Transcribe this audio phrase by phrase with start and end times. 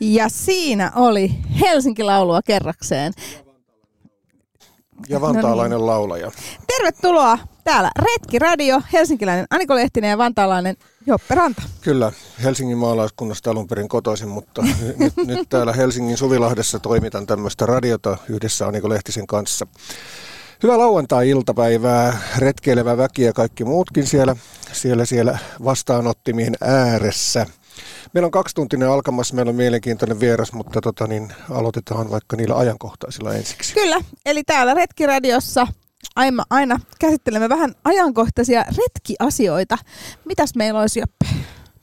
[0.00, 3.12] Ja siinä oli Helsinki-laulua kerrakseen.
[5.08, 5.86] Ja vantaalainen no niin.
[5.86, 6.32] laulaja.
[6.66, 11.62] Tervetuloa täällä Retki Radio, helsinkiläinen Aniko Lehtinen ja vantaalainen Joppe Ranta.
[11.80, 12.12] Kyllä,
[12.42, 14.62] Helsingin maalaiskunnasta alun perin kotoisin, mutta
[14.98, 19.66] nyt, nyt täällä Helsingin Suvilahdessa toimitan tämmöistä radiota yhdessä Aniko Lehtisen kanssa.
[20.62, 24.36] Hyvää lauantai-iltapäivää, retkeilevä väki ja kaikki muutkin siellä,
[24.72, 27.46] siellä, siellä vastaanottimien ääressä.
[28.12, 33.34] Meillä on kaksituntinen alkamassa, meillä on mielenkiintoinen vieras, mutta tota, niin aloitetaan vaikka niillä ajankohtaisilla
[33.34, 33.74] ensiksi.
[33.74, 35.66] Kyllä, eli täällä Retkiradiossa
[36.16, 39.78] aina, aina käsittelemme vähän ajankohtaisia retkiasioita.
[40.24, 41.26] Mitäs meillä olisi, Joppe?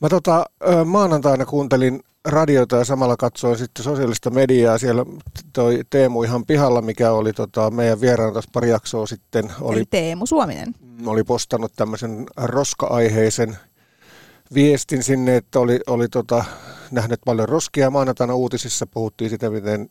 [0.02, 0.45] Mä tota,
[0.85, 4.77] maanantaina kuuntelin radiota ja samalla katsoin sitten sosiaalista mediaa.
[4.77, 5.05] Siellä
[5.54, 9.52] toi Teemu ihan pihalla, mikä oli tota, meidän vieraana taas pari jaksoa sitten.
[9.62, 10.76] Oli, Eli Teemu Suominen.
[11.05, 13.57] Oli postannut tämmöisen roska-aiheisen
[14.53, 16.45] viestin sinne, että oli, oli tota,
[16.91, 17.89] nähnyt paljon roskia.
[17.89, 19.89] Maanantaina uutisissa puhuttiin sitä, miten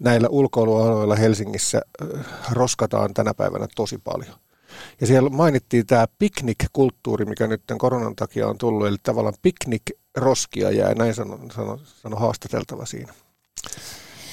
[0.00, 1.82] näillä ulkoilualueilla Helsingissä
[2.50, 4.34] roskataan tänä päivänä tosi paljon.
[5.00, 10.94] Ja siellä mainittiin tämä piknik-kulttuuri, mikä nyt koronan takia on tullut, eli tavallaan piknik-roskia jää,
[10.94, 13.14] näin sano, sano, sano haastateltava siinä.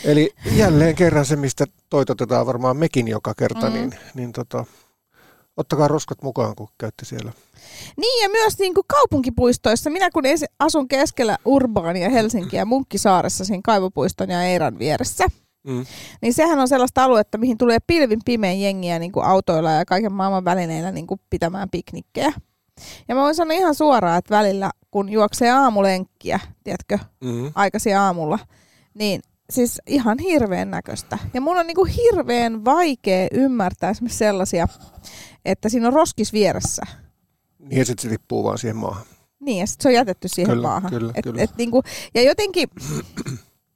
[0.03, 3.73] Eli jälleen kerran se, mistä toitotetaan varmaan mekin joka kerta, mm.
[3.73, 4.65] niin, niin tota,
[5.57, 7.31] ottakaa roskat mukaan, kun käytte siellä.
[7.97, 9.89] Niin ja myös niin kuin kaupunkipuistoissa.
[9.89, 10.23] Minä kun
[10.59, 15.25] asun keskellä Urbaania Helsinkiä Munkkisaaressa siinä kaivopuiston ja Eiran vieressä,
[15.67, 15.85] mm.
[16.21, 20.13] niin sehän on sellaista aluetta, mihin tulee pilvin pimeän jengiä niin kuin autoilla ja kaiken
[20.13, 22.33] maailman välineillä niin kuin pitämään piknikkejä.
[23.07, 27.51] Ja mä voin sanoa ihan suoraan, että välillä kun juoksee aamulenkkiä, tiedätkö, mm.
[27.55, 28.39] aikaisin aamulla,
[28.93, 31.17] niin siis ihan hirveän näköistä.
[31.33, 34.67] Ja mun on niinku hirveän vaikea ymmärtää esimerkiksi sellaisia,
[35.45, 36.81] että siinä on roskis vieressä.
[37.61, 39.03] Niin ja sitten se tippuu vaan siihen maahan.
[39.39, 40.91] Niin ja sitten se on jätetty siihen kyllä, maahan.
[40.91, 41.41] Kyllä, et, kyllä.
[41.41, 42.69] Et niinku, ja jotenkin,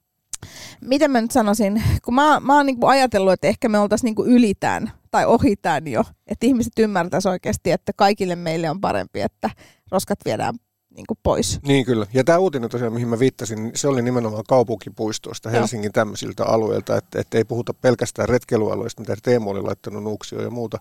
[0.80, 4.24] miten mä nyt sanoisin, kun mä, mä oon niinku ajatellut, että ehkä me oltaisiin niinku
[4.24, 9.50] ylitään tai ohitään jo, että ihmiset ymmärtäisivät oikeasti, että kaikille meille on parempi, että
[9.90, 10.54] roskat viedään
[10.96, 11.58] niin kuin pois.
[11.66, 12.06] Niin kyllä.
[12.12, 17.20] Ja tämä uutinen tosiaan, mihin mä viittasin, se oli nimenomaan kaupunkipuistoista, Helsingin tämmöisiltä alueilta, että,
[17.20, 20.78] että ei puhuta pelkästään retkeilyalueista, mitä Teemu oli laittanut nuuksio ja muuta,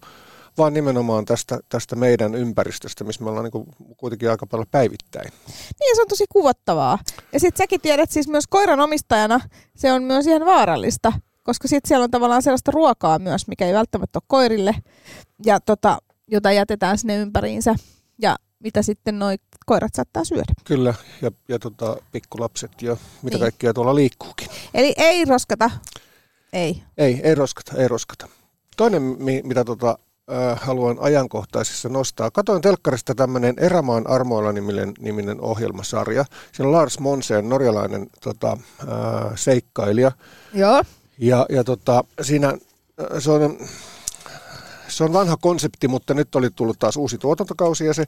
[0.58, 3.68] vaan nimenomaan tästä, tästä meidän ympäristöstä, missä me ollaan niin kuin
[3.98, 5.32] kuitenkin aika paljon päivittäin.
[5.80, 7.00] Niin, se on tosi kuvattavaa.
[7.34, 9.40] Ja sitten säkin tiedät siis myös koiran omistajana,
[9.76, 11.14] se on myös ihan vaarallista,
[11.44, 14.76] koska sitten siellä on tavallaan sellaista ruokaa myös, mikä ei välttämättä ole koirille,
[15.46, 17.76] ja tota, jota jätetään sinne ympäriinsä.
[18.22, 20.54] Ja mitä sitten noi koirat saattaa syödä.
[20.64, 23.42] Kyllä, ja, ja tota, pikkulapset ja mitä niin.
[23.42, 24.48] kaikkea tuolla liikkuukin.
[24.74, 25.72] Eli ei roskata?
[26.54, 26.84] Ei.
[26.98, 28.28] Ei, ei roskata, ei roskata.
[28.78, 29.02] Toinen,
[29.44, 29.98] mitä tota,
[30.32, 32.32] äh, haluan ajankohtaisessa nostaa.
[32.32, 36.26] Katoin telkkarista tämmöinen Erämaan armoilla niminen, niminen ohjelmasarja.
[36.52, 40.12] Siinä on Lars Monsen, norjalainen tota, äh, seikkailija.
[40.54, 40.84] Joo.
[41.18, 42.58] Ja, ja tota, siinä äh,
[43.20, 43.58] se on,
[44.88, 48.06] se on vanha konsepti, mutta nyt oli tullut taas uusi tuotantokausi ja se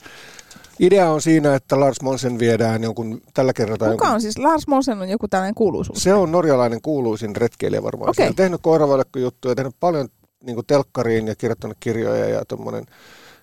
[0.80, 3.76] Idea on siinä, että Lars Monsen viedään jonkun tällä kertaa...
[3.76, 4.08] Kuka jonkun...
[4.08, 4.38] on siis?
[4.38, 6.04] Lars Monsen on joku tällainen kuuluisuus?
[6.04, 8.10] Se on norjalainen kuuluisin retkeilijä varmaan.
[8.10, 8.26] Okay.
[8.26, 10.10] Se on tehnyt koiravalekko-juttuja, tehnyt paljon
[10.44, 12.86] niin kuin telkkariin ja kirjoittanut kirjoja ja tuommoinen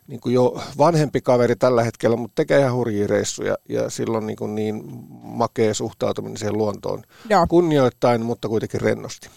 [0.06, 4.36] niin kuin jo vanhempi kaveri tällä hetkellä, mutta tekee ihan hurjia reissuja ja silloin niin,
[4.36, 4.82] kuin niin
[5.22, 7.02] makea suhtautuminen siihen luontoon.
[7.28, 7.46] Joo.
[7.46, 9.28] Kunnioittain, mutta kuitenkin rennosti.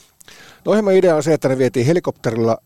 [0.66, 2.58] No ohjelman idea on se, että ne vietiin helikopterilla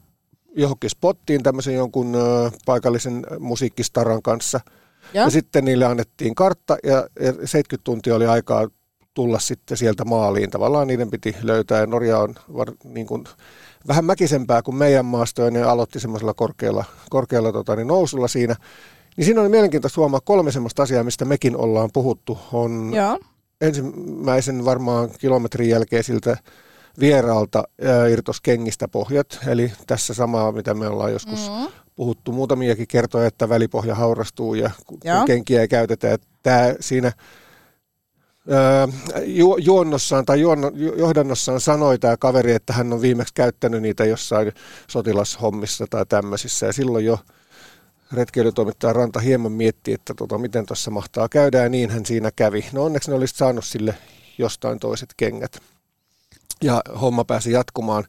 [0.55, 4.59] johonkin spottiin tämmöisen jonkun ö, paikallisen musiikkistaran kanssa–
[5.13, 5.21] ja.
[5.21, 8.67] ja sitten niille annettiin kartta ja, ja 70 tuntia oli aikaa
[9.13, 10.49] tulla sitten sieltä maaliin.
[10.49, 13.23] Tavallaan niiden piti löytää ja Norja on var, niin kuin,
[13.87, 18.55] vähän mäkisempää kuin meidän maasto ja ne aloitti semmoisella korkealla, korkealla tota, niin nousulla siinä.
[19.17, 22.39] Niin siinä oli mielenkiintoista huomaa kolme semmoista asiaa, mistä mekin ollaan puhuttu.
[22.53, 23.19] On Joo.
[23.61, 26.37] ensimmäisen varmaan kilometrin jälkeen siltä
[26.99, 27.63] vieraalta
[28.11, 33.49] irtos kengistä pohjat, eli tässä samaa, mitä me ollaan joskus mm puhuttu muutamiakin kertoja, että
[33.49, 35.25] välipohja haurastuu ja kun Joo.
[35.25, 36.17] kenkiä ei käytetä.
[36.43, 37.11] Tämä siinä
[39.25, 40.59] ju, juonnossaan tai juon,
[40.97, 44.51] johdannossaan sanoi tämä kaveri, että hän on viimeksi käyttänyt niitä jossain
[44.87, 46.65] sotilashommissa tai tämmöisissä.
[46.65, 47.19] Ja silloin jo
[48.13, 52.65] retkeilytoimittaja Ranta hieman mietti, että tota, miten tuossa mahtaa käydä ja niin hän siinä kävi.
[52.71, 53.95] No onneksi ne olisi saanut sille
[54.37, 55.57] jostain toiset kengät
[56.63, 58.03] ja homma pääsi jatkumaan.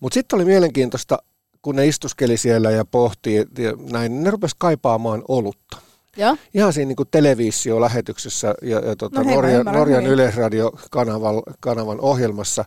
[0.00, 1.18] Mutta sitten oli mielenkiintoista
[1.62, 3.44] kun ne istuskeli siellä ja pohti ja
[3.92, 5.76] näin, ne rupesi kaipaamaan olutta.
[6.16, 6.36] Ja?
[6.54, 12.64] Ihan siinä niin televisio-lähetyksessä ja, ja tota, no Norjan, Norjan Yleisradio-kanavan kanavan ohjelmassa.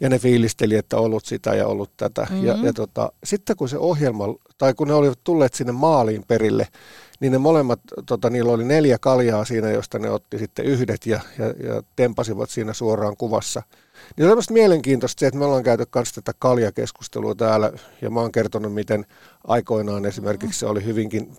[0.00, 2.22] Ja ne fiilisteli, että ollut sitä ja ollut tätä.
[2.22, 2.46] Mm-hmm.
[2.46, 4.24] Ja, ja tota, sitten kun se ohjelma,
[4.58, 6.66] tai kun ne olivat tulleet sinne maaliin perille,
[7.20, 11.20] niin ne molemmat, tota, niillä oli neljä kaljaa siinä, josta ne otti sitten yhdet ja,
[11.38, 13.62] ja, ja tempasivat siinä suoraan kuvassa.
[14.16, 18.32] Niin on mielenkiintoista se, että me ollaan käyty kanssa tätä kaljakeskustelua täällä, ja mä oon
[18.32, 19.06] kertonut, miten
[19.44, 21.36] aikoinaan esimerkiksi se oli hyvinkin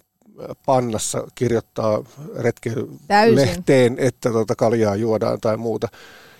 [0.66, 2.04] pannassa kirjoittaa
[2.38, 5.88] retkeilylehteen, että tuota kaljaa juodaan tai muuta.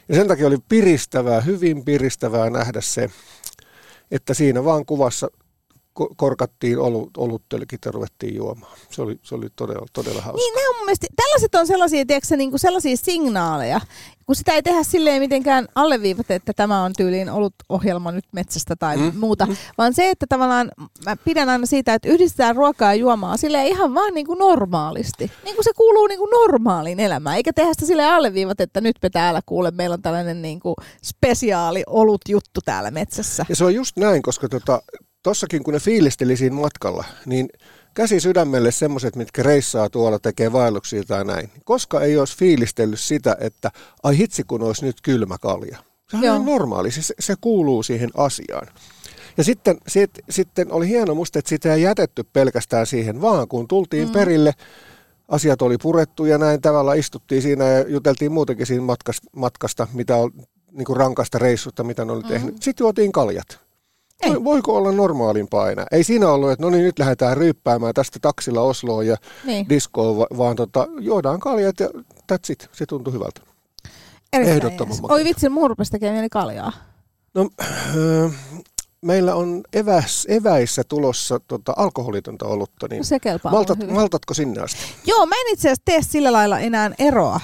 [0.10, 3.10] Ja sen takia oli piristävää, hyvin piristävää nähdä se,
[4.12, 5.28] että siinä vaan kuvassa
[6.18, 8.78] korkattiin olut, oluttölkit ja ruvettiin juomaan.
[8.90, 10.38] Se oli, se oli todella, todella hauska.
[10.38, 13.82] Niin, on mun mielestä, tällaiset on sellaisia, tiedätkö, niin kuin sellaisia signaaleja,
[14.26, 18.76] kun sitä ei tehdä silleen mitenkään alleviivata, että tämä on tyyliin ollut ohjelma nyt metsästä
[18.76, 19.12] tai mm.
[19.16, 19.56] muuta, mm.
[19.78, 20.72] vaan se, että tavallaan
[21.06, 25.32] mä pidän aina siitä, että yhdistetään ruokaa ja juomaa silleen ihan vaan niin kuin normaalisti.
[25.44, 28.96] Niin kuin se kuuluu niin kuin normaaliin elämään, eikä tehdä sitä silleen alleviivata, että nyt
[29.02, 33.46] me täällä kuule, meillä on tällainen niin kuin spesiaali olut juttu täällä metsässä.
[33.50, 34.82] Ja se on just näin, koska tota,
[35.24, 37.50] tossakin kun ne fiilisteli siinä matkalla, niin
[37.94, 41.50] käsi sydämelle semmoiset, mitkä reissaa tuolla, tekee vaelluksia tai näin.
[41.66, 43.72] Koska ei olisi fiilistellyt sitä, että
[44.04, 45.78] ai hitsi kun olisi nyt kylmä kalja.
[46.22, 48.68] Se on normaali, se, se kuuluu siihen asiaan.
[49.38, 53.68] Ja sitten, sit, sitten oli hieno musta, että sitä ei jätetty pelkästään siihen, vaan kun
[53.68, 54.14] tultiin mm.
[54.14, 54.54] perille,
[55.28, 60.16] asiat oli purettu ja näin tavalla istuttiin siinä ja juteltiin muutenkin siinä matkasta, matkasta mitä
[60.16, 60.32] on
[60.72, 62.28] niin kuin rankasta reissusta, mitä ne oli mm.
[62.28, 62.64] tehnyt.
[62.64, 63.69] Sitten juotiin kaljat.
[64.22, 64.44] Ei.
[64.44, 65.86] Voiko olla normaalimpaa enää?
[65.92, 69.70] Ei siinä ollut, että no niin, nyt lähdetään ryppäämään tästä taksilla Osloon ja niin.
[69.70, 71.88] diskoon, vaan tota, juodaan kaljat ja
[72.32, 72.70] that's it.
[72.72, 73.42] Se tuntui hyvältä.
[74.34, 76.72] Ehdottoman Oi vitsi, mun rupesi tekemään kaljaa.
[77.34, 78.32] No, äh,
[79.02, 83.20] meillä on eväs, eväissä tulossa tota, alkoholitonta olutta, niin no se
[83.52, 84.80] maltat, maltatko sinne asti?
[85.06, 87.40] Joo, mä en itse asiassa tee sillä lailla enää eroa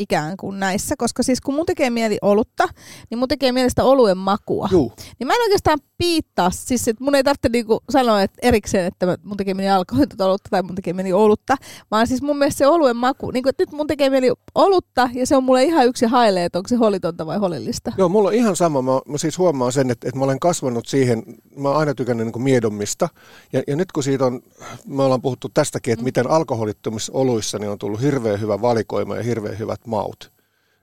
[0.00, 2.68] ikään kuin näissä, koska siis kun mun tekee mieli olutta,
[3.10, 4.68] niin mun tekee mielestä oluen makua.
[4.72, 4.92] Juu.
[5.18, 9.18] Niin mä en oikeastaan piittaa, siis että mun ei tarvitse niinku sanoa että erikseen, että
[9.24, 11.56] mun tekee mieli alkoholita olutta tai mun tekee mieli olutta,
[11.90, 15.08] vaan siis mun mielestä se oluen maku, niin kuin, että nyt mun tekee mieli olutta
[15.14, 17.92] ja se on mulle ihan yksi hailee, että onko se holitonta vai holillista.
[17.98, 18.82] Joo, mulla on ihan sama.
[18.82, 21.22] Mä, mä siis huomaan sen, että, että mä olen kasvanut siihen,
[21.56, 23.08] mä oon aina tykännyt niin kuin miedommista
[23.52, 24.40] ja, ja nyt kun siitä on,
[24.86, 26.04] me ollaan puhuttu tästäkin, että mm.
[26.04, 30.32] miten alkoholittomissa oluissa niin on tullut hirveän hyvä valikoima ja hirveän hyvät maut,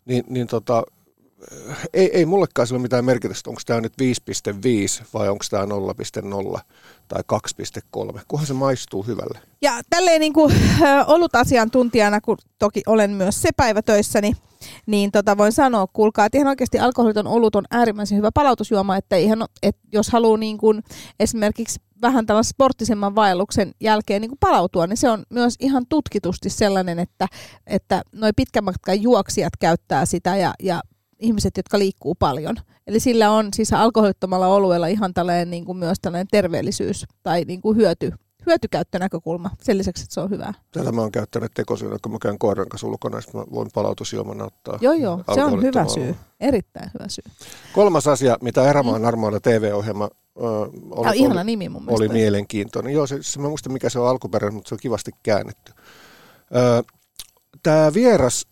[0.05, 0.83] niin, niin tota,
[1.93, 3.93] ei, ei mullekaan sillä mitään merkitystä, onko tämä nyt
[5.01, 5.65] 5.5 vai onko tämä
[6.55, 6.59] 0.0
[7.07, 7.21] tai
[8.13, 9.39] 2.3, kunhan se maistuu hyvälle.
[9.61, 10.53] Ja tälleen niin kuin
[11.07, 14.33] ollut asiantuntijana, kun toki olen myös se päivä töissäni,
[14.85, 19.15] niin tota voin sanoa, kuulkaa, että ihan oikeasti alkoholiton olut on äärimmäisen hyvä palautusjuoma, että,
[19.15, 20.83] ihan, että jos haluaa niin kuin
[21.19, 26.49] esimerkiksi vähän tällaisen sporttisemman vaelluksen jälkeen niin kuin palautua, niin se on myös ihan tutkitusti
[26.49, 27.27] sellainen, että,
[27.67, 30.81] että noi pitkän matkan juoksijat käyttää sitä ja, ja
[31.19, 32.55] ihmiset, jotka liikkuu paljon.
[32.87, 37.61] Eli sillä on siis alkoholittomalla oluella ihan tällainen niin kuin myös tällainen terveellisyys tai niin
[37.61, 38.11] kuin hyöty,
[38.45, 40.53] hyötykäyttönäkökulma sen lisäksi, että se on hyvää.
[40.71, 44.79] Tätä mä oon käyttänyt tekosyynä, kun mä käyn koiran kanssa ulkona, mä voin palautusjuomana ottaa.
[44.81, 46.15] Joo, joo, se on hyvä syy.
[46.39, 47.23] Erittäin hyvä syy.
[47.73, 49.07] Kolmas asia, mitä Erämaan mm.
[49.07, 52.93] armoilla TV-ohjelma oli, oli, ihana nimi mun oli mielenkiintoinen.
[52.93, 55.71] Joo, se, se, mä muista mikä se on alkuperäinen, mutta se on kivasti käännetty.
[57.63, 58.47] Tämä vieras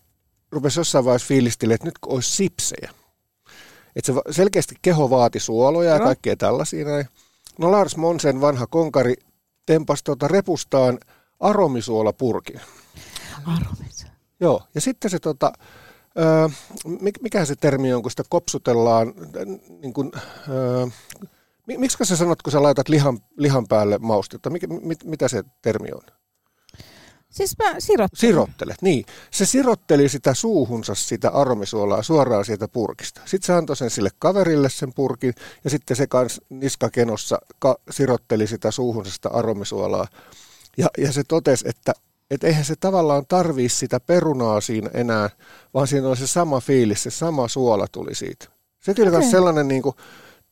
[0.50, 2.90] rupesi jossain vaiheessa fiilistellä, että nyt olisi sipsejä.
[3.96, 6.04] Että se selkeästi keho vaati suoloja ja no.
[6.04, 7.06] kaikkea tällaisia näin.
[7.58, 9.14] No Lars Monsen vanha konkari
[9.66, 10.98] tempasi tuota repustaan
[11.40, 12.60] aromisuolapurkin.
[13.46, 14.06] Aromis.
[14.40, 15.52] Joo, ja sitten se tota,
[16.18, 16.48] öö,
[17.20, 19.14] mikä se termi on, kun sitä kopsutellaan,
[19.82, 20.12] niin kuin,
[20.48, 20.86] öö,
[21.66, 25.88] miksi sä sanot, kun sä laitat lihan, lihan päälle maustetta, Mik, mit, mitä se termi
[25.92, 26.02] on?
[27.30, 28.20] Siis mä sirottelen.
[28.20, 29.04] Sirottelet, niin.
[29.30, 33.20] Se sirotteli sitä suuhunsa sitä aromisuolaa suoraan sieltä purkista.
[33.24, 38.46] Sitten se antoi sen sille kaverille sen purkin ja sitten se kans niskakenossa ka- sirotteli
[38.46, 40.06] sitä suuhunsa sitä aromisuolaa.
[40.76, 41.92] Ja, ja se totesi, että
[42.30, 45.30] et eihän se tavallaan tarvii sitä perunaa siinä enää,
[45.74, 48.48] vaan siinä oli se sama fiilis, se sama suola tuli siitä.
[48.80, 49.30] Se tuli okay.
[49.30, 49.96] sellainen niin kuin,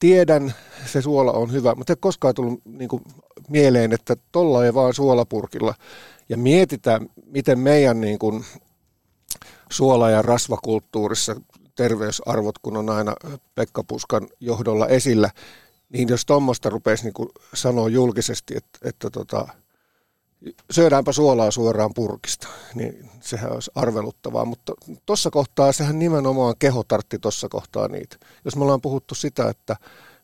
[0.04, 0.54] tiedän,
[0.87, 3.02] se suola on hyvä, mutta ei koskaan tullut niin kuin,
[3.49, 5.75] mieleen, että tolla ei vaan suolapurkilla.
[6.28, 8.44] Ja mietitään, miten meidän niin kuin
[9.70, 11.40] suola- ja rasvakulttuurissa
[11.75, 13.14] terveysarvot, kun on aina
[13.54, 15.30] Pekka Puskan johdolla esillä,
[15.88, 19.49] niin jos tuommoista rupesi niin sanoa julkisesti, että, että tota,
[20.70, 24.72] syödäänpä suolaa suoraan purkista, niin sehän olisi arveluttavaa, mutta
[25.06, 28.16] tuossa kohtaa sehän nimenomaan keho tartti tuossa kohtaa niitä.
[28.44, 29.76] Jos me ollaan puhuttu sitä, että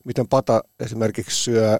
[0.03, 1.79] miten pata esimerkiksi syö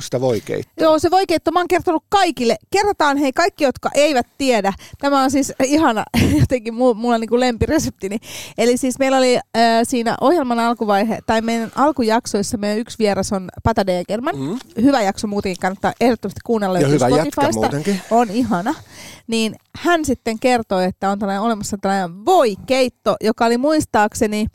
[0.00, 0.84] sitä voi keittoa.
[0.84, 1.50] Joo, se voi keitto.
[1.50, 2.56] Mä oon kertonut kaikille.
[2.70, 4.72] Kerrotaan hei kaikki, jotka eivät tiedä.
[4.98, 6.04] Tämä on siis ihana,
[6.40, 8.18] jotenkin mulla niin kuin lempireseptini.
[8.58, 9.42] Eli siis meillä oli äh,
[9.82, 14.36] siinä ohjelman alkuvaihe, tai meidän alkujaksoissa meidän yksi vieras on Pata Degerman.
[14.36, 14.58] Mm.
[14.82, 16.78] Hyvä jakso muutenkin, kannattaa ehdottomasti kuunnella.
[16.78, 18.00] Ja hyvä jätkä muutenkin.
[18.10, 18.74] On ihana.
[19.26, 24.46] Niin hän sitten kertoi, että on tällainen olemassa tällainen voi-keitto, joka oli muistaakseni...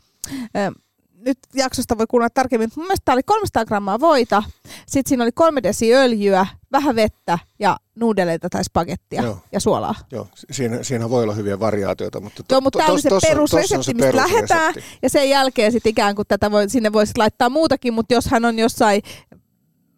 [1.26, 4.44] Nyt jaksosta voi kuunnella tarkemmin, mutta mun mielestä tämä oli 300 grammaa voita,
[4.88, 9.38] sitten siinä oli kolme desi öljyä, vähän vettä ja nuudeleita tai spagettia Joo.
[9.52, 9.96] ja suolaa.
[10.12, 13.94] Joo, siinä, siinä voi olla hyviä variaatioita, mutta to, Joo, mutta tämä oli se perusresepti,
[13.94, 18.14] mistä lähdetään, ja sen jälkeen sitten ikään kuin tätä voi, sinne voisi laittaa muutakin, mutta
[18.14, 19.02] jos hän on jossain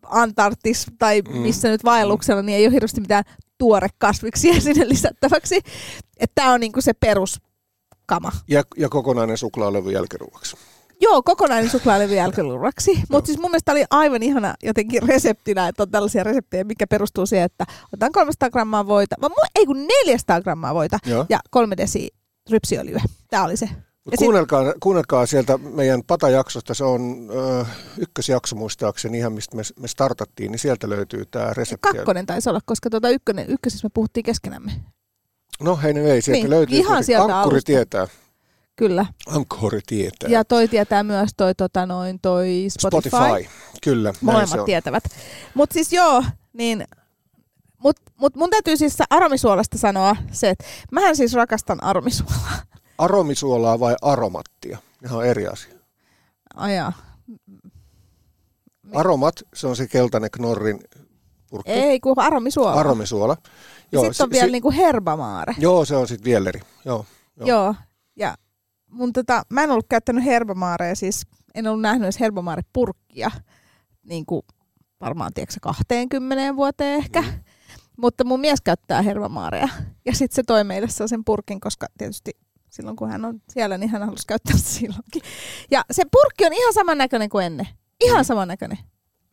[0.04, 1.38] Antarktis tai mm.
[1.38, 1.72] missä mm.
[1.72, 3.24] nyt vaelluksella, niin ei ole hirveästi mitään
[3.58, 5.62] tuorekasviksia sinne lisättäväksi.
[6.36, 8.32] Tämä on niinku se peruskama.
[8.48, 10.58] Ja, ja kokonainen suklaalevy jälkiruoksi.
[11.04, 13.04] Joo, kokonainen suklaalevy jälkilurraksi.
[13.10, 17.26] Mutta siis mun mielestä oli aivan ihana jotenkin reseptinä, että on tällaisia reseptejä, mikä perustuu
[17.26, 21.26] siihen, että otetaan 300 grammaa voita, vai ei kun 400 grammaa voita Joo.
[21.30, 22.10] ja kolme desi
[22.50, 23.02] rypsiöljyä.
[23.30, 23.70] Tämä oli se.
[24.06, 24.74] Mut kuunnelkaa, sit...
[24.84, 27.66] kuunnelkaa sieltä meidän patajaksosta, se on ö,
[27.98, 31.88] ykkösjakso muistaakseni ihan mistä me, me startattiin, niin sieltä löytyy tämä resepti.
[31.94, 34.72] Kakkonen taisi olla, koska tuota ykkönen, ykkösessä me puhuttiin keskenämme.
[35.62, 36.78] No hei, ei, sieltä niin, löytyy.
[36.78, 37.66] Ihan sieltä Ankkuri alusta.
[37.66, 38.08] tietää.
[38.76, 39.06] Kyllä.
[39.28, 40.30] Ankkori tietää.
[40.30, 43.10] Ja toi tietää myös toi, tota, noin, toi Spotify.
[43.10, 43.50] Spotify,
[43.84, 44.14] kyllä.
[44.22, 45.04] Molemmat tietävät.
[45.54, 46.88] Mutta siis joo, niin
[47.78, 52.58] Mutta mut mun täytyy siis aromisuolasta sanoa se, että mähän siis rakastan aromisuolaa.
[52.98, 54.78] Aromisuolaa vai aromattia?
[55.06, 55.74] Ihan on eri asia.
[56.56, 56.94] Ajaa.
[58.94, 60.80] Aromat, se on se keltainen knorrin
[61.50, 61.72] purkki.
[61.72, 62.74] Ei, kun aromisuola.
[62.74, 63.38] Aromisuola.
[63.92, 65.56] Joo, sitten on si- vielä si- niinku herbamaare.
[65.58, 66.62] Joo, se on sitten vielleri.
[66.86, 67.06] Joo,
[67.38, 67.48] joo.
[67.48, 67.76] joo.
[68.16, 68.36] Ja
[68.94, 73.32] mun tota, mä en ollut käyttänyt herbamaareja, siis en ollut nähnyt edes herbamaarepurkkia,
[74.04, 74.42] niin kuin
[75.02, 77.22] varmaan tiedätkö, 20 vuoteen ehkä.
[77.22, 77.28] Mm.
[77.98, 79.70] Mutta mun mies käyttää herbamaareja.
[80.06, 82.32] Ja sitten se toi meille sen purkin, koska tietysti
[82.70, 85.22] silloin kun hän on siellä, niin hän halusi käyttää sitä silloinkin.
[85.72, 87.68] Ja se purkki on ihan samannäköinen kuin ennen.
[88.02, 88.26] Ihan mm.
[88.26, 88.78] samannäköinen.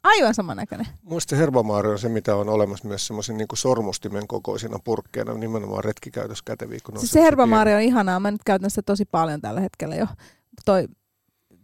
[0.03, 0.87] Aivan samannäköinen.
[1.03, 6.43] Muista herbamaari on se, mitä on olemassa myös semmoisen niin sormustimen kokoisina purkkeina, nimenomaan retkikäytössä
[6.47, 6.79] käteviä.
[6.85, 8.21] Kun siis se herbamaari on ihanaa.
[8.21, 10.07] Mä nyt käytän sitä tosi paljon tällä hetkellä jo.
[10.65, 10.89] Toi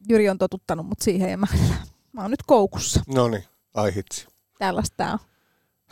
[0.08, 1.46] Jyri on totuttanut mut siihen ja mä,
[2.12, 3.02] mä oon nyt koukussa.
[3.14, 4.26] No niin, ai hitsi.
[4.58, 5.18] Tällaista tää on.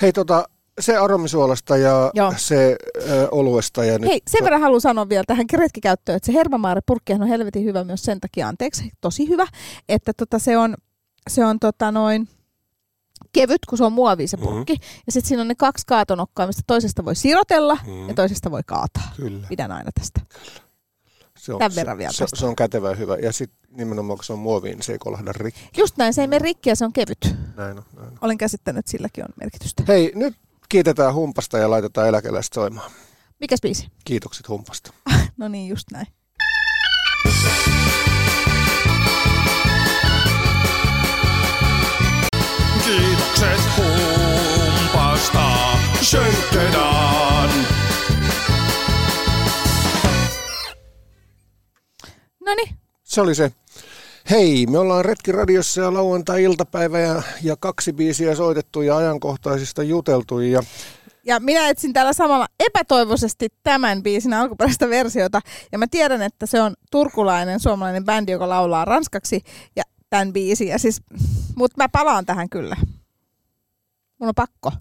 [0.02, 0.48] Hei tota,
[0.80, 2.34] se aromisuolasta ja Joo.
[2.36, 2.76] se
[3.10, 3.84] ö, oluesta.
[3.84, 4.22] Ja Hei, nyt...
[4.30, 8.20] sen verran haluan sanoa vielä tähän retkikäyttöön, että se herbamaare-purkki on helvetin hyvä myös sen
[8.20, 9.46] takia, anteeksi, tosi hyvä,
[9.88, 10.74] että tota, se on,
[11.28, 12.28] se on tota noin,
[13.32, 14.72] kevyt, kun se on muovi se purkki.
[14.72, 15.02] Mm-hmm.
[15.06, 18.08] Ja sitten siinä on ne kaksi kaatonokkaa, mistä toisesta voi sirotella mm-hmm.
[18.08, 19.12] ja toisesta voi kaataa.
[19.16, 19.46] Kyllä.
[19.48, 20.20] Pidän aina tästä.
[20.28, 20.64] Kyllä.
[21.38, 23.16] Se on, Tämän verran vielä se, se, on kätevä ja hyvä.
[23.16, 25.68] Ja sitten nimenomaan kun se on muovi, niin se ei kolahda rikki.
[25.76, 27.36] Just näin, se ei mene rikki ja se on kevyt.
[27.56, 28.18] Näin on, näin on.
[28.20, 29.84] Olen käsittänyt, että silläkin on merkitystä.
[29.88, 30.34] Hei, nyt
[30.68, 32.90] kiitetään humpasta ja laitetaan eläkeläistä soimaan.
[33.40, 33.88] Mikäs biisi?
[34.04, 34.92] Kiitokset humpasta.
[35.36, 36.06] no niin, just näin.
[43.44, 45.50] Kiitokset humpasta
[46.02, 47.50] Shakedown.
[52.46, 52.68] Noniin.
[53.02, 53.52] Se oli se.
[54.30, 60.40] Hei, me ollaan Retkiradiossa ja lauantai-iltapäivä ja, ja kaksi biisiä soitettu ja ajankohtaisista juteltu.
[60.40, 60.62] Ja...
[61.26, 65.40] ja minä etsin täällä samalla epätoivoisesti tämän biisin alkuperäistä versiota.
[65.72, 69.40] Ja mä tiedän, että se on turkulainen suomalainen bändi, joka laulaa ranskaksi.
[69.76, 70.68] Ja tämän biisin.
[70.68, 71.02] Ja siis,
[71.56, 72.76] mutta mä palaan tähän kyllä.
[74.18, 74.72] Mun on pakko.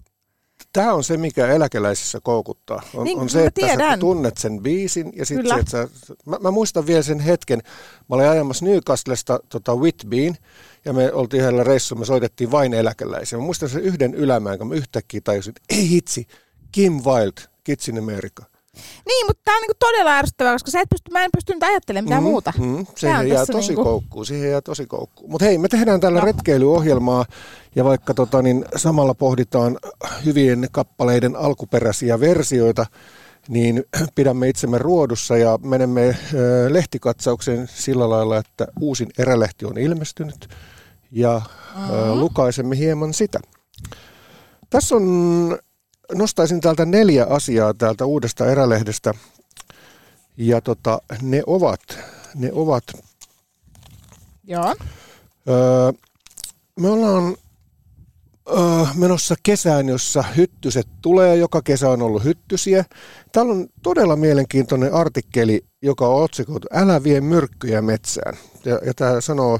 [0.72, 2.82] Tämä on se, mikä eläkeläisissä koukuttaa.
[2.94, 3.90] On, niin, on se, että tiedän.
[3.90, 5.88] sä tunnet sen biisin ja sitten se, että sä,
[6.26, 7.60] mä, mä, muistan vielä sen hetken.
[8.08, 10.36] Mä olin ajamassa Newcastlesta tota Whitbeen
[10.84, 13.38] ja me oltiin yhdellä reissulla, me soitettiin vain eläkeläisiä.
[13.38, 16.26] Mä muistan sen yhden ylämään, kun mä yhtäkkiä tajusin, että ei hitsi,
[16.72, 18.44] Kim Wilde, Kids in America.
[19.06, 21.62] Niin, mutta tämä on niinku todella ärsyttävää, koska sä et pysty, mä en pysty nyt
[21.62, 22.52] ajattelemaan mitään mm, muuta.
[22.58, 23.84] Mm, siihen jää tosi niinku...
[23.84, 25.30] koukkuun, siihen jää tosi koukkuun.
[25.30, 26.26] Mutta hei, me tehdään täällä no.
[26.26, 27.24] retkeilyohjelmaa
[27.74, 29.78] ja vaikka tota, niin samalla pohditaan
[30.24, 32.86] hyvien kappaleiden alkuperäisiä versioita,
[33.48, 36.16] niin pidämme itsemme ruodussa ja menemme
[36.68, 40.48] lehtikatsaukseen sillä lailla, että uusin erälehti on ilmestynyt
[41.10, 42.18] ja uh-huh.
[42.18, 43.40] lukaisemme hieman sitä.
[44.70, 45.58] Tässä on
[46.12, 49.14] nostaisin täältä neljä asiaa täältä uudesta erälehdestä.
[50.36, 51.80] Ja tota, ne ovat,
[52.34, 52.84] ne ovat
[54.46, 54.74] Joo.
[55.48, 55.92] Öö,
[56.80, 57.36] me ollaan
[58.48, 61.36] öö, menossa kesään, jossa hyttyset tulee.
[61.36, 62.84] Joka kesä on ollut hyttysiä.
[63.32, 68.36] Täällä on todella mielenkiintoinen artikkeli, joka on otsikoitu Älä vie myrkkyjä metsään.
[68.64, 69.58] Ja, ja tämä sanoo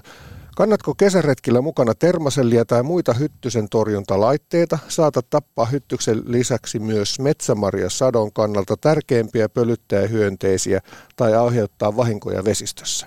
[0.56, 4.78] Kannatko kesäretkillä mukana termasellia tai muita hyttysen torjuntalaitteita?
[4.88, 10.80] Saatat tappaa hyttyksen lisäksi myös metsämarja sadon kannalta tärkeimpiä pölyttäjähyönteisiä
[11.16, 13.06] tai aiheuttaa vahinkoja vesistössä.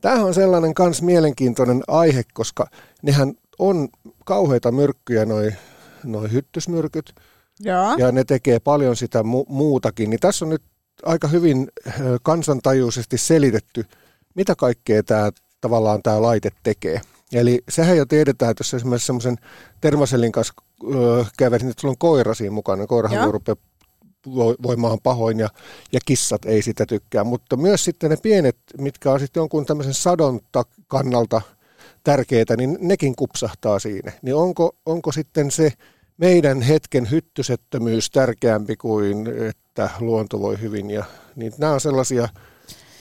[0.00, 2.66] Tämähän on sellainen kans mielenkiintoinen aihe, koska
[3.02, 3.88] nehän on
[4.24, 5.52] kauheita myrkkyjä, noi,
[6.04, 7.14] noi hyttysmyrkyt,
[7.60, 7.96] Joo.
[7.96, 10.10] ja ne tekee paljon sitä mu- muutakin.
[10.10, 10.62] Niin tässä on nyt
[11.02, 11.68] aika hyvin
[12.22, 13.84] kansantajuisesti selitetty,
[14.34, 15.30] mitä kaikkea tämä
[15.60, 17.00] tavallaan tämä laite tekee.
[17.32, 19.36] Eli sehän jo tiedetään, että jos esimerkiksi semmoisen
[19.80, 20.54] termasellin kanssa
[20.94, 22.86] ö, kävelet, niin sulla on koira siinä mukana.
[22.86, 23.56] Koirahan voi rupea
[24.28, 25.48] vo- voimaan pahoin ja,
[25.92, 27.24] ja kissat ei sitä tykkää.
[27.24, 31.40] Mutta myös sitten ne pienet, mitkä on sitten jonkun tämmöisen sadon ta- kannalta
[32.04, 34.12] tärkeitä, niin nekin kupsahtaa siinä.
[34.22, 35.72] Niin onko, onko sitten se
[36.16, 40.90] meidän hetken hyttysettömyys tärkeämpi kuin että luonto voi hyvin?
[40.90, 41.04] Ja,
[41.36, 42.28] niin nämä on sellaisia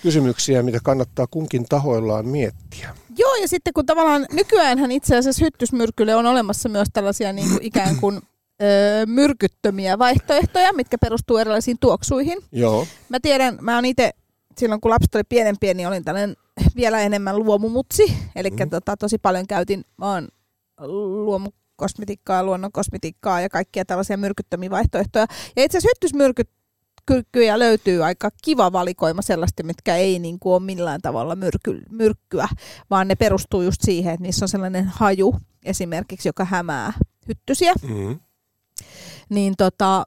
[0.02, 2.96] kysymyksiä, mitä kannattaa kunkin tahoillaan miettiä.
[3.18, 7.64] Joo, ja sitten kun tavallaan nykyäänhän itse asiassa hyttysmyrkylle on olemassa myös tällaisia niin kuin
[7.64, 8.22] ikään kuin
[8.62, 12.40] öö, myrkyttömiä vaihtoehtoja, mitkä perustuu erilaisiin tuoksuihin.
[12.52, 14.14] Joo, Mä tiedän, mä oon itse
[14.58, 16.36] silloin kun lapset oli pienempiä, niin olin tällainen
[16.76, 18.18] vielä enemmän luomumutsi.
[18.36, 18.70] Eli mm.
[18.70, 20.28] tota, tosi paljon käytin vaan
[21.26, 25.26] luomukosmetiikkaa, luonnon kosmetiikkaa ja kaikkia tällaisia myrkyttömiä vaihtoehtoja.
[25.56, 25.98] Ja itse asiassa
[27.14, 32.48] hyttysmyrkkyjä löytyy aika kiva valikoima sellaista, mitkä ei niin kuin ole millään tavalla myrky, myrkkyä,
[32.90, 35.36] vaan ne perustuu just siihen, että niissä on sellainen haju
[35.66, 36.94] esimerkiksi, joka hämää
[37.28, 38.20] hyttysiä mm.
[39.30, 40.04] niin, tota,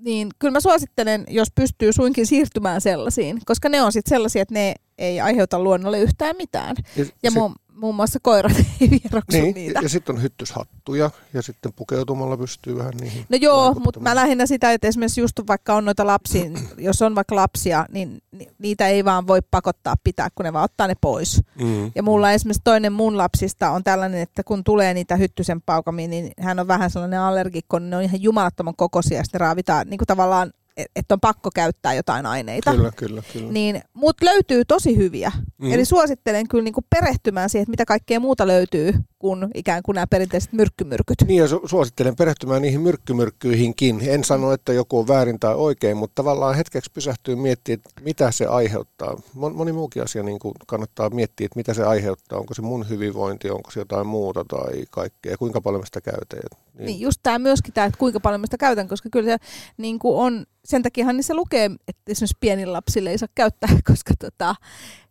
[0.00, 4.54] niin kyllä mä suosittelen, jos pystyy suinkin siirtymään sellaisiin, koska ne on sitten sellaisia, että
[4.54, 6.76] ne ei aiheuta luonnolle yhtään mitään.
[6.96, 9.80] ja, Ja sit- mu- muun muassa koirat ei vieroksu niin, niitä.
[9.82, 14.46] ja, sitten on hyttyshattuja ja sitten pukeutumalla pystyy vähän niihin No joo, mutta mä lähinnä
[14.46, 16.44] sitä, että esimerkiksi just vaikka on noita lapsia,
[16.78, 20.64] jos on vaikka lapsia, niin ni- niitä ei vaan voi pakottaa pitää, kun ne vaan
[20.64, 21.42] ottaa ne pois.
[21.60, 21.92] Mm.
[21.94, 26.32] Ja mulla esimerkiksi toinen mun lapsista on tällainen, että kun tulee niitä hyttysen paukamia, niin
[26.40, 29.98] hän on vähän sellainen allergikko, niin ne on ihan jumalattoman kokoisia ja sitten raavitaan niin
[29.98, 30.52] kuin tavallaan,
[30.96, 32.70] että on pakko käyttää jotain aineita.
[32.70, 33.52] Kyllä, kyllä, kyllä.
[33.52, 35.32] Niin, mut löytyy tosi hyviä.
[35.36, 35.66] Mm.
[35.66, 35.72] Mm.
[35.72, 40.06] Eli suosittelen kyllä niinku perehtymään siihen, että mitä kaikkea muuta löytyy kuin ikään kuin nämä
[40.06, 41.22] perinteiset myrkkymyrkyt.
[41.26, 44.00] Niin ja su- suosittelen perehtymään niihin myrkkymyrkkyihinkin.
[44.06, 48.30] En sano, että joku on väärin tai oikein, mutta tavallaan hetkeksi pysähtyy miettimään, että mitä
[48.30, 49.12] se aiheuttaa.
[49.12, 52.38] Mon- Moni muukin asia niin kuin kannattaa miettiä, että mitä se aiheuttaa.
[52.38, 55.36] Onko se mun hyvinvointi, onko se jotain muuta tai kaikkea.
[55.36, 56.40] Kuinka paljon sitä käytän.
[56.74, 56.86] Niin.
[56.86, 59.36] niin just tämä myöskin tämä, että kuinka paljon sitä käytän, koska kyllä se
[59.76, 64.14] niin kuin on, sen takiahan niissä lukee, että esimerkiksi pienillä lapsille ei saa käyttää, koska,
[64.18, 64.54] tota,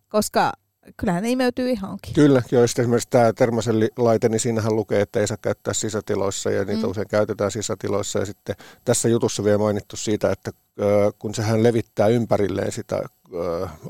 [0.09, 0.51] koska
[0.97, 2.13] kyllähän ne imeytyy ihankin.
[2.13, 6.83] Kyllä, joo, esimerkiksi tämä termosellilaite, niin siinähän lukee, että ei saa käyttää sisätiloissa ja niitä
[6.83, 6.91] Mm.
[6.91, 8.19] usein käytetään sisätiloissa.
[8.19, 10.51] Ja sitten tässä jutussa vielä mainittu siitä, että
[11.19, 13.01] kun sehän levittää ympärilleen sitä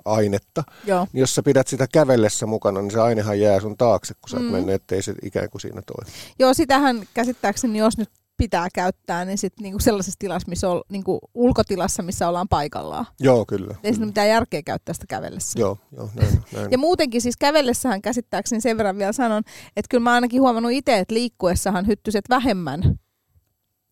[0.06, 1.08] ainetta, Joo.
[1.14, 4.40] niin jos sä pidät sitä kävellessä mukana, niin se ainehan jää sun taakse, kun sä
[4.40, 4.44] Mm.
[4.46, 6.12] mennyt, ettei se ikään kuin siinä toimi.
[6.40, 11.19] Joo, sitähän käsittääkseni, jos nyt pitää käyttää, niin sitten niinku sellaisessa tilassa, missä on niinku
[11.34, 13.06] ulkotilassa, missä ollaan paikallaan.
[13.19, 13.76] Joo, kyllä.
[13.84, 15.60] Ei siinä mitään järkeä käyttää sitä kävellessä.
[15.60, 16.71] Joo, joo, näin, näin.
[16.71, 19.43] Ja muutenkin siis kävellessähän käsittääkseni sen verran vielä sanon,
[19.76, 23.00] että kyllä mä ainakin huomannut itse, että liikkuessahan hyttyset vähemmän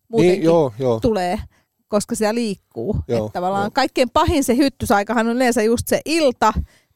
[0.08, 1.00] muutenkin niin, joo, joo.
[1.00, 1.38] tulee,
[1.88, 2.96] koska siellä liikkuu.
[3.08, 3.70] Joo, että tavallaan joo.
[3.70, 6.52] kaikkein pahin se hyttysaikahan on yleensä just se ilta,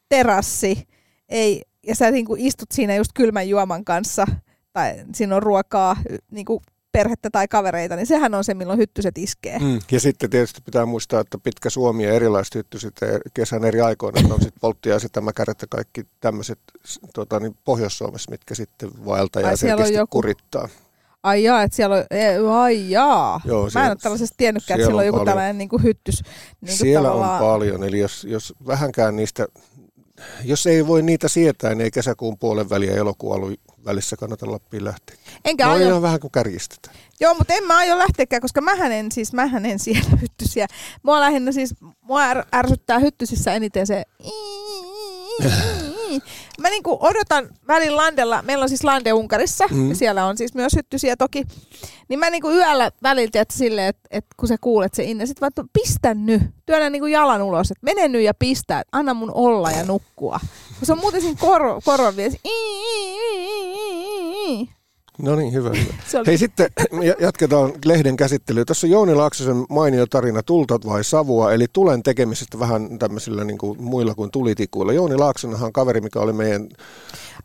[0.09, 0.87] terassi,
[1.29, 4.27] ei, ja sä niin kuin istut siinä just kylmän juoman kanssa,
[4.73, 5.97] tai siinä on ruokaa,
[6.31, 6.59] niin kuin
[6.91, 9.59] perhettä tai kavereita, niin sehän on se, milloin hyttyset iskee.
[9.59, 9.79] Mm.
[9.91, 12.99] Ja sitten tietysti pitää muistaa, että pitkä Suomi ja erilaiset hyttyset
[13.33, 16.59] kesän eri aikoina, että on sitten polttiaiset, tämäkärät ja kaikki tämmöiset
[17.13, 20.67] tota, niin Pohjois-Suomessa, mitkä sitten vaeltaa Ai, siellä selkeästi joku- kurittaa.
[21.23, 23.41] Ai jaa, että siellä on, e, ai jaa.
[23.45, 25.25] Joo, Mä en siellä- ole tällaisesta tiennytkään, että siellä siellä on joku paljon.
[25.31, 26.23] tällainen niin kuin hyttys.
[26.23, 29.47] Niin kuin Siellä tavallaan- on paljon, eli jos, jos vähänkään niistä,
[30.43, 34.83] jos ei voi niitä sietää, niin ei kesäkuun puolen väliä ja elokuun välissä kannata Lappiin
[34.83, 35.15] lähteä.
[35.45, 36.95] Enkä No aio, ihan vähän kuin kärjistetään.
[37.19, 40.67] Joo, mutta en mä aio lähteäkään, koska mähän en, siis, mähän en siellä hyttysiä.
[41.03, 44.03] Mua lähinnä siis, mua är, ärsyttää hyttysissä eniten se
[46.59, 49.89] Mä niinku odotan välin landella, meillä on siis lande Unkarissa, Mm.
[49.89, 51.43] ja siellä on siis myös hyttysiä toki,
[52.07, 55.41] niin mä niinku yöllä välillä että silleen, että et kun sä kuulet se inne, sit
[55.41, 59.13] vaan että pistä nyt, työnnä niinku jalan ulos, että mene nyt ja pistä, että anna
[59.13, 60.39] mun olla ja nukkua.
[60.79, 62.35] Kun se on muuten siinä kor- korvan vielä,
[65.19, 65.69] No niin, hyvä.
[65.69, 65.93] hyvä.
[66.13, 66.69] oli Hei sitten
[67.07, 68.65] ja- jatketaan lehden käsittelyä.
[68.65, 73.57] Tässä on Jouni Laaksosen mainio tarina Tultat vai savua, eli tulen tekemisestä vähän tämmöisillä niin
[73.57, 74.93] kuin muilla kuin tulitikuilla.
[74.93, 76.67] Jouni Laaksonenhan on kaveri, mikä oli meidän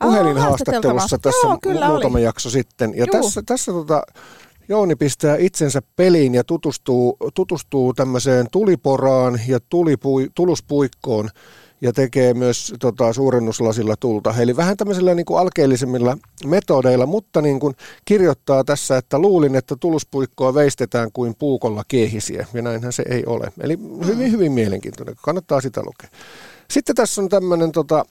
[0.01, 2.23] puhelinhaastattelussa tässä Joo, mu- muutama oli.
[2.25, 2.93] jakso sitten.
[2.97, 3.23] Ja Juu.
[3.23, 4.03] tässä, tässä tota,
[4.69, 11.31] Jouni pistää itsensä peliin ja tutustuu, tutustuu tämmöiseen tuliporaan ja tulipui, tuluspuikkoon,
[11.81, 14.35] ja tekee myös tota, suurennuslasilla tulta.
[14.39, 19.77] Eli vähän tämmöisillä niin kuin alkeellisemmilla metodeilla, mutta niin kuin kirjoittaa tässä, että luulin, että
[19.81, 23.53] tuluspuikkoa veistetään kuin puukolla kiehisiä, ja näinhän se ei ole.
[23.61, 26.11] Eli hyvin, hyvin mielenkiintoinen, kannattaa sitä lukea.
[26.71, 28.05] Sitten tässä on tämmöinen tota,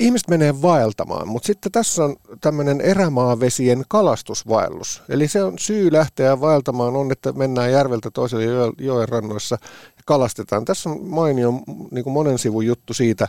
[0.00, 5.02] ihmiset menee vaeltamaan, mutta sitten tässä on tämmöinen erämaavesien kalastusvaellus.
[5.08, 8.44] Eli se on syy lähteä vaeltamaan on, että mennään järveltä toiselle
[8.78, 9.58] joen rannoissa
[10.06, 10.64] kalastetaan.
[10.64, 11.52] Tässä on mainio
[11.90, 13.28] niin kuin monen sivun juttu siitä,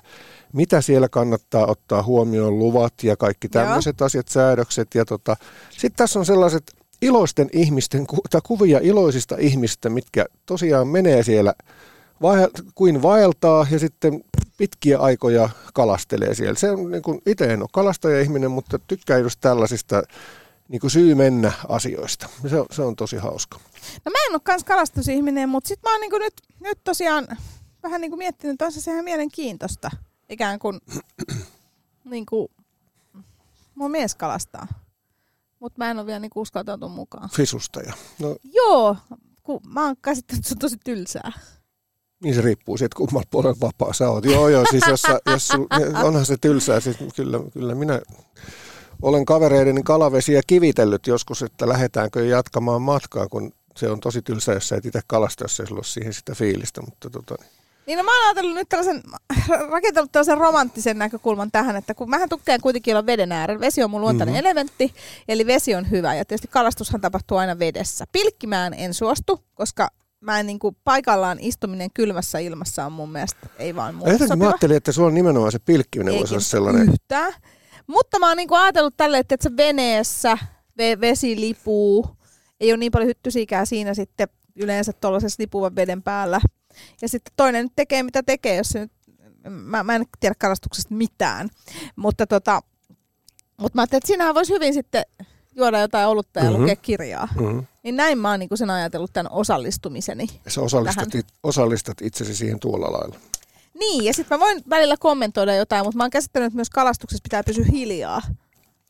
[0.54, 4.88] mitä siellä kannattaa ottaa huomioon, luvat ja kaikki tämmöiset asiat, säädökset.
[4.96, 5.38] Ja tota,
[5.72, 6.63] sitten tässä on sellaiset
[7.02, 11.54] iloisten ihmisten, tai kuvia iloisista ihmistä, mitkä tosiaan menee siellä
[12.76, 14.24] kuin vaeltaa ja sitten
[14.58, 16.56] pitkiä aikoja kalastelee siellä.
[16.56, 20.04] Se on niin kuin, itse en ole kalastaja-ihminen, mutta tykkään just tällaisista
[20.67, 22.30] niin kuin syy mennä asioista.
[22.41, 23.60] Se, se on tosi hauska.
[24.06, 27.27] No mä en ole kans kalastusihminen, mutta sitten mä oon niin kuin nyt, nyt tosiaan
[27.84, 29.91] vähän niin kuin miettinyt, että on se ihan mielenkiintoista.
[30.30, 30.80] Ikään kuin,
[32.12, 32.47] niin kuin
[33.75, 34.67] mun mies kalastaa.
[35.60, 37.30] Mutta mä en ole vielä niin uskaltautunut mukaan.
[37.30, 37.93] Fisustaja.
[38.19, 38.36] No.
[38.43, 38.95] Joo,
[39.43, 41.32] kun mä oon käsittänyt, että se on tosi tylsää.
[42.23, 44.25] Niin se riippuu siitä, kummalla puolella vapaa sä oot.
[44.25, 45.49] Joo, joo, siis jos, sä, jos
[46.03, 48.01] onhan se tylsää, siis kyllä, kyllä minä
[49.02, 54.68] olen kavereideni kalavesiä kivitellyt joskus, että lähdetäänkö jatkamaan matkaa, kun se on tosi tylsää, jos
[54.68, 56.82] sä et itse kalasta, jos ei sulla ole siihen sitä fiilistä.
[56.82, 57.52] Mutta tota, niin.
[57.88, 59.04] Niin no mä oon ajatellut nyt tällaisen,
[59.72, 63.60] rakentanut tällaisen romanttisen näkökulman tähän, että kun mähän tukkeen kuitenkin olla veden äärellä.
[63.60, 64.46] Vesi on mun luontainen mm-hmm.
[64.46, 64.94] elementti,
[65.28, 66.16] eli vesi on hyvä.
[66.16, 68.06] Ja tietysti kalastushan tapahtuu aina vedessä.
[68.12, 69.88] Pilkkimään en suostu, koska
[70.20, 74.38] mä en niin kuin, paikallaan istuminen kylmässä ilmassa on mun mielestä ei vaan muuta Jotenkin
[74.38, 76.90] mä ajattelin, että sulla on nimenomaan se pilkkiminen voisi olla sellainen.
[76.90, 77.34] yhtään.
[77.88, 80.38] Mutta mä oon niin kuin ajatellut tälleen, että se veneessä
[80.82, 82.10] ve- vesi lipuu.
[82.60, 86.41] Ei ole niin paljon hyttysiikää siinä sitten yleensä tuollaisessa lipuvan veden päällä.
[87.02, 88.91] Ja sitten toinen nyt tekee mitä tekee, jos se nyt,
[89.50, 91.50] mä, mä en tiedä kalastuksesta mitään.
[91.95, 92.62] Mutta tota,
[93.62, 95.04] mutta mä ajattelin, että siinähän voisi hyvin sitten
[95.56, 96.62] juoda jotain olutta ja mm-hmm.
[96.62, 97.28] lukea kirjaa.
[97.39, 97.65] Mm-hmm.
[97.84, 100.28] Niin näin mä oon niin sen ajatellut tämän osallistumiseni.
[100.45, 103.15] Ja sä osallistat, it, osallistat itsesi siihen tuolla lailla.
[103.80, 107.24] Niin, ja sitten mä voin välillä kommentoida jotain, mutta mä oon käsittänyt, että myös kalastuksessa
[107.24, 108.22] pitää pysyä hiljaa.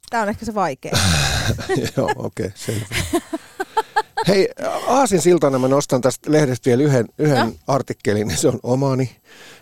[0.09, 0.97] Tämä on ehkä se vaikea.
[1.97, 2.85] Joo, okei, selvä.
[4.27, 4.49] Hei,
[4.87, 9.15] Aasin siltana mä nostan tästä lehdestä vielä yhden, yhden artikkelin, se on omani.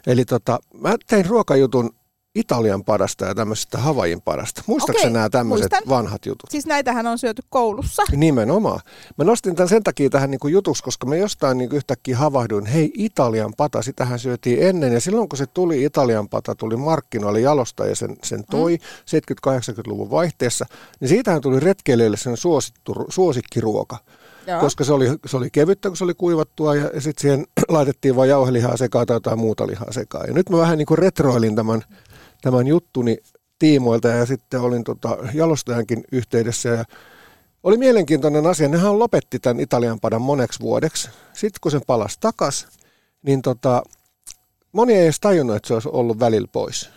[0.07, 1.95] Eli tota, mä tein ruokajutun
[2.35, 4.63] Italian padasta ja tämmöisestä Havaijin padasta.
[4.67, 6.51] Muistaakseni nämä tämmöiset vanhat jutut?
[6.51, 8.03] Siis näitähän on syöty koulussa.
[8.15, 8.79] Nimenomaan.
[9.17, 12.91] Mä nostin tämän sen takia tähän niin jutuksi, koska mä jostain niin yhtäkkiä havahduin, hei
[12.93, 14.93] Italian pata, sitähän syötiin ennen.
[14.93, 19.49] Ja silloin kun se tuli Italian pata, tuli markkinoille jalostaja sen, sen toi mm.
[19.49, 20.65] 70-80-luvun vaihteessa,
[20.99, 23.97] niin siitähän tuli retkeilijöille sen suosittu, suosikkiruoka.
[24.47, 24.59] Joo.
[24.59, 28.15] koska se oli, se oli kevyttä, kun se oli kuivattua ja, ja sitten siihen laitettiin
[28.15, 30.27] vain jauhelihaa sekaan tai jotain muuta lihaa sekaan.
[30.27, 31.81] Ja nyt mä vähän niin kuin retroilin tämän
[32.45, 33.17] tämän juttuni
[33.59, 36.83] tiimoilta ja sitten olin tota jalostajankin yhteydessä ja
[37.63, 38.67] oli mielenkiintoinen asia.
[38.67, 41.09] Nehän lopetti tämän Italian padan moneksi vuodeksi.
[41.33, 42.67] Sitten kun sen palasi takas,
[43.21, 43.83] niin tota,
[44.71, 46.89] moni ei edes tajunnut, että se olisi ollut välillä pois.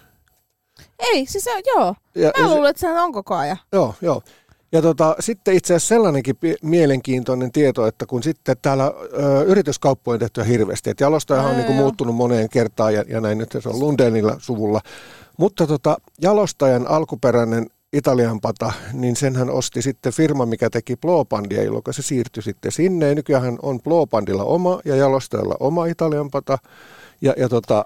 [0.99, 1.95] Ei, siis se, joo.
[2.15, 3.57] Ja, Mä luulen, että se on koko ajan.
[3.73, 4.23] Joo, joo.
[4.73, 10.21] Ja tota, sitten itse asiassa sellainenkin mielenkiintoinen tieto, että kun sitten täällä ö, yrityskauppoja on
[10.21, 13.69] tehty hirveästi, että jalostajahan on niin kuin muuttunut moneen kertaan ja, ja näin nyt se
[13.69, 14.81] on Lundenilla suvulla,
[15.39, 21.85] mutta tota, jalostajan alkuperäinen Italian pata, niin senhän osti sitten firma, mikä teki Plopandia, jolloin
[21.91, 23.09] se siirtyi sitten sinne.
[23.09, 26.59] Ja nykyään on Plopandilla oma ja jalostajalla oma Italian pata.
[27.21, 27.85] Ja, ja tota,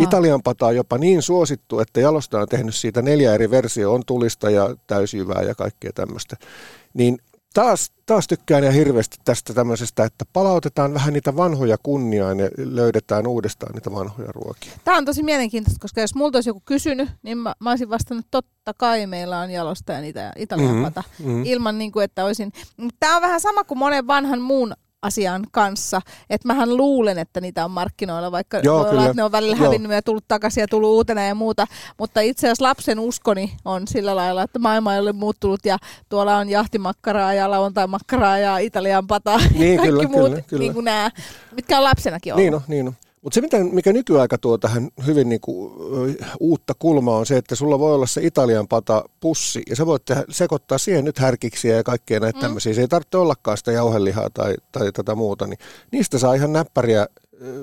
[0.00, 4.02] Italian pata on jopa niin suosittu, että jalostaja on tehnyt siitä neljä eri versiota, on
[4.06, 6.36] tulista ja täysjyvää ja kaikkea tämmöistä.
[6.94, 7.18] Niin
[7.52, 13.26] taas, taas tykkään ja hirveästi tästä tämmöisestä, että palautetaan vähän niitä vanhoja kunniaan ja löydetään
[13.26, 14.72] uudestaan niitä vanhoja ruokia.
[14.84, 18.26] Tämä on tosi mielenkiintoista, koska jos multa olisi joku kysynyt, niin mä, mä olisin vastannut,
[18.30, 21.44] totta kai meillä on jalostaja niitä italian mm-hmm, mm-hmm.
[21.44, 22.52] ilman niin kuin, että olisin...
[23.00, 26.00] Tämä on vähän sama kuin monen vanhan muun asian kanssa.
[26.30, 29.64] Että mähän luulen, että niitä on markkinoilla, vaikka Joo, olla, että ne on välillä Joo.
[29.66, 31.66] hävinnyt ja tullut takaisin ja tullut uutena ja muuta.
[31.98, 36.36] Mutta itse asiassa lapsen uskoni on sillä lailla, että maailma ei ole muuttunut ja tuolla
[36.36, 40.60] on jahtimakkaraa ja lauantai-makkaraa ja italian pata niin, ja kaikki kyllä, muut, kyllä, kyllä.
[40.60, 41.10] Niin kuin nämä,
[41.52, 42.42] mitkä on lapsenakin ollut.
[42.42, 42.94] Niin on, niin on.
[43.22, 45.72] Mutta se, mikä nykyaika tuo tähän hyvin niinku,
[46.40, 50.04] uutta kulmaa on se, että sulla voi olla se Italian pata pussi ja sä voit
[50.04, 52.40] tehdä, sekoittaa siihen nyt härkiksiä ja kaikkea näitä mm.
[52.40, 52.74] tämmöisiä.
[52.74, 55.58] Se ei tarvitse ollakaan sitä jauhelihaa tai, tai tätä muuta, niin
[55.90, 57.06] niistä saa ihan näppäriä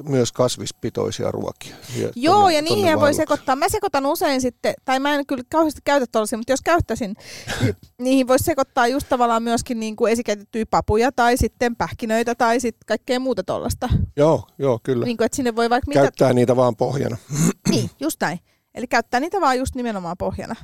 [0.09, 1.75] myös kasvispitoisia ruokia.
[1.97, 3.55] Ja Joo, tonne, ja niihin voi sekoittaa.
[3.55, 7.15] Mä sekoitan usein sitten, tai mä en kyllä kauheasti käytä tuollaisia, mutta jos käyttäisin,
[7.61, 12.59] niin niihin voisi sekoittaa just tavallaan myöskin niin kuin esikäytettyjä papuja, tai sitten pähkinöitä, tai
[12.59, 13.89] sitten kaikkea muuta tuollaista.
[14.17, 15.05] Joo, joo, kyllä.
[15.05, 16.33] Niin kuin, että sinne voi vaikka Käyttää mitä...
[16.33, 17.17] niitä vaan pohjana.
[17.69, 18.39] niin, just näin.
[18.75, 20.55] Eli käyttää niitä vaan just nimenomaan pohjana.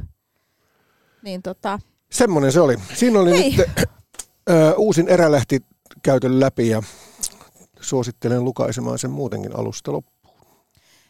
[1.23, 1.79] Niin tota...
[2.11, 2.77] Semmoinen se oli.
[2.93, 3.55] Siinä oli Hei.
[3.57, 3.67] nyt
[4.49, 5.59] ö, uusin erälähti
[6.03, 6.83] käytön läpi ja
[7.81, 10.15] suosittelen lukaisemaan sen muutenkin alusta loppuun.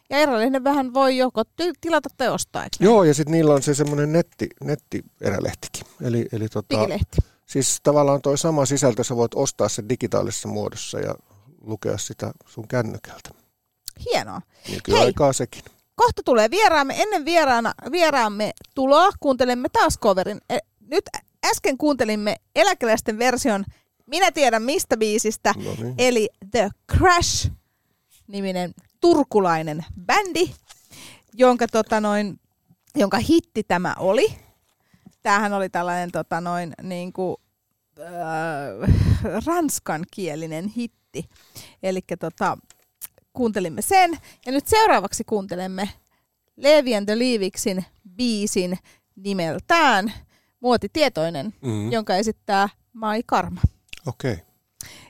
[0.09, 1.43] Ja erälehden vähän voi joko
[1.81, 5.87] tilata tai ostaa, eikö Joo, ja sitten niillä on se semmoinen netti, nettierälehtikin.
[6.01, 7.17] Eli, eli tota, Digilehti.
[7.45, 11.15] Siis tavallaan toi sama sisältö, sä voit ostaa sen digitaalisessa muodossa ja
[11.61, 13.29] lukea sitä sun kännykältä.
[14.05, 14.41] Hienoa.
[14.71, 15.63] Nykyaikaa Hei, sekin.
[15.95, 17.01] Kohta tulee vieraamme.
[17.01, 20.41] Ennen vieraana, vieraamme tuloa kuuntelemme taas coverin.
[20.49, 21.03] E, nyt
[21.45, 23.65] äsken kuuntelimme eläkeläisten version
[24.05, 25.95] minä tiedän mistä biisistä, no niin.
[25.97, 30.51] eli The Crash-niminen turkulainen bändi,
[31.33, 32.39] jonka, tota noin,
[32.95, 34.37] jonka hitti tämä oli.
[35.21, 37.35] Tämähän oli tällainen tota noin, niin kuin,
[37.99, 38.95] äh,
[39.45, 41.29] ranskankielinen hitti.
[41.83, 42.57] Eli tota,
[43.33, 44.17] kuuntelimme sen.
[44.45, 45.89] Ja nyt seuraavaksi kuuntelemme
[46.55, 48.77] Levi and the Leaviksin biisin
[49.15, 50.13] nimeltään
[50.59, 51.91] Muotitietoinen, mm.
[51.91, 53.61] jonka esittää Mai Karma.
[54.05, 54.33] Okei.
[54.33, 54.45] Okay.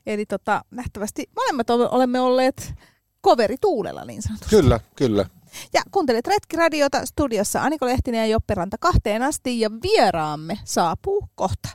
[0.05, 2.73] Eli tota, nähtävästi molemmat olemme olleet
[3.21, 4.55] koveri tuulella niin sanotusti.
[4.55, 5.25] Kyllä, kyllä.
[5.73, 11.69] Ja kuuntelet Retkiradiota studiossa Aniko Lehtinen ja Joppe Ranta kahteen asti ja vieraamme saapuu kohta.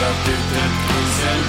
[0.00, 0.14] Ja
[1.20, 1.40] sen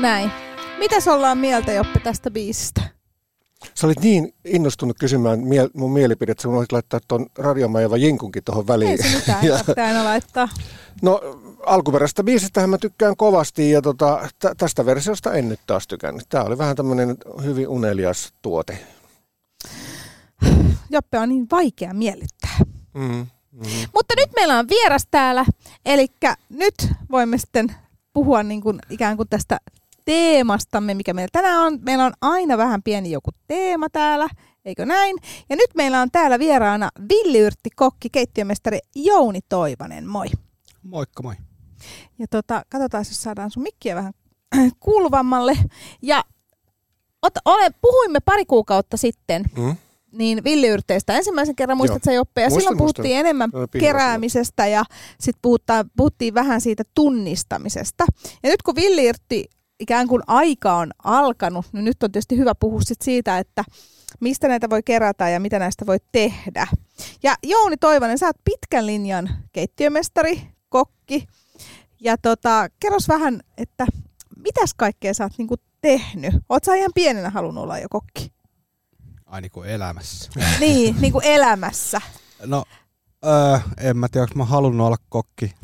[0.00, 0.32] Näin.
[0.78, 2.91] Mitäs ollaan mieltä Joppe tästä biisistä?
[3.74, 8.66] Sä olit niin innostunut kysymään mie- mun mielipidettä, että voisit laittaa tuon radiomajava Jinkunkin tuohon
[8.66, 8.90] väliin.
[8.90, 10.48] Ei se mitään, ja, aina laittaa.
[11.02, 11.20] No
[11.66, 16.24] alkuperäisestä biisistähän mä tykkään kovasti ja tota, t- tästä versiosta en nyt taas tykännyt.
[16.28, 18.78] Tämä oli vähän tämmöinen hyvin unelias tuote.
[20.90, 22.56] Joppe on niin vaikea miellyttää.
[22.94, 23.62] Mm, mm.
[23.94, 25.44] Mutta nyt meillä on vieras täällä,
[25.86, 26.06] eli
[26.48, 26.74] nyt
[27.10, 27.74] voimme sitten
[28.12, 29.58] puhua niin kuin ikään kuin tästä
[30.04, 31.78] teemastamme, mikä meillä tänään on.
[31.82, 34.28] Meillä on aina vähän pieni joku teema täällä,
[34.64, 35.16] eikö näin?
[35.50, 40.06] Ja nyt meillä on täällä vieraana Villiyrtti Kokki, keittiömestari Jouni Toivanen.
[40.06, 40.26] Moi.
[40.82, 41.34] Moikka moi.
[42.18, 44.12] Ja tota, katsotaan, jos saadaan sun mikkiä vähän
[44.80, 45.58] kuuluvammalle.
[46.02, 46.24] Ja
[47.22, 49.76] ot, ole, puhuimme pari kuukautta sitten mm.
[50.12, 51.16] niin villiyrteistä.
[51.16, 53.20] Ensimmäisen kerran muistat sä Joppe, ja muistan, silloin puhuttiin muistan.
[53.20, 54.84] enemmän keräämisestä ja
[55.20, 55.50] sitten
[55.96, 58.04] puhuttiin vähän siitä tunnistamisesta.
[58.42, 59.48] Ja nyt kun villiyrtti
[59.82, 63.64] ikään kuin aika on alkanut, niin nyt on tietysti hyvä puhua sit siitä, että
[64.20, 66.66] mistä näitä voi kerätä ja mitä näistä voi tehdä.
[67.22, 71.26] Ja Jouni Toivonen, sä oot pitkän linjan keittiömestari, kokki.
[72.00, 73.86] Ja tota, kerros vähän, että
[74.36, 76.34] mitäs kaikkea sä oot niinku tehnyt?
[76.48, 78.32] Oot sä ihan pienenä halunnut olla jo kokki?
[79.26, 80.30] Ai niin kuin elämässä.
[80.60, 82.00] niin, niin kuin elämässä.
[82.46, 82.64] No,
[83.24, 85.54] öö, en mä tiedä, onko mä halunnut olla kokki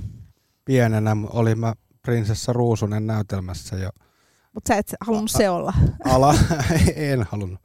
[0.64, 1.16] pienenä.
[1.30, 1.74] Olin mä
[2.08, 3.90] prinsessa Ruusunen näytelmässä jo
[4.52, 5.74] mutta sä et halunnut se olla.
[6.14, 6.34] Ala,
[6.96, 7.60] en halunnut.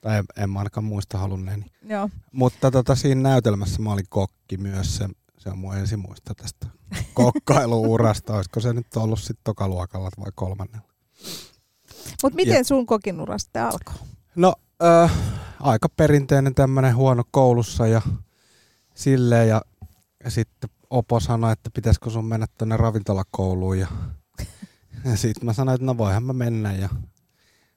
[0.00, 1.66] Tai en, en mä ainakaan muista halunneeni.
[1.82, 2.10] Joo.
[2.32, 4.96] Mutta tota, siinä näytelmässä mä olin kokki myös.
[4.96, 5.08] Se,
[5.38, 6.66] se on mun ensimuista tästä
[7.14, 8.36] kokkailuurasta.
[8.36, 10.88] Olisiko se nyt ollut sitten tokaluokalla vai kolmannella?
[12.22, 13.94] Mutta miten ja, sun kokinura sitten alkoi?
[14.36, 15.12] No, äh,
[15.60, 18.02] aika perinteinen tämmöinen huono koulussa ja
[18.94, 19.48] silleen.
[19.48, 19.62] Ja,
[20.24, 23.78] ja sitten Opo sanoi, että pitäisikö sun mennä tuonne ravintolakouluun.
[23.78, 23.86] Ja
[25.10, 26.72] ja sitten mä sanoin, että no voihan mä mennä.
[26.72, 26.88] Ja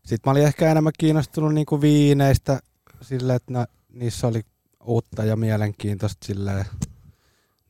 [0.05, 2.59] sitten mä olin ehkä enemmän kiinnostunut niinku viineistä
[3.01, 4.41] sille, että no, niissä oli
[4.83, 6.65] uutta ja mielenkiintoista silleen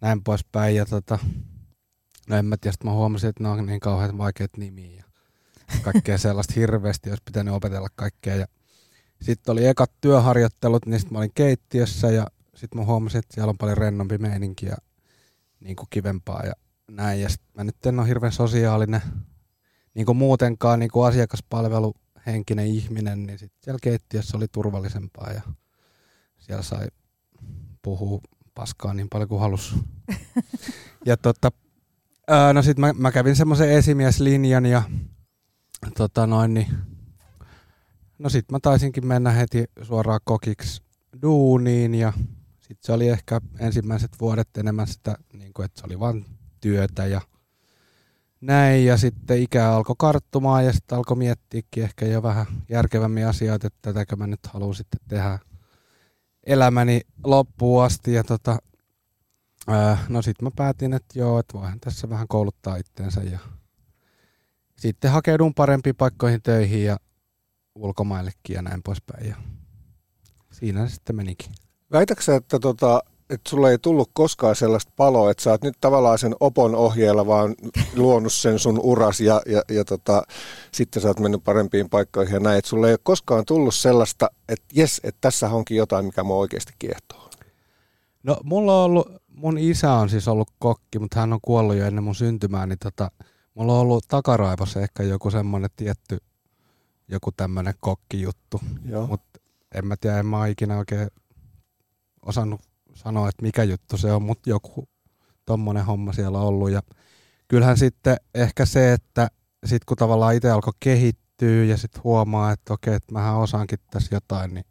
[0.01, 0.75] näin poispäin.
[0.75, 1.19] Ja tota,
[2.29, 5.03] no en mä tiedä, mä huomasin, että ne on niin kauhean vaikeat nimiä ja
[5.81, 8.35] kaikkea sellaista hirveästi, jos pitänyt opetella kaikkea.
[8.35, 8.45] Ja
[9.21, 13.49] sitten oli ekat työharjoittelut, niin sitten mä olin keittiössä ja sitten mä huomasin, että siellä
[13.49, 14.77] on paljon rennompi meininki ja
[15.59, 16.53] niin kuin kivempaa ja
[16.91, 17.21] näin.
[17.21, 19.01] Ja sit mä nyt en ole hirveän sosiaalinen
[19.93, 25.41] niin kuin muutenkaan niin kuin asiakaspalveluhenkinen ihminen, niin sitten siellä keittiössä oli turvallisempaa ja
[26.37, 26.87] siellä sai
[27.81, 28.21] puhua
[28.55, 29.75] paskaa niin paljon kuin halusi.
[31.05, 31.51] ja tota,
[32.27, 34.83] ää, no sitten mä, mä, kävin semmoisen esimieslinjan ja
[35.97, 36.67] tota noin, niin,
[38.19, 40.81] no sitten mä taisinkin mennä heti suoraan kokiksi
[41.21, 42.13] duuniin ja
[42.69, 46.25] sitten se oli ehkä ensimmäiset vuodet enemmän sitä, niin kuin, että se oli vain
[46.61, 47.21] työtä ja
[48.41, 53.67] näin ja sitten ikä alkoi karttumaan ja sitten alkoi miettiäkin ehkä jo vähän järkevämmin asioita,
[53.67, 55.39] että tätäkö mä nyt haluan sitten tehdä
[56.43, 58.57] elämäni loppuun asti ja tota,
[60.09, 63.39] no sitten mä päätin, että joo, että voihan tässä vähän kouluttaa itteensä ja
[64.77, 66.97] sitten hakeudun parempiin paikkoihin töihin ja
[67.75, 69.29] ulkomaillekin ja näin poispäin.
[69.29, 69.35] Ja
[70.51, 71.51] siinä se sitten menikin.
[71.91, 76.17] Väitäksä, että tota, että sulle ei tullut koskaan sellaista paloa, että sä oot nyt tavallaan
[76.17, 77.55] sen opon ohjeella vaan
[77.95, 80.23] luonut sen sun uras ja, ja, ja tota,
[80.71, 82.59] sitten sä oot mennyt parempiin paikkoihin ja näin.
[82.59, 86.37] Että sulle ei ole koskaan tullut sellaista, että jes, että tässä onkin jotain, mikä mua
[86.37, 87.29] oikeasti kiehtoo.
[88.23, 91.85] No mulla on ollut, mun isä on siis ollut kokki, mutta hän on kuollut jo
[91.85, 93.11] ennen mun syntymää, niin tota,
[93.53, 96.17] mulla on ollut takaraivossa ehkä joku semmoinen tietty,
[97.07, 98.61] joku tämmöinen kokkijuttu.
[99.07, 99.39] Mutta
[99.75, 101.07] en mä tiedä, en mä ikinä oikein
[102.25, 102.61] osannut
[102.95, 104.89] sanoa, että mikä juttu se on, mutta joku
[105.45, 106.71] tommonen homma siellä on ollut.
[106.71, 106.81] Ja
[107.47, 109.27] kyllähän sitten ehkä se, että
[109.65, 114.15] sitten kun tavallaan itse alkoi kehittyä ja sitten huomaa, että okei, että mähän osaankin tässä
[114.15, 114.65] jotain, niin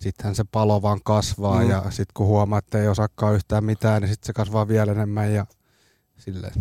[0.00, 1.70] sittenhän se palo vaan kasvaa mm.
[1.70, 5.34] ja sitten kun huomaa, että ei osaakaan yhtään mitään, niin sitten se kasvaa vielä enemmän
[5.34, 5.46] ja
[6.16, 6.54] silleen.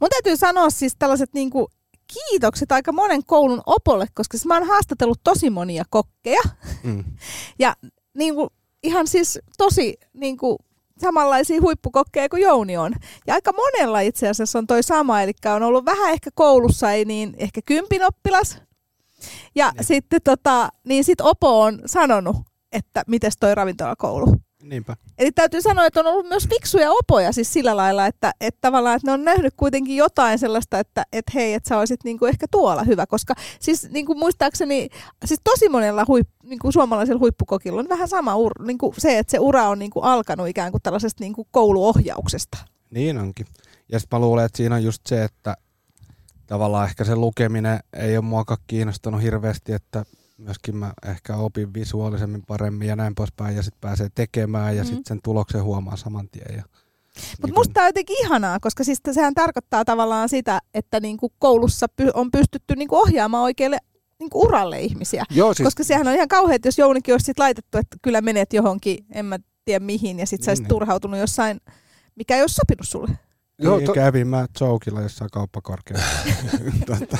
[0.00, 1.70] Mun täytyy sanoa siis tällaiset niinku
[2.14, 6.42] kiitokset aika monen koulun opolle, koska siis mä oon haastatellut tosi monia kokkeja.
[6.82, 7.04] Mm.
[7.58, 7.76] ja
[8.14, 8.50] niin kuin
[8.82, 10.58] ihan siis tosi niin kuin,
[11.00, 12.92] samanlaisia huippukokkeja kuin Jouni on.
[13.26, 17.04] Ja aika monella itse asiassa on toi sama, eli on ollut vähän ehkä koulussa, ei
[17.04, 18.58] niin ehkä kympin oppilas.
[19.54, 19.84] Ja niin.
[19.84, 22.36] sitten tota, niin sit Opo on sanonut,
[22.72, 24.36] että miten toi ravintolakoulu.
[24.62, 24.96] Niinpä.
[25.18, 28.96] Eli täytyy sanoa, että on ollut myös fiksuja opoja siis sillä lailla, että, että tavallaan
[28.96, 32.46] että ne on nähnyt kuitenkin jotain sellaista, että, että hei, että sä olisit niinku ehkä
[32.50, 34.88] tuolla hyvä, koska siis niinku muistaakseni,
[35.24, 39.38] siis tosi monella huip, niinku suomalaisella huippukokilla on vähän sama ur, niinku se, että se
[39.38, 42.58] ura on niinku alkanut ikään kuin tällaisesta niinku kouluohjauksesta.
[42.90, 43.46] Niin onkin.
[43.92, 45.56] Ja sitten mä luulen, että siinä on just se, että
[46.46, 50.04] tavallaan ehkä se lukeminen ei ole muakaan kiinnostanut hirveästi, että
[50.40, 54.86] myöskin mä ehkä opin visuaalisemmin paremmin ja näin poispäin ja sitten pääsee tekemään ja mm.
[54.86, 56.56] sitten sen tuloksen huomaa saman tien.
[56.56, 56.62] Ja,
[57.30, 61.32] Mutta niin musta tämä on jotenkin ihanaa, koska siis sehän tarkoittaa tavallaan sitä, että niinku
[61.38, 63.78] koulussa py- on pystytty niinku ohjaamaan oikealle
[64.18, 65.24] niinku uralle ihmisiä.
[65.30, 65.66] Joo, siis...
[65.66, 69.26] Koska sehän on ihan kauheaa, jos Jounikin olisi sit laitettu, että kyllä menet johonkin, en
[69.26, 70.68] mä tiedä mihin, ja sitten sä olisit niin.
[70.68, 71.60] turhautunut jossain,
[72.14, 73.18] mikä ei olisi sopinut sulle.
[73.58, 73.92] Joo, niin, to...
[73.92, 76.18] kävin mä Joukilla jossain kauppakorkeassa
[76.86, 77.18] tota,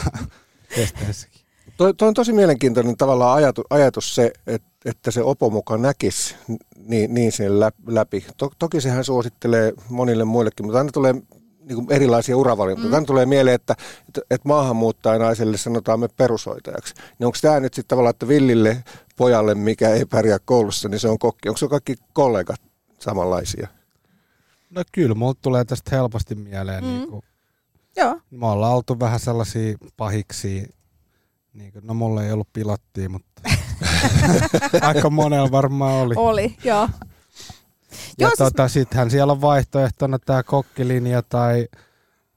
[1.81, 6.37] Toi, toi on tosi mielenkiintoinen tavallaan ajatus, ajatus se, että, että se Opo mukaan näkisi
[6.77, 8.25] niin, niin sen läpi.
[8.37, 12.87] To, toki sehän suosittelee monille muillekin, mutta aina tulee niin kuin erilaisia uravalintoja.
[12.87, 12.91] Mm.
[12.91, 13.75] Tänne tulee mieleen, että,
[14.09, 14.49] että, että
[15.19, 16.95] naiselle sanotaan me perusoitajaksi.
[17.19, 18.85] Niin onko tämä nyt sitten tavallaan, että villille
[19.17, 21.49] pojalle, mikä ei pärjää koulussa, niin se on kokki.
[21.49, 22.61] Onko se kaikki kollegat
[22.99, 23.69] samanlaisia?
[24.71, 26.85] No kyllä, mulle tulee tästä helposti mieleen.
[26.85, 26.91] Mm.
[26.91, 27.23] Niin kuin,
[27.97, 28.21] Joo.
[28.31, 30.80] Me ollaan oltu vähän sellaisia pahiksi
[31.53, 33.43] niin kuin, no mulla ei ollut pilottia, mutta
[34.83, 36.15] aika monella varmaan oli.
[36.17, 36.89] Oli, joo.
[38.19, 38.73] Ja joo, tota, siis...
[38.73, 41.69] sittenhän siellä on vaihtoehtona tämä kokkilinja tai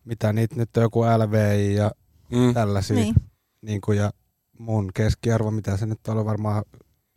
[0.05, 1.91] mitä niitä nyt on joku LVI ja
[2.31, 2.53] mm.
[2.53, 2.95] tällaisia.
[2.95, 3.15] Niin.
[3.61, 4.11] Niin kuin, ja
[4.59, 6.63] mun keskiarvo, mitä se nyt oli varmaan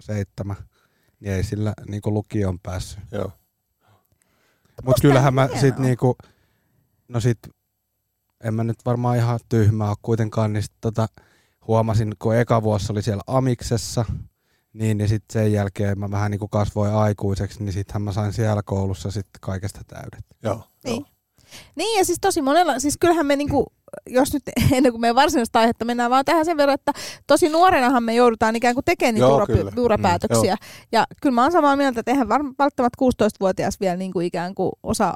[0.00, 0.56] seitsemän,
[1.20, 3.00] niin ei sillä niin kuin lukion päässyt.
[3.12, 3.32] Joo.
[4.84, 6.16] Mutta kyllähän mä sit niinku,
[7.08, 7.38] no sit,
[8.44, 11.06] en mä nyt varmaan ihan tyhmää ole kuitenkaan, niin sit tota,
[11.68, 14.04] huomasin, kun eka vuosi oli siellä Amiksessa,
[14.72, 18.32] niin, niin sitten sen jälkeen mä vähän niin kuin kasvoin aikuiseksi, niin sittenhän mä sain
[18.32, 20.24] siellä koulussa sitten kaikesta täydet.
[20.42, 20.62] Joo.
[20.84, 20.96] Niin.
[20.96, 21.10] Joo.
[21.76, 23.66] Niin ja siis tosi monella, siis kyllähän me niinku,
[24.06, 26.92] jos nyt ennen kuin meidän varsinaista aihetta mennään vaan tähän sen verran, että
[27.26, 30.54] tosi nuorenahan me joudutaan ikään kuin tekemään niitä ura, urapäätöksiä.
[30.54, 34.54] Mm, ja kyllä mä oon samaa mieltä, että eihän välttämättä 16-vuotias vielä niin kuin ikään
[34.54, 35.14] kuin osaa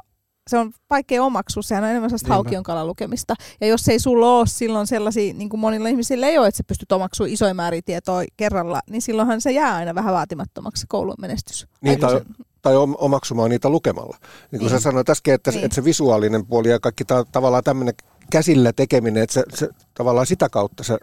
[0.51, 3.35] se on vaikea omaksua, sehän on enemmän sellaista haukionkalan lukemista.
[3.61, 6.63] Ja jos ei sulla ole silloin sellaisia, niin kuin monilla ihmisillä ei ole, että sä
[6.67, 11.67] pystyt omaksua isoja määriä tietoa kerralla, niin silloinhan se jää aina vähän vaatimattomaksi koulun menestys.
[11.81, 12.21] Niin, tai,
[12.61, 14.17] tai omaksumaan niitä lukemalla.
[14.21, 14.69] Niin kuin niin.
[14.69, 15.65] sä sanoit äsken, että, niin.
[15.65, 17.93] että se visuaalinen puoli ja kaikki ta- tavallaan tämmöinen
[18.31, 20.97] käsillä tekeminen, että se, se, tavallaan sitä kautta sä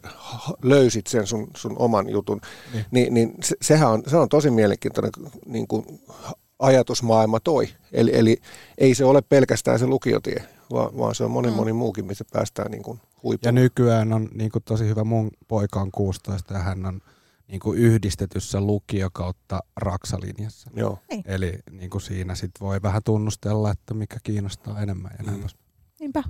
[0.62, 2.40] löysit sen sun, sun oman jutun,
[2.72, 5.12] niin, niin, niin se, sehän on, se on tosi mielenkiintoinen
[5.46, 6.00] niin kuin
[6.58, 7.68] ajatusmaailma toi.
[7.92, 8.36] Eli, eli
[8.78, 11.54] ei se ole pelkästään se lukiotie, vaan, vaan se on moni mm.
[11.54, 13.48] moni muukin, missä päästään niin kuin huipuun.
[13.48, 17.00] Ja nykyään on niin kuin tosi hyvä, mun poika on 16 ja hän on
[17.48, 20.70] niin kuin yhdistetyssä lukio kautta raksalinjassa.
[20.76, 20.98] Joo.
[21.10, 21.22] Niin.
[21.26, 25.46] Eli niin kuin siinä sit voi vähän tunnustella, että mikä kiinnostaa enemmän ja näin mm.
[26.00, 26.22] Niinpä.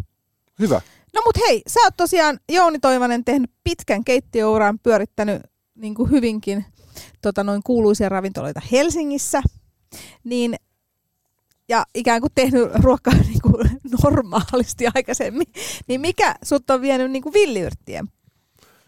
[0.58, 0.80] Hyvä.
[1.14, 5.42] No mut hei, sä oot tosiaan Jouni Toivanen tehnyt pitkän keittiöuran, pyörittänyt
[5.74, 6.64] niin kuin hyvinkin
[7.22, 9.42] tota, noin kuuluisia ravintoloita Helsingissä–
[10.24, 10.56] niin
[11.68, 15.46] ja ikään kuin tehnyt ruokaa niin kuin normaalisti aikaisemmin,
[15.86, 18.08] niin mikä sut on vienyt niin kuin villiyrttien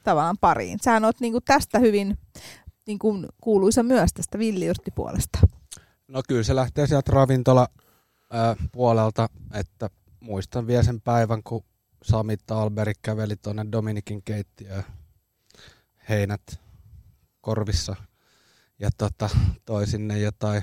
[0.03, 0.79] tavallaan pariin?
[0.83, 2.19] Sähän oot niin kuin tästä hyvin
[2.87, 5.39] niin kuin kuuluisa myös tästä villiyrttipuolesta.
[6.09, 7.69] No kyllä se lähtee sieltä ravintola
[8.31, 9.90] ää, puolelta, että
[10.21, 11.65] muistan vielä sen päivän, kun
[12.03, 14.85] Sami Talberi käveli tuonne Dominikin keittiöön
[16.09, 16.61] heinät
[17.40, 17.96] korvissa
[18.79, 19.31] ja tota,
[19.65, 20.63] toi sinne jotain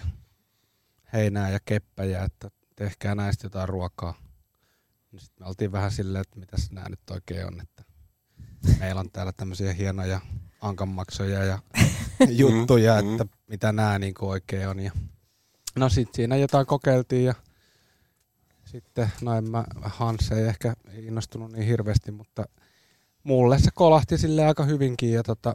[1.13, 4.13] heinää ja keppäjä, että tehkää näistä jotain ruokaa.
[5.17, 7.83] Sitten me oltiin vähän silleen, että mitäs nämä nyt oikein on, että
[8.79, 10.21] meillä on täällä tämmöisiä hienoja
[10.61, 11.59] ankanmaksoja ja
[12.29, 14.79] juttuja, Mm, että mitä nämä niinku oikein on.
[14.79, 14.91] Ja
[15.75, 17.33] no sitten siinä jotain kokeiltiin ja
[18.65, 22.45] sitten, no en mä, Hans ei ehkä innostunut niin hirveästi, mutta
[23.23, 25.53] mulle se kolahti sille aika hyvinkin ja tota,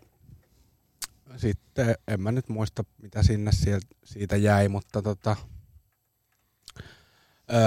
[1.36, 5.36] sitten en mä nyt muista mitä sinne sieltä, siitä jäi, mutta tota,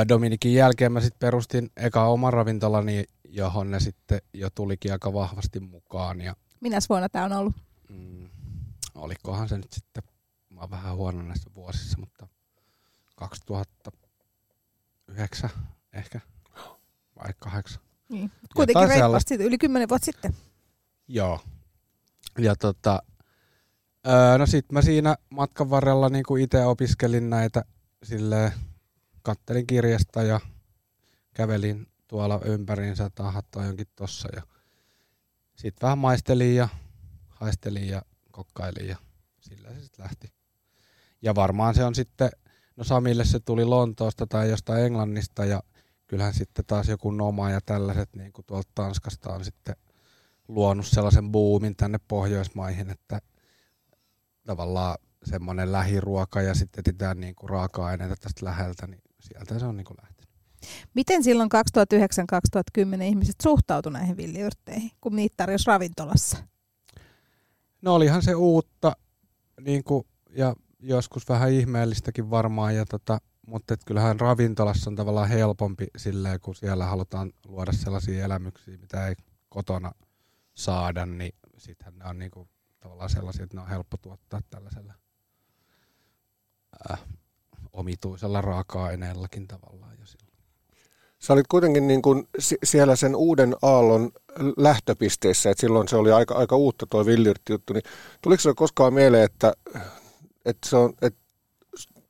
[0.09, 5.59] Dominikin jälkeen mä sitten perustin eka oman ravintolani, johon ne sitten jo tulikin aika vahvasti
[5.59, 7.55] mukaan ja Minäs vuonna tämä on ollut?
[7.89, 8.29] mm,
[8.95, 10.03] olikohan se nyt sitten,
[10.49, 12.27] mä oon vähän huono näissä vuosissa, mutta
[13.15, 15.49] 2009
[15.93, 16.19] ehkä,
[17.19, 17.81] vai kahdeksan.
[18.09, 18.31] Niin.
[18.55, 20.35] Kuitenkin reippaasti yli kymmenen vuotta sitten.
[21.07, 21.41] Joo.
[22.37, 23.01] Ja tota,
[24.07, 27.65] öö, no sit mä siinä matkan varrella niinku itse opiskelin näitä
[28.03, 28.51] silleen,
[29.21, 30.39] kattelin kirjasta ja
[31.33, 34.29] kävelin tuolla ympäriinsä, että aha, toi tossa.
[34.35, 34.41] Ja
[35.55, 36.67] sit vähän maistelin ja
[37.27, 38.01] haistelin ja
[38.31, 38.97] kokkailin ja
[39.39, 40.27] sillä se sitten lähti.
[41.21, 42.29] Ja varmaan se on sitten,
[42.75, 45.63] no Samille se tuli Lontoosta tai jostain Englannista ja
[46.07, 49.75] kyllähän sitten taas joku Noma ja tällaiset niin kuin tuolta Tanskasta on sitten
[50.47, 53.21] luonut sellaisen boomin tänne Pohjoismaihin, että
[54.45, 59.77] tavallaan semmoinen lähiruoka ja sitten etsitään niin kuin raaka-aineita tästä läheltä, niin sieltä se on
[59.77, 60.29] niin kuin lähtenyt.
[60.93, 61.49] Miten silloin
[62.99, 66.37] 2009-2010 ihmiset suhtautu näihin villiyrtteihin, kun niitä tarjosi ravintolassa?
[67.81, 68.95] No olihan se uutta
[69.61, 75.29] niin kuin, ja joskus vähän ihmeellistäkin varmaan, ja tota, mutta et kyllähän ravintolassa on tavallaan
[75.29, 79.15] helpompi silleen, kun siellä halutaan luoda sellaisia elämyksiä, mitä ei
[79.49, 79.91] kotona
[80.53, 82.49] saada, niin sittenhän ne on niin kuin,
[82.85, 84.93] tavallaan sellaisia, että ne on helppo tuottaa tällaisella
[86.91, 86.99] äh,
[87.73, 90.37] omituisella raaka-aineellakin tavallaan jo silloin.
[91.19, 94.11] Sä olit kuitenkin niin kuin si- siellä sen uuden aallon
[94.57, 97.83] lähtöpisteessä, että silloin se oli aika, aika uutta tuo villyrtti-juttu, niin
[98.21, 99.53] tuliko se koskaan mieleen, että,
[100.45, 101.19] että, se on, että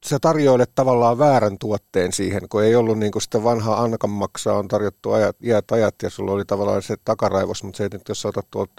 [0.05, 4.67] sä tarjoilet tavallaan väärän tuotteen siihen, kun ei ollut niin sitä vanhaa Ankan maksaa on
[4.67, 8.27] tarjottu ajat, iät ajat ja sulla oli tavallaan se takaraivos, mutta se, että jos sä
[8.27, 8.73] otat tuolta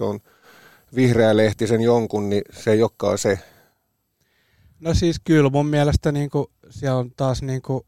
[0.96, 3.38] vihreä lehtisen jonkun, niin se ei olekaan se.
[4.80, 7.86] No siis kyllä mun mielestä niinku, siellä on taas niinku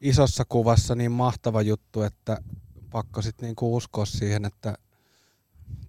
[0.00, 2.38] isossa kuvassa niin mahtava juttu, että
[2.90, 4.74] pakko sitten niinku uskoa siihen, että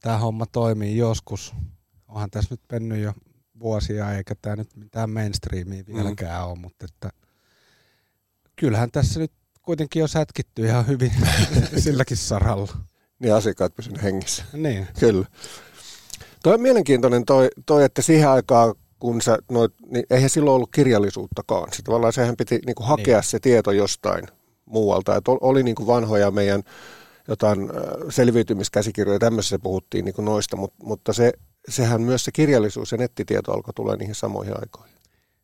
[0.01, 1.53] tämä homma toimii joskus.
[2.07, 3.13] Onhan tässä nyt mennyt jo
[3.59, 7.09] vuosia, eikä tämä nyt mitään mainstreamia vieläkään ole, mutta että
[8.55, 9.31] kyllähän tässä nyt
[9.61, 11.11] kuitenkin on sätkitty ihan hyvin
[11.83, 12.77] silläkin saralla.
[13.19, 14.43] Niin asiakkaat pysynyt hengissä.
[14.53, 14.87] Niin.
[14.99, 15.25] Kyllä.
[16.43, 20.71] Toi on mielenkiintoinen toi, toi että siihen aikaan, kun sä, noit, niin eihän silloin ollut
[20.71, 21.73] kirjallisuuttakaan.
[21.73, 23.23] Se tavallaan sehän piti niin kuin hakea Niin.
[23.29, 24.27] se tieto jostain
[24.65, 25.15] muualta.
[25.15, 26.63] Et ol- oli niin kuin vanhoja meidän
[27.27, 27.59] jotain
[28.09, 31.33] selviytymiskäsikirjoja, ja tämmöisessä puhuttiin niin kuin noista, mutta, mutta se,
[31.69, 34.95] sehän myös se kirjallisuus ja nettitieto alkoi tulla niihin samoihin aikoihin.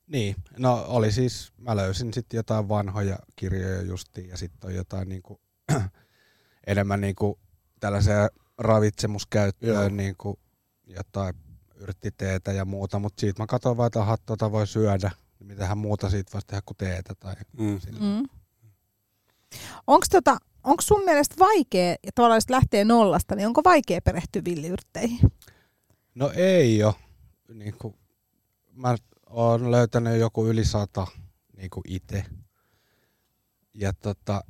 [0.08, 5.10] Niin, no oli siis, mä löysin sitten jotain vanhoja kirjoja justiin ja sitten on jotain
[5.10, 5.40] niinku,
[6.68, 7.40] enemmän niinku
[7.80, 8.30] tällaiseen Joo.
[8.58, 10.40] ravitsemuskäyttöön niinku
[10.88, 11.36] jotain
[11.76, 15.78] yrttiteetä ja muuta, mutta siitä mä katsoin vaan, että aha, tota voi syödä, niin mitähän
[15.78, 17.80] muuta siitä voisi tehdä kuin teetä tai Mm.
[17.80, 18.00] sillä.
[18.00, 18.30] Mm.
[19.88, 24.42] Onko tota, onks sun mielestä vaikea, ja tavallaan jos lähtee nollasta, niin onko vaikea perehtyä
[24.46, 25.20] villiyrtteihin?
[26.16, 26.94] No ei ole.
[27.54, 27.96] Niin kuin,
[28.74, 28.96] mä
[29.30, 31.08] oon löytänyt joku yli sata
[31.58, 32.26] niin itse.
[33.74, 34.44] Ja tota,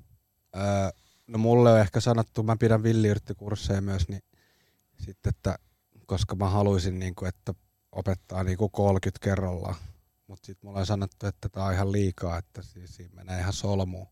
[1.27, 4.23] no mulle on ehkä sanottu, mä pidän villiyrttikursseja myös, niin
[4.97, 5.59] sitten, että
[6.05, 7.53] koska mä haluaisin, niin kuin, että
[7.91, 9.75] opettaa niin kuin 30 kerrallaan.
[10.27, 13.53] Mutta sitten mulle on sanottu, että tämä on ihan liikaa, että siis siinä menee ihan
[13.53, 14.07] solmuun.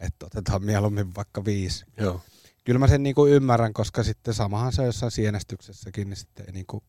[0.00, 2.20] Että otetaan mieluummin vaikka viisi Joo.
[2.64, 6.52] kyllä mä sen niinku ymmärrän, koska sitten samahan se on jossain sienestyksessäkin, niin sitten ei
[6.52, 6.82] niinku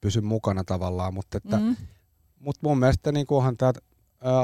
[0.00, 1.76] pysy mukana tavallaan, mutta että, mm.
[2.38, 3.72] Mut mun mielestä niinku onhan tämä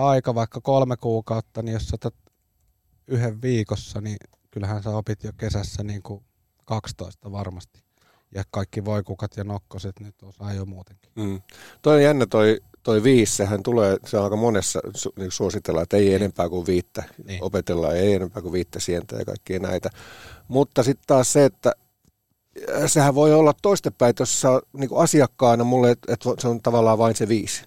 [0.02, 2.14] aika vaikka kolme kuukautta, niin jos sä otat
[3.06, 4.16] yhden viikossa, niin
[4.50, 6.24] kyllähän sä opit jo kesässä niinku
[6.64, 7.89] 12 varmasti.
[8.34, 11.10] Ja kaikki voikukat ja nokkoset nyt osaa jo muutenkin.
[11.16, 11.40] Mm.
[11.82, 15.82] Toi on jännä toi, toi viisi, sehän tulee, se on aika monessa su, niin suositellaan,
[15.82, 17.44] että ei enempää kuin viittä Niin.
[17.44, 19.90] opetellaan, ei enempää kuin viittä sientä ja kaikkia näitä.
[20.48, 21.72] Mutta sitten taas se, että
[22.74, 26.62] äh, sehän voi olla toistepäin, että jos sä niin asiakkaana mulle, että et se on
[26.62, 27.64] tavallaan vain se viisi.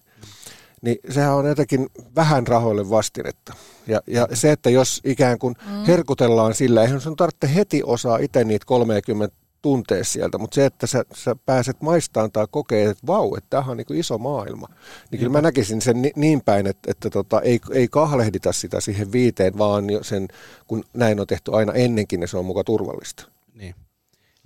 [0.82, 3.54] niin sehän on jotenkin vähän rahoille vastinetta.
[3.88, 5.86] Ja, ja se, että jos ikään kuin mm.
[5.86, 10.88] herkutellaan sillä, eihän sun tarvitse heti osaa itse niitä 30 tuntea sieltä, mutta se, että
[10.88, 14.68] sä, sä pääset maistaan tai kokee, että vau, että tämähän on niin iso maailma,
[15.12, 18.82] niin kyllä mä näkisin sen ni, niin päin, että, että tota, ei, ei kahlehdita sitä
[18.82, 20.28] siihen viiteen, vaan jo sen,
[20.68, 23.28] kun näin on tehty aina ennenkin, niin se on muka turvallista.
[23.54, 23.76] Niin,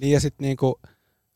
[0.02, 0.80] niin ja sitten niinku,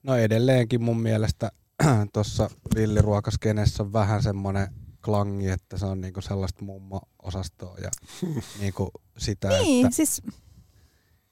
[0.03, 1.51] no edelleenkin mun mielestä
[2.13, 4.67] tuossa villiruokaskenessä on vähän semmoinen
[5.05, 7.89] klangi, että se on niinku sellaista mummo-osastoa ja
[8.61, 10.21] niinku sitä, Niin, että, siis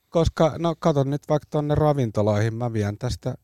[0.09, 3.35] koska no katon nyt vaikka tonne ravintoloihin, mä vien tästä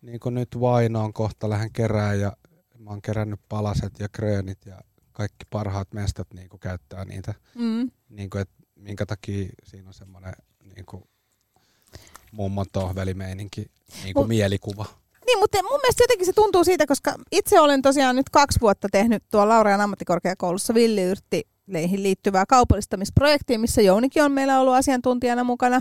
[0.00, 2.32] niin kuin nyt vainoon kohta lähden kerää ja
[2.78, 4.80] mä oon kerännyt palaset ja kröönit ja
[5.12, 7.90] kaikki parhaat mestat niin kuin käyttää niitä, mm.
[8.08, 10.34] niin kuin, et minkä takia siinä on semmoinen
[10.74, 11.02] niin kuin
[12.32, 13.70] mummon tohvelimeininki,
[14.02, 14.86] niin kuin Mut- mielikuva.
[15.26, 18.88] Niin, mutta mun mielestä jotenkin se tuntuu siitä, koska itse olen tosiaan nyt kaksi vuotta
[18.92, 20.74] tehnyt tuolla Laurajan ammattikorkeakoulussa
[21.66, 25.80] villiyrttileihin liittyvää kaupallistamisprojektia, missä Jounikin on meillä ollut asiantuntijana mukana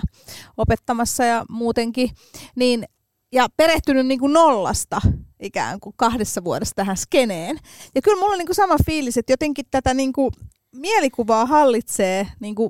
[0.57, 2.09] opettamassa ja muutenkin.
[2.55, 2.85] Niin,
[3.31, 5.01] ja perehtynyt niin kuin nollasta
[5.39, 7.57] ikään kuin kahdessa vuodessa tähän skeneen.
[7.95, 10.31] Ja kyllä mulla on niin kuin sama fiilis, että jotenkin tätä niin kuin
[10.75, 12.69] mielikuvaa hallitsee niin kuin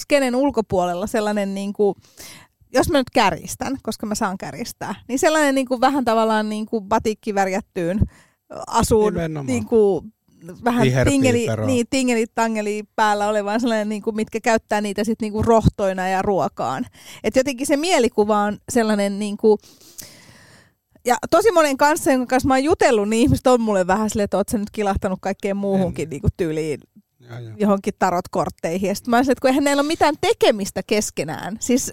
[0.00, 1.94] skenen ulkopuolella sellainen niin kuin
[2.74, 6.66] jos mä nyt kärjistän, koska mä saan kärjistää, niin sellainen niin kuin vähän tavallaan niin
[6.66, 8.00] kuin batikki värjättyyn
[8.66, 9.14] asuun,
[9.44, 10.12] niin kuin
[10.64, 15.32] vähän tingeli, niin, tingeli tangeli päällä olevan sellainen, niin kuin, mitkä käyttää niitä sit niin
[15.32, 16.86] kuin rohtoina ja ruokaan.
[17.24, 19.58] Et jotenkin se mielikuva on sellainen niin kuin,
[21.06, 24.24] ja tosi monen kanssa, jonka kanssa mä oon jutellut, niin ihmiset on mulle vähän silleen,
[24.24, 26.80] että oot sä nyt kilahtanut kaikkeen muuhunkin niin kuin tyyliin
[27.20, 27.54] Ja, ja.
[27.56, 28.88] johonkin tarotkortteihin.
[28.88, 31.56] Ja sitten mä olisin, että kun eihän näillä ole mitään tekemistä keskenään.
[31.60, 31.92] Siis,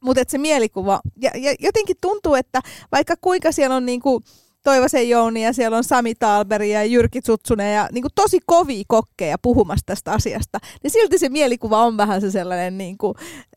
[0.00, 2.60] mutta että se mielikuva, ja, ja jotenkin tuntuu, että
[2.92, 4.22] vaikka kuinka siellä on niinku
[4.64, 9.36] Toivosen Jouni ja siellä on Sami Talberi ja Jyrki Tsutsunen ja niinku tosi kovia kokkeja
[9.42, 13.14] puhumassa tästä asiasta, niin silti se mielikuva on vähän se sellainen niinku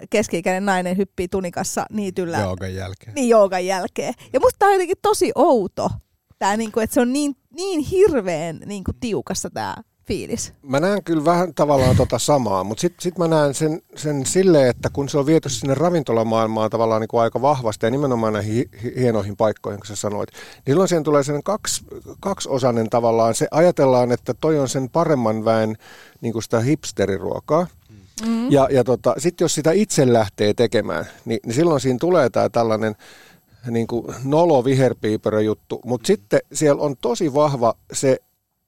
[0.10, 3.16] keski-ikäinen nainen hyppii tunikassa niityllä Joogan jälkeen.
[3.16, 4.14] niin joogan jälkeen.
[4.34, 5.90] Ja musta tää on jotenkin tosi outo,
[6.40, 9.82] tää niinku, että se on niin, niin hirveän niinku tiukassa tää
[10.12, 10.54] fiilis.
[10.64, 14.70] Mä näen kyllä vähän tavallaan tota samaa, mutta sitten sit mä näen sen, sen silleen,
[14.70, 18.54] että kun se on viety sinne ravintolamaailmaan tavallaan niin kuin aika vahvasti ja nimenomaan näihin
[18.54, 21.86] hi- hi- hienoihin paikkoihin, kun sä sanoit, niin silloin siihen tulee sen kaksi,
[22.20, 23.36] kaksiosainen tavallaan.
[23.36, 25.78] Se ajatellaan, että toi on sen paremman väen
[26.22, 27.68] niin kuin sitä hipsteriruokaa.
[28.26, 28.52] Mm.
[28.52, 32.50] Ja, ja tota, sitten jos sitä itse lähtee tekemään, niin, niin silloin siinä tulee tämä
[32.50, 32.96] tällainen
[33.70, 38.18] niin kuin nolo viherpiiperö juttu, mutta sitten siellä on tosi vahva se,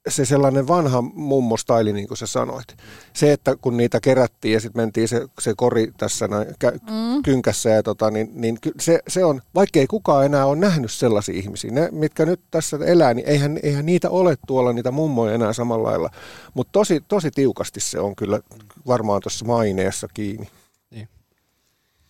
[0.10, 2.78] se sellainen vanha mummostaili, niin kuin sä sanoit.
[3.14, 7.24] Se, että kun niitä kerättiin ja sitten mentiin se, se kori tässä näin, kä- Mm.
[7.24, 11.36] kynkässä, ja tota, niin, niin se, se on, vaikka ei kukaan enää ole nähnyt sellaisia
[11.36, 15.54] ihmisiä, ne, mitkä nyt tässä elää, niin eihän, eihän niitä ole tuolla niitä mummoja enää
[15.54, 16.10] samalla lailla.
[16.54, 18.40] Mutta tosi, tosi tiukasti se on kyllä
[18.88, 20.48] varmaan tuossa maineessa kiinni.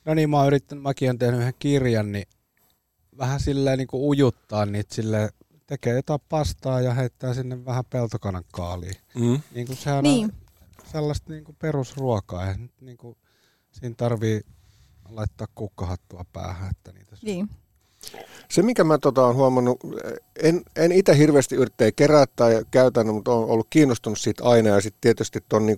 [0.05, 2.25] No niin, mä oon yrittänyt, mäkin olen tehnyt yhden kirjan, niin
[3.17, 5.29] vähän silleen niin kuin ujuttaa niitä silleen,
[5.67, 8.95] tekee jotain pastaa ja heittää sinne vähän peltokanan kaaliin.
[9.15, 9.41] Mm.
[9.55, 10.25] Niin kuin sehän Niin.
[10.25, 10.31] on
[10.91, 12.41] sellaista niin kuin perusruokaa.
[12.41, 13.17] Eihän nyt niin kuin,
[13.71, 14.41] siinä tarvii
[15.09, 17.25] laittaa kukkahattua päähän, että niitä syö.
[17.25, 17.49] Niin.
[18.49, 19.79] Se, mikä mä tota, on huomannut,
[20.43, 24.81] en, en itse hirveästi yrittäjä kerää tai käytännön, mutta olen ollut kiinnostunut siitä aina ja
[24.81, 25.77] sitten tietysti tuon niin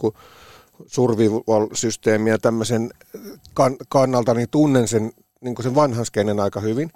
[0.85, 2.93] survival-systeemiä ja tämmöisen
[3.53, 5.11] kan, kannalta, niin tunnen sen,
[5.41, 6.91] niin sen vanhan skenen aika hyvin.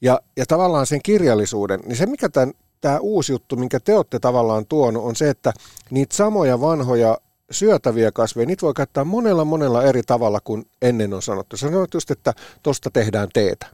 [0.00, 4.18] Ja, ja tavallaan sen kirjallisuuden, niin se mikä tämän, tämä uusi juttu, minkä te olette
[4.18, 5.52] tavallaan tuonut, on se, että
[5.90, 7.18] niitä samoja vanhoja
[7.50, 11.56] syötäviä kasveja, niitä voi käyttää monella monella eri tavalla kuin ennen on sanottu.
[11.56, 13.66] Sanoit just, että tosta tehdään teetä.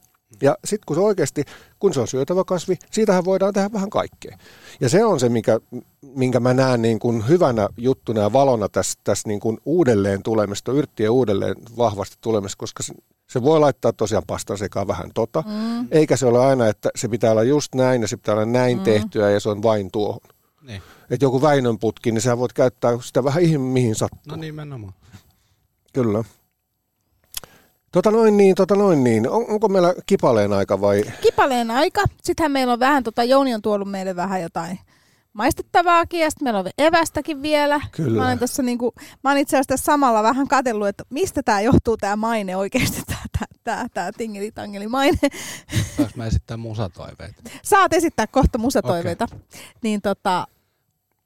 [0.42, 1.44] Ja sitten kun se oikeasti,
[1.78, 4.38] kun se on syötävä kasvi, siitähän voidaan tehdä vähän kaikkea.
[4.80, 5.60] Ja se on se, minkä,
[6.00, 10.72] minkä mä näen niin kuin hyvänä juttuna ja valona tässä, tässä niin kuin uudelleen tulemista,
[10.72, 12.82] yrttien uudelleen vahvasti tulemista, koska
[13.30, 15.88] se voi laittaa tosiaan pastan sekaan vähän tota, Mm.
[15.90, 18.78] eikä se ole aina, että se pitää olla just näin ja se pitää olla näin
[18.78, 18.84] Mm.
[18.84, 20.20] tehtyä ja se on vain tuohon.
[20.62, 20.82] Niin.
[21.10, 24.20] Että joku Väinön putki, niin sä voit käyttää sitä vähän ihan mihin sattuu.
[24.26, 24.92] No nimenomaan.
[25.92, 26.24] Kyllä.
[27.92, 29.28] Tota noin niin, tota noin niin.
[29.28, 31.04] On, onko meillä kipaleen aika vai?
[31.22, 32.02] Kipaleen aika.
[32.22, 34.78] Sittenhän meillä on vähän, tota, Jouni on tuonut meille vähän jotain
[35.32, 37.80] maistettavaakin ja sitten meillä on evästäkin vielä.
[37.92, 38.20] Kyllä.
[38.20, 38.92] Mä olen, tässä niinku,
[39.24, 43.02] mä olen itse asiassa tässä samalla vähän katsellut, että mistä tämä johtuu tämä maine oikeasti,
[43.70, 45.18] tämä tää, tää, tää tingeli-tangeli maine.
[45.96, 47.42] Saanko mä esittää musatoiveita?
[47.62, 49.26] Saat esittää kohta musatoiveita.
[49.82, 50.46] Niin tota,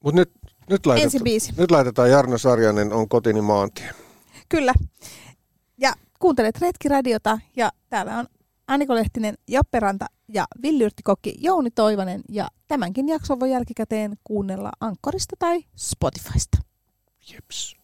[0.03, 0.31] Mutta nyt,
[0.69, 1.53] nyt, laitet, ensi biisi.
[1.57, 3.89] nyt laitetaan Jarno Sarjanen on kotini maantie.
[4.49, 4.73] Kyllä.
[5.77, 8.25] Ja kuuntelet Retkiradiota ja täällä on
[8.67, 12.21] Aniko Lehtinen, Joppe Ranta ja Villiyrttikokki Jouni Toivonen.
[12.29, 16.57] Ja tämänkin jakson voi jälkikäteen kuunnella Ankkorista tai Spotifysta.
[17.33, 17.75] Jeps.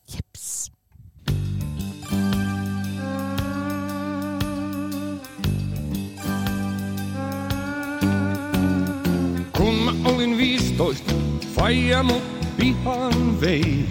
[9.62, 11.14] Kun mä olin 15,
[11.56, 12.24] faija mut
[12.58, 13.86] pihan vei.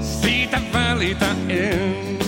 [0.00, 2.18] Siitä välitä en.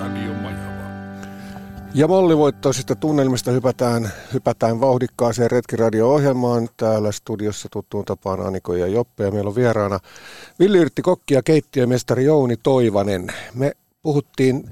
[0.00, 0.84] Radio Majava.
[1.94, 6.68] Ja mollivoittoisista tunnelmista hypätään, hypätään vauhdikkaaseen Retkiradio-ohjelmaan.
[6.76, 9.24] Täällä studiossa tuttuun tapaan Aniko ja Joppe.
[9.24, 9.98] Ja meillä on vieraana
[10.58, 13.26] Villi Yrtti Kokki ja keittiömestari Jouni Toivanen.
[13.54, 14.70] Me puhuttiin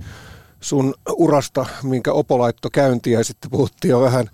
[0.61, 4.27] sun urasta, minkä Opo laitto käyntiin ja sitten puhuttiin jo vähän,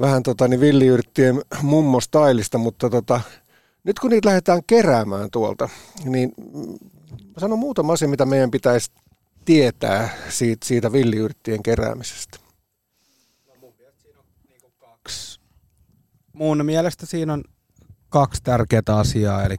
[0.00, 3.20] vähän tota, niin villiyrttien mummostailista, mutta tota,
[3.84, 5.68] nyt kun niitä lähdetään keräämään tuolta,
[6.04, 6.32] niin
[7.26, 8.90] mä sanon muutama asia, mitä meidän pitäisi
[9.44, 12.38] tietää siitä, siitä villiyrttien keräämisestä.
[16.32, 17.44] Mun mielestä siinä on
[18.08, 19.56] kaksi tärkeää asiaa, eli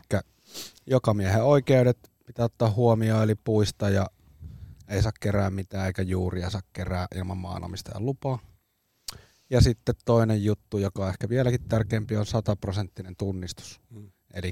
[0.86, 4.08] joka miehen oikeudet pitää ottaa huomioon, eli puista ja
[4.92, 8.40] ei saa kerää mitään eikä juuria saa kerää ilman maanomistajan lupaa.
[9.50, 13.82] Ja sitten toinen juttu, joka on ehkä vieläkin tärkeämpi, on sataprosenttinen tunnistus.
[13.90, 14.12] Mm.
[14.34, 14.52] Eli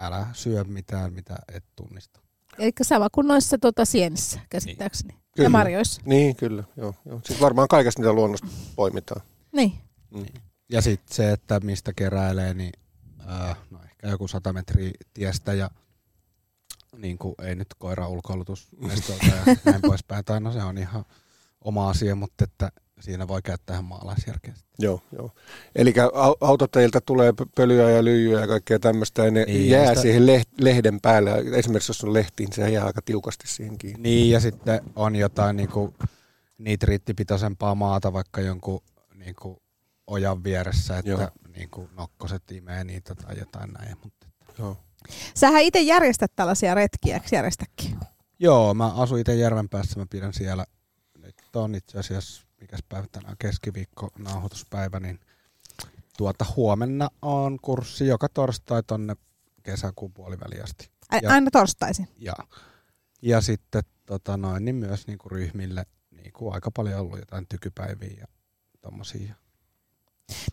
[0.00, 2.20] älä syö mitään, mitä et tunnista.
[2.58, 5.12] Eli sama kuin noissa tota, sienissä, käsittääkseni.
[5.12, 5.46] Kyllä.
[5.46, 6.02] Ja marjoissa.
[6.04, 6.64] Niin, kyllä.
[6.76, 7.20] Joo, joo.
[7.24, 9.20] Siis varmaan kaikesta, mitä luonnosta poimitaan.
[9.52, 9.72] Niin.
[10.10, 10.24] Mm.
[10.68, 12.72] Ja sitten se, että mistä keräilee, niin
[13.30, 15.70] äh, no ehkä joku 100 metriä tiestä ja
[16.96, 20.24] niin kuin, ei nyt koira ulkoilutusmestolta ja näin poispäin.
[20.24, 21.04] Tai no se on ihan
[21.64, 24.54] oma asia, mutta että siinä voi käyttää ihan maalaisjärkeä.
[24.78, 25.30] Joo, joo.
[25.74, 25.94] Eli
[26.40, 30.26] autoteilta tulee pölyä ja lyijyä ja kaikkea tämmöistä, ja ne Niin, jää ja sitä- siihen
[30.60, 31.30] lehden päälle.
[31.54, 34.02] Esimerkiksi jos on lehti, niin se jää aika tiukasti siihen kiinni.
[34.02, 35.94] Niin, ja sitten on jotain niinku
[36.58, 38.80] nitriittipitoisempaa maata vaikka jonkun
[39.14, 39.62] niinku
[40.06, 41.28] ojan vieressä, että Joo.
[41.56, 43.96] niinku nokkoset imee niitä tai jotain näin.
[44.04, 44.26] Mutta
[44.58, 44.76] Joo.
[45.34, 47.98] Sähän itse järjestät tällaisia retkiä, eikö järjestäkin?
[48.38, 50.66] Joo, mä asun itse Järvenpäässä, mä pidän siellä,
[51.18, 55.20] nyt on itse asiassa, mikäs päivä tänään on keskiviikko nauhoituspäivä, niin
[56.16, 59.16] tuota huomenna on kurssi joka torstai tonne
[59.62, 60.90] kesäkuun puoliväliin asti.
[61.22, 62.08] Ja- aina torstaisin.
[62.18, 62.34] Ja,
[63.22, 68.26] ja sitten tota noin, niin myös niinku ryhmille niinku aika paljon ollut jotain tykypäiviä ja
[68.80, 69.34] tommosia.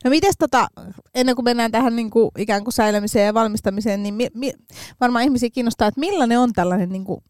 [0.04, 0.68] No mites tota,
[1.16, 4.54] ennen kuin mennään tähän niin kuin ikään kuin säilymiseen ja valmistamiseen, niin mi, mi,
[5.02, 7.24] varmaan ihmisiä kiinnostaa, että millainen on tällainen niin kuin,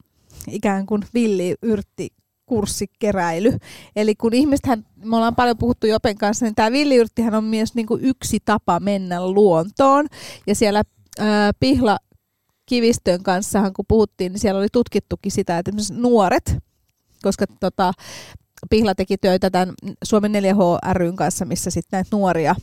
[0.47, 2.07] ikään kuin villiyrtti
[2.45, 3.57] kurssikeräily.
[3.95, 7.87] Eli kun ihmistähän, me ollaan paljon puhuttu Jopen kanssa, niin tämä villiyrttihän on myös niin
[7.87, 10.05] kuin yksi tapa mennä luontoon.
[10.47, 10.83] Ja siellä
[11.19, 11.97] ää, Pihla
[12.65, 16.57] Kivistön kanssahan kun puhuttiin, niin siellä oli tutkittukin sitä, että esimerkiksi nuoret,
[17.23, 17.93] koska tota,
[18.69, 22.55] Pihla teki töitä tämän Suomen 4H ryn kanssa, missä sitten näitä nuoria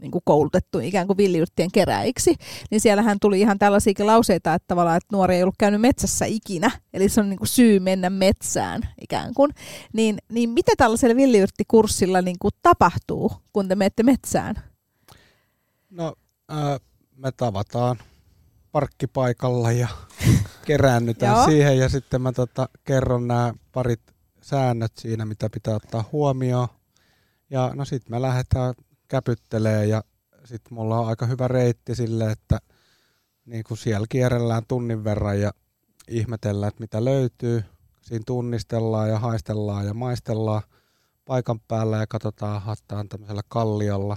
[0.00, 2.34] niin kuin koulutettu ikään kuin villiyrttien keräiksi,
[2.70, 6.70] niin siellähän tuli ihan tällaisiakin lauseita, että tavallaan, että nuori ei ollut käynyt metsässä ikinä,
[6.92, 9.50] eli se on niin kuin syy mennä metsään ikään kuin.
[9.92, 14.54] Niin, niin mitä tällaisella villiyrttikurssilla niin kuin tapahtuu, kun te menette metsään?
[15.90, 16.14] No,
[16.48, 16.78] ää,
[17.16, 17.96] me tavataan
[18.72, 19.88] parkkipaikalla ja
[20.66, 24.00] keräännytään siihen ja sitten mä tota, kerron nämä parit
[24.48, 26.68] säännöt siinä, mitä pitää ottaa huomioon.
[27.50, 28.74] Ja no sit me lähdetään
[29.08, 30.04] käpyttelee ja
[30.44, 32.58] sitten mulla on aika hyvä reitti sille, että
[33.46, 35.52] niin kuin siellä kierrellään tunnin verran ja
[36.08, 37.64] ihmetellään, että mitä löytyy.
[38.02, 40.62] Siinä tunnistellaan ja haistellaan ja maistellaan
[41.24, 44.16] paikan päällä ja katsotaan, hattaan tämmöisellä kalliolla.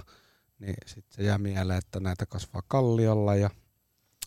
[0.58, 3.50] Niin sitten se jää mieleen, että näitä kasvaa kalliolla ja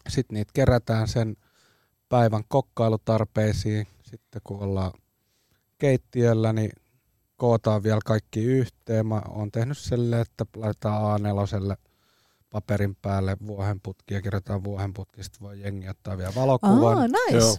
[0.09, 1.35] sitten niitä kerätään sen
[2.09, 3.87] päivän kokkailutarpeisiin.
[4.03, 4.91] Sitten kun ollaan
[5.85, 6.71] keittiöllä, niin
[7.37, 9.07] kootaan vielä kaikki yhteen.
[9.07, 11.77] Mä oon tehnyt sille, että laitetaan A4
[12.49, 15.23] paperin päälle vuohenputki ja kirjoitetaan vuohenputki.
[15.23, 16.97] Sitten voi jengi ottaa vielä valokuvan.
[16.97, 17.37] Aa, nice.
[17.37, 17.55] Joo.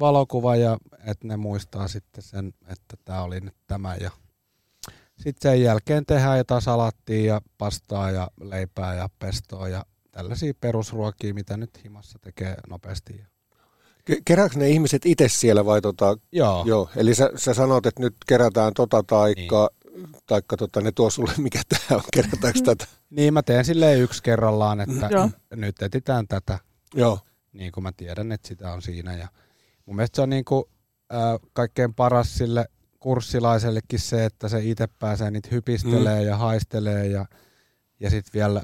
[0.00, 3.96] valokuva ja että ne muistaa sitten sen, että tämä oli nyt tämä.
[4.00, 4.10] Ja
[5.16, 11.34] sitten sen jälkeen tehdään jotain salattia ja pastaa ja leipää ja pestoa ja tällaisia perusruokia,
[11.34, 13.24] mitä nyt himassa tekee nopeasti.
[14.10, 16.90] Ke- Kerääkö ne ihmiset itse siellä vai tota, Joo, joo.
[16.96, 20.08] Eli sä, sä sanot, että nyt kerätään tota taikka, niin.
[20.26, 22.86] taikka tota, ne tuo sulle, mikä tää on, kerätäänkö tätä?
[23.10, 25.30] niin mä teen silleen yksi kerrallaan, että Joo.
[25.54, 26.58] nyt etitään tätä,
[26.94, 27.18] Joo,
[27.52, 29.16] niin kuin mä tiedän, että sitä on siinä.
[29.16, 29.28] Ja
[29.86, 30.64] mun mielestä se on niin kuin,
[31.14, 32.66] äh, kaikkein paras sille
[33.00, 36.26] kurssilaisellekin se, että se itse pääsee niitä hypistelee mm.
[36.26, 37.26] ja haistelee ja,
[38.00, 38.62] ja sitten vielä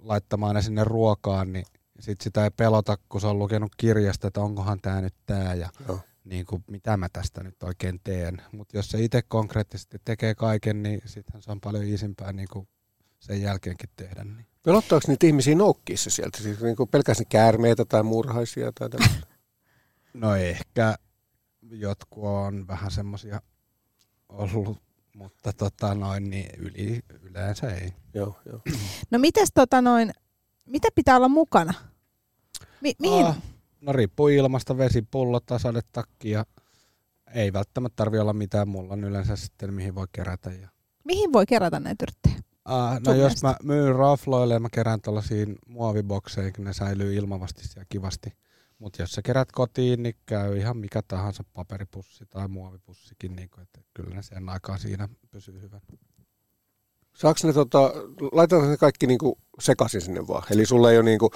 [0.00, 1.64] laittamaan ne sinne ruokaan, niin
[2.00, 5.54] sitten sitä ei pelota, kun se on lukenut kirjasta, että onkohan tämä nyt tämä.
[5.54, 6.00] Ja joo.
[6.24, 8.42] niin kuin, mitä mä tästä nyt oikein teen.
[8.52, 12.68] Mutta jos se itse konkreettisesti tekee kaiken, niin sittenhän se on paljon isimpää niin kuin
[13.20, 14.24] sen jälkeenkin tehdä.
[14.24, 14.46] Niin.
[14.62, 16.38] Pelottaako niitä ihmisiä noukkiissa sieltä?
[16.38, 19.26] Siis niin pelkästään käärmeitä tai murhaisia tai tämmöistä?
[20.14, 20.94] No ehkä
[21.70, 23.40] jotkut on vähän semmoisia
[24.28, 24.82] ollut,
[25.16, 27.92] mutta tota noin, niin yli, yleensä ei.
[28.14, 28.60] joo, joo.
[29.10, 30.12] No mites tota noin,
[30.66, 31.74] mitä pitää olla mukana?
[32.82, 33.26] Mi- mihin?
[33.26, 33.38] Ah,
[33.80, 36.46] no riippuu ilmasta, vesipullo, tasadetakki ja
[37.34, 38.68] ei välttämättä tarvi olla mitään.
[38.68, 40.50] Mulla on yleensä sitten mihin voi kerätä.
[40.52, 40.68] Ja...
[41.04, 42.42] Mihin voi kerätä näitä yrttejä?
[42.64, 43.46] Ah, no Sun jos mielestä?
[43.46, 48.32] mä myyn rafloille ja mä kerään tällaisiin muovibokseihin, niin ne säilyy ilmavasti siellä kivasti.
[48.78, 53.62] Mutta jos sä kerät kotiin, niin käy ihan mikä tahansa paperipussi tai muovipussikin, niin kuin,
[53.62, 55.80] että kyllä ne sen aikaa siinä pysyy hyvän.
[57.20, 57.92] Saako ne tota,
[58.32, 60.42] laitetaan ne kaikki niinku sekaisin sinne vaan?
[60.50, 61.30] Eli sulla ei ole niinku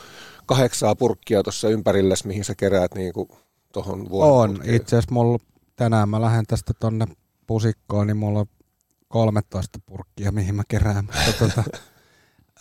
[0.46, 3.28] kahdeksaa purkkia tuossa ympärilläs, mihin sä keräät niinku
[3.72, 4.50] tohon vuoden On.
[4.54, 4.74] purkkiin?
[4.74, 5.38] Itse asiassa mulla
[5.76, 7.06] tänään mä lähden tästä tonne
[7.46, 8.46] pusikkoon, niin mulla on
[9.08, 11.04] 13 purkkia, mihin mä kerään.
[11.04, 11.64] Mutta tota,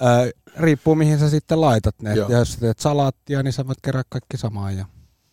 [0.01, 2.13] ää, riippuu mihin sä sitten laitat ne.
[2.13, 2.29] Joo.
[2.29, 4.77] Ja jos sä teet salaattia, niin sä voit kerää kaikki samaan.
[4.77, 4.85] Ja,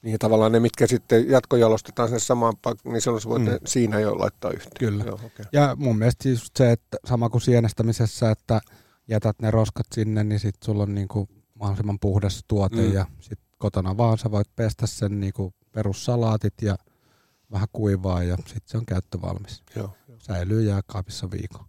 [0.03, 3.59] Niin tavallaan ne, mitkä sitten jatkojalostetaan sinne samaan paikkaan, niin silloin voit Mm.
[3.67, 4.73] siinä jo laittaa yhteen.
[4.79, 5.05] Kyllä.
[5.05, 5.47] Joo, okay.
[5.53, 8.61] ja mun mielestä just se, että sama kuin sienestämisessä, että
[9.09, 12.77] jätät ne roskat sinne, niin sit sulla on niinku mahdollisimman puhdas tuote.
[12.77, 12.93] Mm.
[12.93, 16.77] Ja sit kotona vaan sä voit pestä sen niinku perussalaatit ja
[17.53, 19.63] vähän kuivaa ja sit se on käyttövalmis.
[19.77, 19.91] Joo.
[20.19, 21.65] Säilyy jääkaapissa viikon.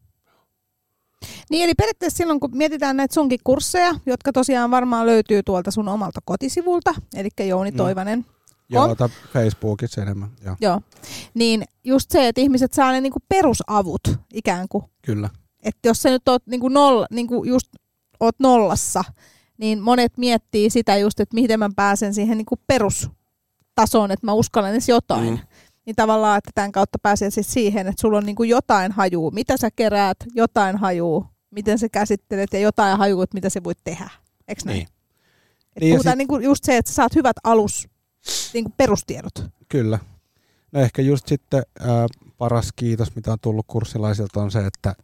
[1.50, 5.88] Niin eli periaatteessa silloin kun mietitään näitä sunkin kursseja, jotka tosiaan varmaan löytyy tuolta sun
[5.90, 7.78] omalta kotisivulta, eli Jouni Mm.
[7.78, 8.26] Toivanen,
[8.70, 8.90] Ja On.
[8.90, 10.30] ota Facebookissa enemmän.
[10.46, 10.82] Joo, joo,
[11.34, 14.02] niin just se, että ihmiset saa ne niinku perusavut
[14.34, 14.84] ikään kuin.
[15.02, 15.30] kyllä.
[15.64, 17.68] Että jos sä nyt oot niinku nolla, niinku just
[18.20, 19.04] oot nollassa,
[19.58, 24.72] niin monet miettii sitä just, että miten mä pääsen siihen niinku perustasoon, että mä uskallan
[24.72, 25.30] edes jotain.
[25.30, 25.40] Mm.
[25.86, 29.58] Niin tavallaan, että tämän kautta pääsee siis siihen, että sulla on niinku jotain hajuu, mitä
[29.58, 34.10] sä keräät, jotain hajuu, miten sä käsittelet ja jotain hajuu, mitä sä voit tehdä.
[34.48, 34.76] Eikö näin?
[34.78, 34.88] Niin.
[35.76, 37.88] Et Niin puhutaan sit- niinku just se, että sä saat hyvät alus,
[38.54, 39.46] niinku perustiedot.
[39.70, 40.00] Kyllä.
[40.72, 42.08] No ehkä just sitten ää,
[42.38, 44.96] paras kiitos, mitä on tullut kurssilaisilta, on se, että,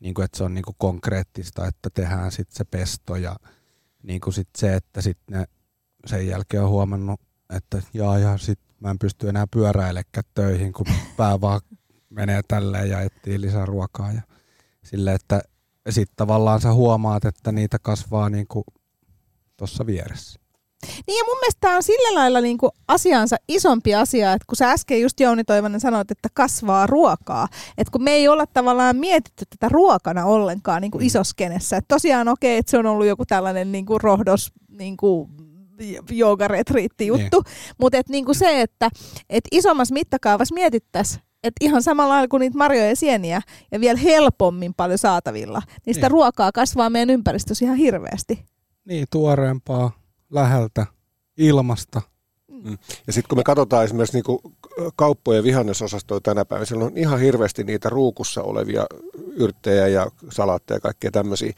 [0.00, 3.36] niin kuin, että se on niin kuin konkreettista, että tehdään sitten se pesto ja
[4.02, 5.44] niin kuin sit se, että sit ne
[6.06, 7.20] sen jälkeen on huomannut,
[7.56, 11.60] että jaa, ja sit mä en pysty enää pyöräilekään töihin, kun pää vaan
[12.10, 14.12] menee tälleen ja etsii lisää ruokaa.
[14.12, 14.22] Ja
[14.84, 15.40] sille, että
[15.90, 18.64] sitten tavallaan sä huomaat, että niitä kasvaa niin kuin
[19.56, 20.40] tuossa vieressä.
[21.06, 24.70] Niin ja mun mielestä tämä on sillä lailla niinku asiansa isompi asia, että kun sä
[24.70, 29.44] äsken just Jouni Toivonen sanoit, että kasvaa ruokaa, että kun me ei olla tavallaan mietitty
[29.50, 31.76] tätä ruokana ollenkaan niinku isoskenessä.
[31.76, 35.39] Et tosiaan okei, että se on ollut joku tällainen niinku rohdos niinku joogaretriitti
[37.06, 37.74] juttu, niin.
[37.80, 38.90] mutta et niinku se, että
[39.30, 43.98] et isommassa mittakaavassa mietittäisiin, että ihan samalla lailla kuin niitä marjoja ja sieniä ja vielä
[43.98, 46.10] helpommin paljon saatavilla, niin sitä Niin.
[46.10, 48.44] ruokaa kasvaa meidän ympäristössä ihan hirveästi.
[48.84, 49.90] Niin, tuoreempaa,
[50.30, 50.86] läheltä,
[51.36, 52.02] ilmasta.
[53.06, 54.40] Ja sitten kun me katsotaan esimerkiksi niinku
[54.96, 58.86] kauppojen vihannesosastoja tänä päivänä, siellä on ihan hirveästi niitä ruukussa olevia
[59.34, 61.52] yrttejä ja salaatteja ja kaikkea tämmöisiä.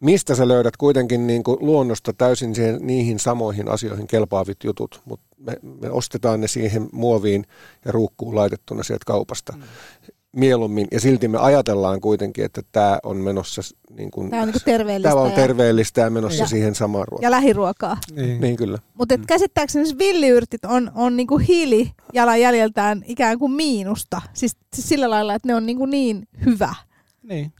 [0.00, 5.56] Mistä sä löydät kuitenkin niinku luonnosta täysin siihen, niihin samoihin asioihin kelpaavit jutut, mutta me,
[5.80, 7.46] me ostetaan ne siihen muoviin
[7.84, 9.62] ja ruukkuun laitettuna sieltä kaupasta mm.
[10.32, 10.88] mieluummin.
[10.90, 13.62] Ja silti me ajatellaan kuitenkin, että tämä on menossa
[13.96, 17.08] niin kuin, Tämä on niinku terveellistä tämä on ja- terveellistä ja menossa Ja- siihen samaan
[17.08, 17.26] ruokaan.
[17.26, 17.96] ja lähiruokaa.
[18.16, 18.40] Niin.
[18.40, 18.78] Niin kyllä.
[18.94, 19.24] Mutta mm.
[19.26, 24.22] käsittääkseni villiyrtit on, on niinku hiilijalanjäljeltään ikään kuin miinusta.
[24.34, 26.74] Siis, siis sillä lailla, että ne on niinku niin hyvä
[27.22, 27.52] niin.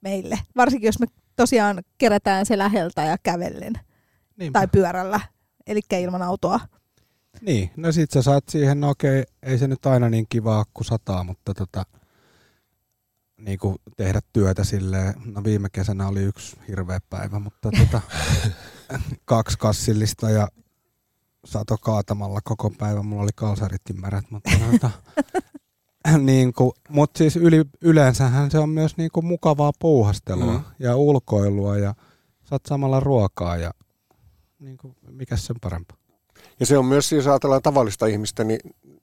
[0.00, 0.38] meille.
[0.56, 1.06] Varsinkin jos me
[1.36, 3.72] tosiaan kerätään se läheltä ja kävellen
[4.36, 4.58] Niinpä.
[4.58, 5.20] tai pyörällä,
[5.66, 6.60] eli ilman autoa.
[7.40, 10.84] Niin, no sit sä saat siihen, no okei, ei se nyt aina niin kivaa kun
[10.84, 11.86] sataa, mutta tota,
[13.36, 18.00] niin kuin tehdä työtä silleen, no viime kesänä oli yksi hirveä päivä, mutta tota,
[19.24, 20.48] kaksi kassillista ja
[21.44, 24.90] sato kaatamalla koko päivän, mulla oli kalsaritkin märät, mutta tota,
[26.18, 30.58] niin kuin, mut siis yli, yleensähän se on myös niin kuin mukavaa puuhastelua Mm.
[30.58, 30.64] mm.
[30.78, 31.94] ja ulkoilua ja
[32.44, 33.70] saat samalla ruokaa ja
[34.58, 35.96] niin kuin, mikä sen parempaa.
[36.60, 38.60] Ja se on myös, jos ajatellaan tavallista ihmistä, niin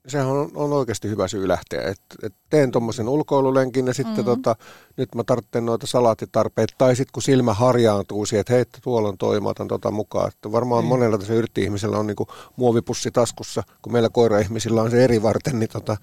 [0.08, 1.82] sehän on, on oikeasti hyvä syy lähteä.
[1.82, 4.20] Et, et teen tuommoisen ulkoilulenkin ja sitten Mhm.
[4.20, 4.24] mm.
[4.24, 4.56] tota,
[4.96, 6.74] nyt mä tarvitsen noita salaattitarpeita.
[6.78, 9.90] Tai sitten kun silmä harjaantuu siihen, että hei, että tuolla on toi, mä otan tota
[9.90, 10.28] mukaan.
[10.28, 10.88] Että varmaan Niin.
[10.88, 12.26] monella tässä yrtti-ihmisellä on niinku
[12.56, 15.96] muovipussi taskussa, kun meillä koira-ihmisillä on se eri varten, niin tota,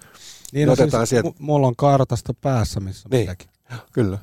[0.52, 3.18] Niin no siis, otetaan sieltä- mu- mulla on kartasta päässä, missä Niin.
[3.18, 3.20] niin.
[3.20, 3.48] mitäkin.
[3.92, 4.18] kyllä.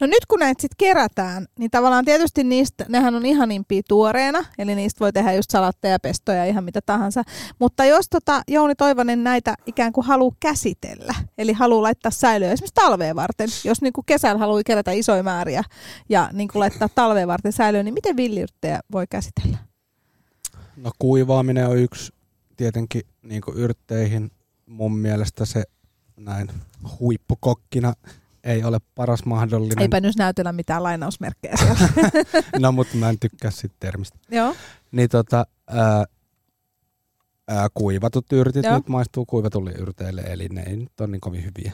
[0.00, 4.74] No nyt kun näitä sitten kerätään, niin tavallaan tietysti niistä, nehän on ihanimpia tuoreena, eli
[4.74, 7.22] niistä voi tehdä just salatteja, pestoja, ihan mitä tahansa.
[7.58, 12.74] Mutta jos tota, Jouni Toivonen näitä ikään kuin haluaa käsitellä, eli haluaa laittaa säilöön esimerkiksi
[12.74, 15.62] talveen varten, jos niin kuin kesällä haluaa kerätä isoja määriä
[16.08, 19.58] ja niin kuin laittaa talveen varten säilöön, niin miten villiyrttejä voi käsitellä?
[20.76, 22.12] No kuivaaminen on yksi
[22.56, 24.30] tietenkin niin yrtteihin
[24.66, 25.64] mun mielestä se
[26.16, 26.48] näin
[27.00, 27.94] huippukokkina
[28.44, 29.82] ei ole paras mahdollinen.
[29.82, 32.10] Eipä nyt näytellä mitään lainausmerkkejä siellä.
[32.58, 34.18] no, mutta mä en tykkää siitä termistä.
[34.30, 34.54] Joo.
[34.92, 36.04] Niin tota, ää,
[37.48, 38.76] ää, kuivatut yrtit Joo.
[38.76, 41.72] nyt maistuu kuivatulle yrteille, eli ne ei nyt ole niin kovin hyviä.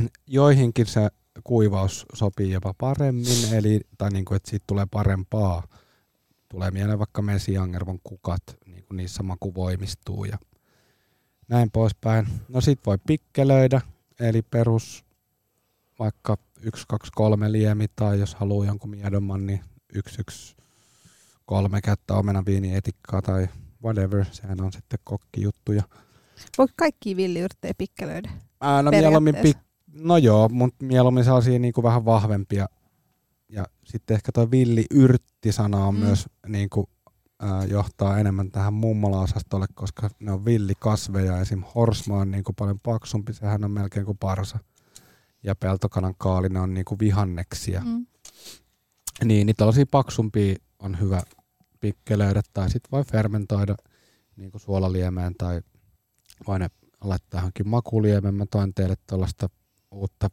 [0.26, 1.08] Joihinkin se
[1.44, 5.62] kuivaus sopii jopa paremmin, eli, tai niin kuin, että siitä tulee parempaa.
[6.48, 10.38] Tulee mieleen vaikka mesiangervon kukat, niin kuin niissä maku voimistuu ja
[11.50, 12.26] näin poispäin.
[12.48, 13.80] No sit voi pikkelöidä,
[14.20, 15.04] eli perus
[15.98, 19.60] vaikka 1, 2, 3 liemi tai jos haluaa jonkun miedomman, niin
[19.94, 20.56] 1, 1,
[21.46, 23.48] 3 kättä omena viinietikkaa tai
[23.84, 24.24] whatever.
[24.32, 25.82] Sehän on sitten kokkijuttuja.
[26.58, 28.30] Voi kaikki villiyrttejä pikkelöidä?
[28.60, 32.66] Ää, no, mieluummin pik- no joo, mutta mieluummin sellaisia niinku vähän vahvempia.
[33.48, 36.00] Ja sitten ehkä tuo villiyrtti-sana on mm.
[36.00, 36.88] myös niinku,
[37.68, 41.40] johtaa enemmän tähän mummola-osastolle, koska ne on villikasveja.
[41.40, 41.62] Esim.
[41.74, 44.58] horsma on niinku paljon paksumpi, sehän on melkein kuin parsa
[45.42, 47.80] ja peltokanan kaali, ne on niinku vihanneksia.
[47.80, 48.06] Mm.
[49.24, 51.22] Niin, niin tällaisia paksumpia on hyvä
[51.80, 53.76] pikkelöidä tai sitten voi fermentoida
[54.36, 55.60] niinku suolaliemeen tai
[56.46, 56.70] voi ne
[57.04, 58.34] laittaa johonkin makuliemen.
[58.34, 59.48] Mä toin teille tällaista
[59.90, 60.30] uutta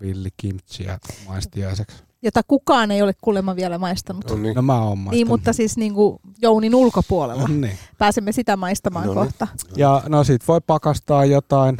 [0.00, 2.07] villikimchiä maistiaiseksi.
[2.22, 4.30] Jota kukaan ei ole kuulemma vielä maistanut.
[4.30, 4.54] No, niin.
[4.54, 5.10] no mä oon maistanut.
[5.10, 7.42] Niin, mutta siis niin kuin Jounin ulkopuolella.
[7.42, 7.78] No, niin.
[7.98, 9.24] Pääsemme sitä maistamaan no, niin.
[9.24, 9.48] kohta.
[9.76, 11.78] Ja no sit voi pakastaa jotain,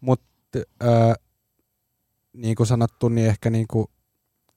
[0.00, 1.14] mutta äh,
[2.32, 3.86] niin kuin sanottu, niin ehkä niin kuin,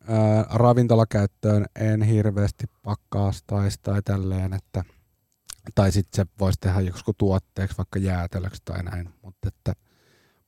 [0.07, 4.84] ää, ravintolakäyttöön en hirveästi pakkaastaisi tai tälleen, että
[5.76, 9.74] tai sitten se voisi tehdä joku tuotteeksi, vaikka jäätelöksi tai näin, mutta että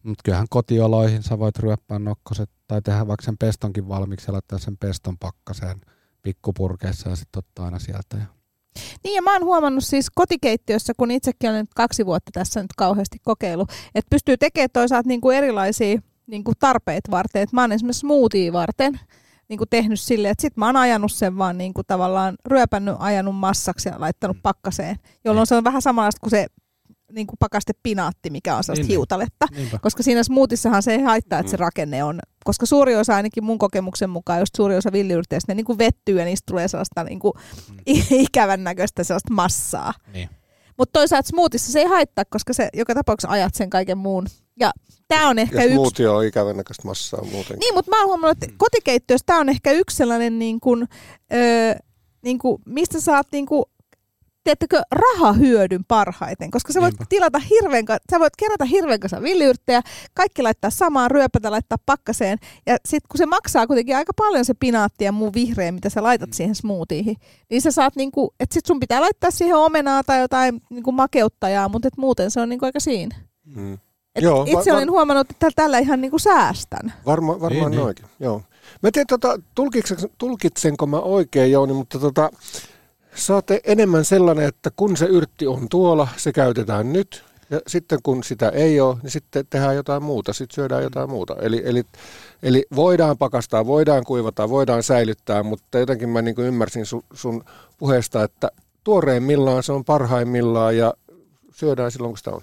[0.05, 4.59] mutta kyllähän kotioloihin sä voit ryöppää nokkoset tai tehdä vaikka sen pestonkin valmiiksi ja laittaa
[4.59, 5.81] sen peston pakkaseen
[6.21, 8.17] pikkupurkeissa ja sitten ottaa aina sieltä.
[8.17, 8.25] Ja.
[9.03, 12.73] Niin ja mä oon huomannut siis kotikeittiössä, kun itsekin olen nyt kaksi vuotta tässä nyt
[12.77, 17.41] kauheasti kokeilu, että pystyy tekemään toisaalta niin kuin erilaisia niin kuin tarpeet varten.
[17.41, 18.99] Et mä oon esimerkiksi smoothie varten
[19.49, 22.95] niin kuin tehnyt silleen, että sit mä oon ajanut sen vaan niin kuin tavallaan ryöpännyt,
[22.99, 24.41] ajanut massaksi ja laittanut mm.
[24.41, 24.95] pakkaseen,
[25.25, 26.47] jolloin se on vähän samanlaista kuin se
[27.11, 28.97] niin kuin pakaste pinaatti, mikä on sellaista niin, niin.
[28.97, 29.47] hiutaletta.
[29.55, 29.79] Niinpä.
[29.81, 31.51] Koska siinä smoothissahan se ei haittaa, että mm.
[31.51, 32.19] se rakenne on.
[32.43, 36.19] Koska suuri osa ainakin mun kokemuksen mukaan, just suuri osa villiyrteistä, ne niin kuin vettyy
[36.19, 37.33] ja niistä tulee sellaista niin kuin
[37.69, 37.77] mm.
[38.25, 39.93] ikävän näköistä sellaista massaa.
[40.13, 40.29] Niin.
[40.77, 44.27] Mutta toisaalta smoothissa se ei haittaa, koska se joka tapauksessa ajat sen kaiken muun.
[44.59, 44.71] Ja
[45.07, 45.73] tämä on ehkä ja yksi...
[45.73, 47.57] smoothie on ikävän näköistä massaa muuten.
[47.59, 50.87] Niin, mutta mä oon huomannut, että kotikeittiössä tämä on ehkä yksi sellainen, niin kuin,
[51.33, 51.75] öö,
[52.23, 53.65] niin kuin, mistä saat niin kuin,
[54.45, 57.05] teettekö, rahahyödyn parhaiten, koska sä voit Niinpä.
[57.09, 59.81] tilata hirveän, sä voit kerätä hirveän kanssa villiyrttejä,
[60.13, 64.53] kaikki laittaa samaan, ryöpätä laittaa pakkaseen, ja sitten kun se maksaa kuitenkin aika paljon se
[64.53, 66.33] pinaatti ja muu vihreä, mitä sä laitat mm.
[66.33, 67.15] siihen smoothieihin,
[67.49, 71.69] niin sä saat niinku, että sit sun pitää laittaa siihen omenaa tai jotain niinku makeuttajaa,
[71.69, 73.15] mutta et muuten se on niinku aika siinä.
[73.55, 73.73] Mm.
[74.15, 76.93] Et Joo, itse va- olin huomannut, että tällä ihan niinku säästän.
[77.05, 78.25] Varma, varmaan niin, noinkin, niin.
[78.25, 78.41] joo.
[78.83, 79.39] Mä tiedän, tota,
[80.17, 82.29] tulkitsenko mä oikein, Jouni, mutta tota,
[83.15, 87.23] saatte enemmän sellainen, että kun se yrtti on tuolla, se käytetään nyt.
[87.49, 91.35] Ja sitten kun sitä ei ole, niin sitten tehdään jotain muuta, sitten syödään jotain muuta.
[91.41, 91.83] Eli, eli,
[92.43, 97.43] eli voidaan pakastaa, voidaan kuivata, voidaan säilyttää, mutta jotenkin mä niin ymmärsin sun, sun
[97.77, 98.51] puheesta, että
[98.83, 100.93] tuoreimmillaan se on parhaimmillaan ja
[101.51, 102.41] syödään silloin, kun sitä on.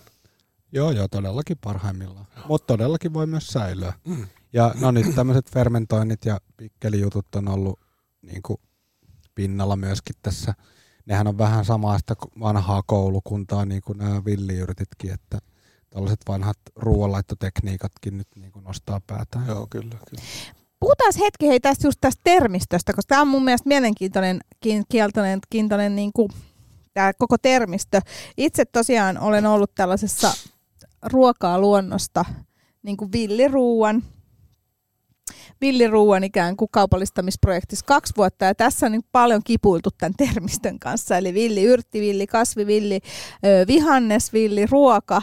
[0.72, 2.26] Joo, joo, todellakin parhaimmillaan.
[2.48, 3.92] Mutta todellakin voi myös säilyä.
[4.04, 4.26] Mm.
[4.52, 7.78] Ja no nyt tämmöiset fermentoinnit ja pikkelijutut on ollut
[8.22, 8.60] niin kuin
[9.34, 10.54] pinnalla myöskin tässä.
[11.06, 15.38] Nehän on vähän samaista vanhaa koulukuntaa, niin kuin nämä villiyrtitkin, että
[15.90, 19.46] tällaiset vanhat ruoanlaittotekniikatkin nyt niin kuin nostaa päätään.
[19.46, 19.96] Joo, kyllä.
[20.10, 20.22] kyllä.
[20.80, 24.40] Puhutaan hetki hei tästä just tästä termistöstä, koska tämä on mun mielestä mielenkiintoinen
[24.88, 26.28] kieltoinen, kiintoinen niin kuin,
[26.94, 28.00] tämä koko termistö.
[28.36, 30.32] Itse tosiaan olen ollut tällaisessa
[31.02, 32.24] ruokaa luonnosta,
[32.82, 34.02] niin kuin villiruuan,
[35.62, 41.16] villiruuan ikään kuin kaupallistamisprojektissa kaksi vuotta ja tässä on niin paljon kipuiltu tämän termistön kanssa.
[41.16, 43.00] Eli villi yrtti, villi kasvi, villi
[43.66, 45.22] vihannes, villi ruoka.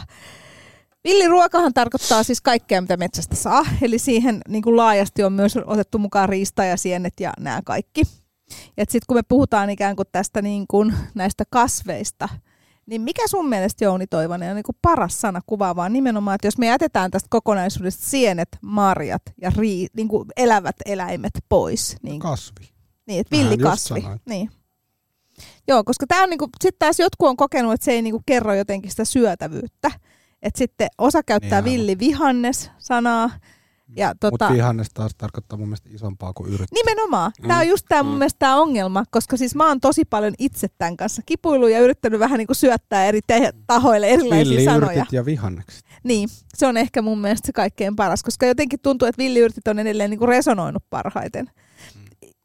[1.04, 3.64] Villiruokahan tarkoittaa siis kaikkea, mitä metsästä saa.
[3.82, 8.02] Eli siihen niin kuin laajasti on myös otettu mukaan riista ja sienet ja nämä kaikki.
[8.76, 12.28] Ja sitten kun me puhutaan ikään kuin tästä niin kuin näistä kasveista,
[12.90, 16.58] Niin mikä sun mielestä Jouni Toivonen on niin kuin paras sana kuvaavaa nimenomaan, että jos
[16.58, 21.96] me jätetään tästä kokonaisuudesta sienet, marjat ja rii, niin kuin elävät eläimet pois.
[22.02, 22.68] Niin, Kasvi.
[23.06, 24.02] niin että villikasvi.
[24.28, 24.50] Niin.
[25.68, 28.54] Joo, koska tämä on niinku, sitten taas jotkut on kokenut, että se ei niinku kerro
[28.54, 29.90] jotenkin sitä syötävyyttä.
[30.42, 33.30] Että sitten osa käyttää Niin villivihannes-sanaa.
[33.96, 36.66] Ja tota, Mutta vihannes taas tarkoittaa mun mielestä isompaa kuin yrtti.
[36.74, 37.32] Nimenomaan.
[37.42, 38.18] Tämä on Mm, just tämä mun mm.
[38.18, 42.20] mielestä tämä ongelma, koska siis mä oon tosi paljon itse tämän kanssa kipuillut ja yrittänyt
[42.20, 44.80] vähän niin kuin syöttää eri te- tahoille erilaisia sanoja.
[44.88, 45.84] Villiyrtit ja vihannekset.
[46.02, 49.78] Niin, se on ehkä mun mielestä se kaikkein paras, koska jotenkin tuntuu, että villiyrtit on
[49.78, 51.50] edelleen niin kuin resonoinut parhaiten.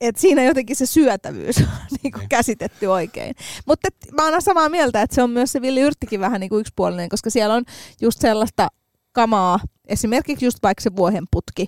[0.01, 1.63] Et siinä jotenkin se syötävyys on
[2.03, 2.29] niin kuin Niin.
[2.29, 3.35] käsitetty oikein.
[3.65, 7.09] Mutta mä oon samaa mieltä, että se on myös se villiyrttikin vähän niin kuin yksipuolinen,
[7.09, 7.63] koska siellä on
[8.01, 8.67] just sellaista
[9.11, 11.67] kamaa, esimerkiksi just vaikka se vuohenputki,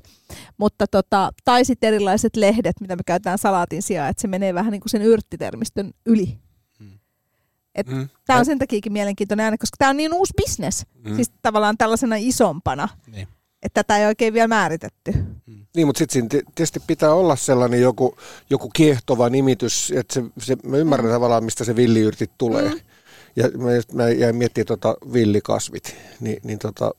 [0.57, 4.71] mutta tota, tai sitten erilaiset lehdet, mitä me käytetään salaatin sijaan, että se menee vähän
[4.71, 6.37] niin kuin sen yrttitermistön yli.
[7.75, 8.09] Et Mm.
[8.25, 11.15] Tämä on sen takiakin mielenkiintoinen ääne, koska tämä on niin uusi bisnes, Mm.
[11.15, 13.27] siis tavallaan tällaisena isompana, Niin.
[13.63, 15.13] että tätä ei oikein vielä määritetty.
[15.75, 18.17] Niin, mutta sitten tietysti pitää olla sellainen joku,
[18.49, 21.13] joku kiehtova nimitys, että se, se, mä ymmärrän mm.
[21.13, 22.69] tavallaan, mistä se villiyrtit tulee.
[22.69, 22.73] Mm.
[22.73, 22.79] Mm.
[23.35, 23.69] Ja mä,
[24.03, 26.91] mä jäin miettimään tota villikasvit, Ni, niin tota,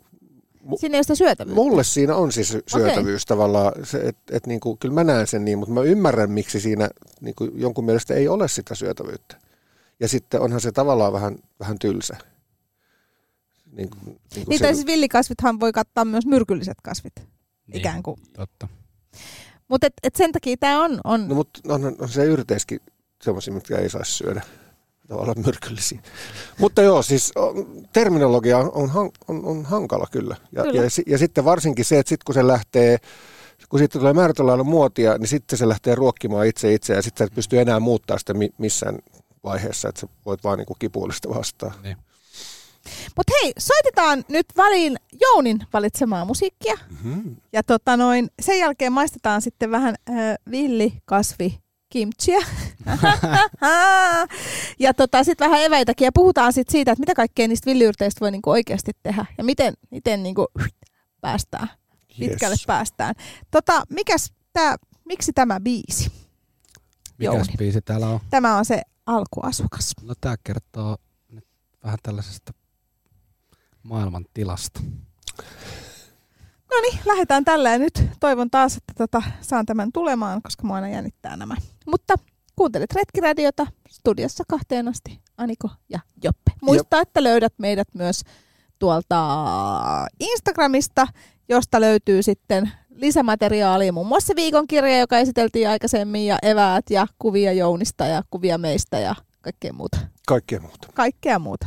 [0.76, 1.62] Siinä ei ole sitä syötävyyttä.
[1.62, 3.36] mulle siinä on siis syötävyys okay.
[3.36, 6.88] tavallaan, se, että et niinku, kyllä mä näen sen niin, mutta mä ymmärrän, miksi siinä
[7.20, 9.36] niinku, jonkun mielestä ei ole sitä syötävyyttä.
[10.00, 12.16] Ja sitten onhan se tavallaan vähän, vähän tylsä.
[13.72, 17.26] Niin, kuin, niin kuin Niin, se, tai siis villikasvithan voi kattaa myös myrkylliset kasvit, Niin.
[17.68, 18.20] ikään kuin.
[18.32, 18.68] Totta.
[19.68, 22.80] Mutta et, et sen takia tämä on, on No mutta on, on se yrteiskin
[23.22, 24.42] semmoisia, mitkä ei saisi syödä.
[25.08, 26.00] Tavallaan myrkyllisiä.
[26.58, 30.36] Mutta joo, siis on- terminologia on, on, on, on hankala kyllä.
[30.52, 30.82] Ja, Kyllä.
[30.82, 32.98] Ja, ja sitten varsinkin se, että sitten kun se lähtee,
[33.68, 37.18] kun siitä tulee määrätyllä lailla muotia, niin sitten se lähtee ruokkimaan itse itseään ja sitten
[37.18, 38.98] sä et pysty enää muuttaa sitä mi- missään
[39.44, 41.74] vaiheessa, että sä voit vaan niinku kipuillista vastaan.
[41.82, 41.96] Niin.
[43.16, 46.74] Mutta hei, soitetaan nyt väliin Jounin valitsemaa musiikkia.
[46.90, 47.36] Mm-hmm.
[47.52, 50.16] Ja tota noin, sen jälkeen maistetaan sitten vähän äh,
[50.50, 51.58] villikasvi
[51.90, 52.38] kimchiä.
[54.78, 58.30] ja tota, sitten vähän eväitäkin ja puhutaan sitten siitä, että mitä kaikkea niistä villiyrteistä voi
[58.30, 60.46] niinku oikeasti tehdä ja miten, miten niinku
[61.20, 61.68] päästään,
[62.18, 62.66] pitkälle Yes.
[62.66, 63.14] päästään.
[63.50, 66.12] Tota, mikäs tää, miksi tämä biisi?
[67.18, 67.52] Mikäs Jouni.
[67.58, 68.20] biisi täällä on?
[68.30, 69.92] Tämä on se alkuasukas.
[70.02, 70.96] No tää kertoo
[71.28, 71.44] nyt
[71.84, 72.52] vähän tällaisesta
[73.82, 74.80] maailman tilasta.
[76.70, 80.76] No niin, lähdetään tällä ja nyt toivon taas, että tota, saan tämän tulemaan, koska mua
[80.76, 81.56] aina jännittää nämä.
[81.86, 82.14] Mutta
[82.56, 86.52] kuuntelet Retkiradiota studiossa kahteen asti, Aniko ja Joppe.
[86.62, 88.22] Muista, että löydät meidät myös
[88.78, 89.16] tuolta
[90.20, 91.06] Instagramista,
[91.48, 97.52] josta löytyy sitten lisämateriaalia, muun muassa viikon kirja, joka esiteltiin aikaisemmin, ja eväät ja kuvia
[97.52, 99.98] Jounista ja kuvia meistä ja kaikkea muuta.
[100.26, 100.88] Kaikkea muuta.
[100.94, 101.66] Kaikkea muuta.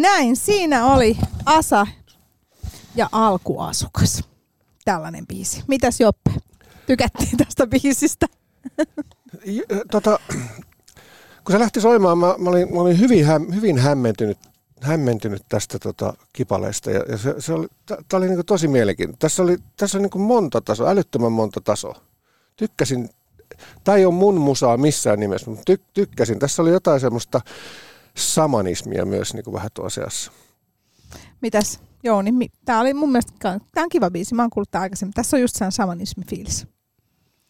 [0.00, 1.16] Näin, siinä oli
[1.46, 1.86] Asa
[2.94, 4.24] ja alkuasukas.
[4.84, 5.62] Tällainen biisi.
[5.68, 6.30] Mitäs Joppe?
[6.86, 8.26] Tykättiin tästä biisistä?
[9.90, 10.18] Tota,
[11.44, 14.38] kun se lähti soimaan, mä, mä, olin, mä olin hyvin, häm, hyvin hämmentynyt,
[14.80, 16.90] hämmentynyt tästä tota, kipaleesta.
[16.90, 19.18] Ja, ja se, se oli, tämä oli niinku tosi mielenkiintoinen.
[19.18, 22.00] Tässä oli, tässä oli niinku monta tasoa, älyttömän monta tasoa.
[22.56, 23.10] Tykkäsin,
[23.84, 26.38] tämä ei ole mun musaa missään nimessä, mutta ty, tykkäsin.
[26.38, 27.40] Tässä oli jotain semmoista
[28.16, 30.32] samanismia myös niinku vähän tuossa asiassa.
[31.40, 32.32] Mitäs Jouni?
[32.32, 34.34] Mi- Tää oli mun mielestä tää on kiva biisi.
[34.34, 35.12] Mä oon kuullut aikaisemmin.
[35.14, 36.66] Tässä on just sen samanismi fiilis.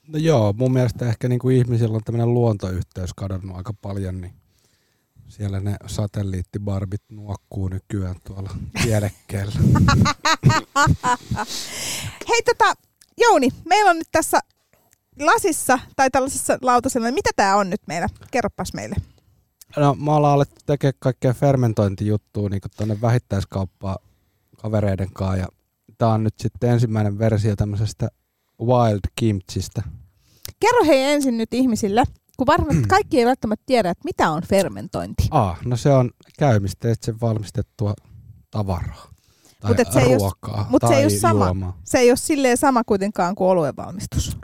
[0.08, 4.32] No joo, mun mielestä ehkä niinku ihmisillä on tämmöinen luontoyhteys kadonnut aika paljon, niin
[5.28, 8.50] siellä ne satelliittibarbit nuokkuu nykyään tuolla
[8.82, 9.52] tiedekkeellä.
[12.28, 12.74] Hei tota,
[13.18, 14.40] Jouni, meillä on nyt tässä
[15.20, 18.08] lasissa tai tällaisessa lautasella, niin mitä tää on nyt meillä?
[18.30, 18.96] Kerropas meille.
[19.76, 23.98] No mä ollaan alettu tekemään kaikkea fermentointijuttua niin tuonne vähittäiskauppaan
[24.58, 25.46] kavereiden kanssa ja
[25.98, 28.08] tää on nyt sitten ensimmäinen versio tämmöisestä
[28.60, 29.82] wild kimchistä.
[30.60, 32.04] Kerro hei ensin nyt ihmisille,
[32.36, 35.28] kun varmasti kaikki ei välttämättä tiedä, että mitä on fermentointi.
[35.30, 37.94] Ah, no se on käymisteitse valmistettua
[38.50, 39.12] tavaraa.
[39.60, 41.44] Tai Mut se ei ruokaa mut se ei oo sama.
[41.44, 41.78] juomaa.
[41.84, 44.36] Se ei ole silleen sama kuitenkaan kuin oluen valmistus.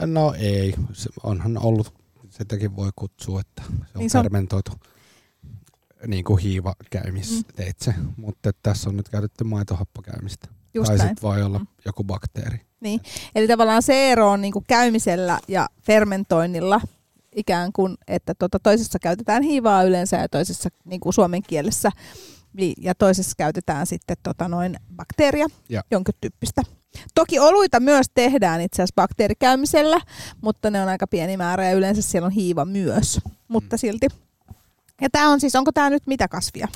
[0.00, 1.94] No ei, se onhan ollut,
[2.38, 4.72] sitäkin voi kutsua, että se on Niin niin se on- fermentoitu
[6.06, 8.12] niin kuin hiiva käymisteitse, mm.
[8.16, 10.48] mutta tässä on nyt käytetty maitohappokäymistä.
[10.74, 11.66] Just tai sitten voi olla Mm.
[11.84, 12.60] joku bakteeri.
[12.80, 13.00] Niin.
[13.34, 16.80] Eli tavallaan se ero on niinku käymisellä ja fermentoinnilla
[17.36, 21.90] ikään kuin, että tota, toisessa käytetään hiivaa yleensä ja toisessa niin kuin suomen kielessä
[22.52, 25.82] Niin, ja toisessa käytetään sitten tota, noin bakteeria, Ja.
[25.90, 26.62] jonkin tyyppistä.
[27.14, 30.00] Toki oluita myös tehdään itse asiassa bakteerikäymisellä,
[30.40, 34.06] mutta ne on aika pieni määrä ja yleensä siellä on hiiva myös, mutta silti.
[35.00, 36.68] Ja tämä on siis, onko tämä nyt mitä kasvia?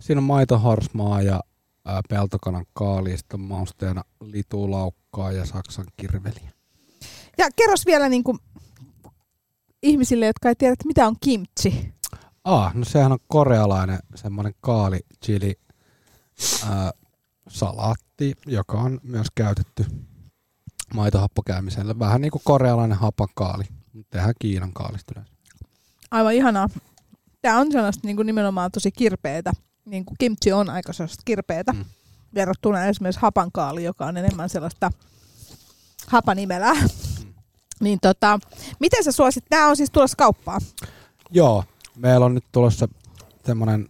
[0.00, 1.40] Siinä on maitohorsmaa ja
[1.84, 6.50] ää, peltokanan kaalista mausteena litulaukkaa ja saksan kirveliä.
[7.38, 8.38] Ja kerros vielä niin kuin,
[9.82, 11.94] ihmisille, jotka ei tiedä, että mitä on kimchi.
[12.44, 15.54] Ah, no sehän on korealainen semmoinen kaali chili
[16.68, 16.90] ää,
[17.48, 18.07] salaatti,
[18.46, 19.86] joka on myös käytetty
[20.94, 21.98] maitohappokäymiselle.
[21.98, 25.32] Vähän niin kuin korealainen hapakaali, mutta tehdään Kiinan kaalista yleensä.
[26.10, 26.68] Aivan ihanaa.
[27.42, 29.52] Tämä on sellaista niin kuin nimenomaan tosi kirpeätä.
[29.84, 31.78] Niin kuin kimchi on aika sellaista kirpeätä Mm.
[31.78, 31.84] mm.
[32.34, 34.90] verrattuna esimerkiksi hapankaali, joka on enemmän sellaista
[36.06, 36.74] hapanimelää.
[36.74, 37.34] Mm.
[37.80, 38.38] Niin tota,
[38.80, 39.44] miten sä suosit?
[39.50, 40.60] Nämä on siis tulossa kauppaan.
[41.30, 41.64] Joo,
[41.96, 42.88] meillä on nyt tulossa
[43.46, 43.88] semmoinen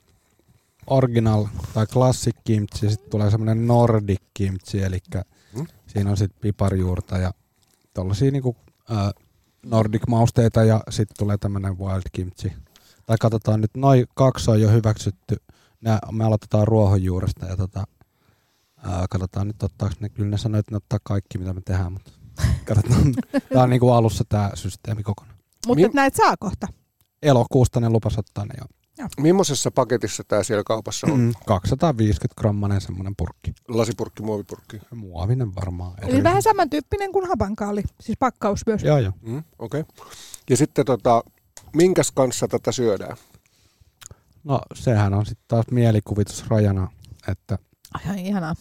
[0.90, 4.98] original tai classic kimchi ja sitten tulee semmoinen nordic kimchi, eli
[5.54, 5.66] Mm.
[5.86, 7.30] siinä on sitten piparjuurta ja
[7.94, 8.56] tollasia niinku
[8.90, 9.10] äh,
[9.66, 12.52] nordic mausteita ja sitten tulee tämmöinen wild kimchi.
[13.06, 15.36] Tai katsotaan nyt, noin kaksi on jo hyväksytty.
[15.80, 17.84] Nää, me aloitetaan ruohonjuuresta ja tota,
[18.76, 21.92] ää, katsotaan nyt ottaako ne, kyllä ne sanoo, että ne ottaa kaikki mitä me tehdään,
[21.92, 22.10] mutta
[22.68, 23.14] katsotaan.
[23.48, 25.38] Tämä on niinku alussa tämä systeemi kokonaan.
[25.66, 26.66] Mutta Mi- Mi- näitä saa kohta.
[27.22, 28.64] Elokuusta ne lupas ottaa ne jo.
[29.20, 31.20] Millaisessa paketissa tämä siellä kaupassa on?
[31.20, 33.52] Mm, 250 grammanen semmoinen purkki.
[33.68, 34.80] Lasipurkki, muovipurkki?
[34.94, 35.94] Muovinen varmaan.
[36.02, 38.82] Eli vähän samantyyppinen kuin hapankaali, siis pakkaus myös.
[38.82, 39.12] Joo, joo.
[39.22, 39.80] Mm, Okei.
[39.80, 40.06] Okay.
[40.50, 41.22] Ja sitten tota,
[41.76, 43.16] minkäs kanssa tätä syödään?
[44.44, 46.90] No sehän on sitten taas mielikuvitusrajana,
[47.28, 47.58] että
[47.94, 48.54] Ai ihanaa.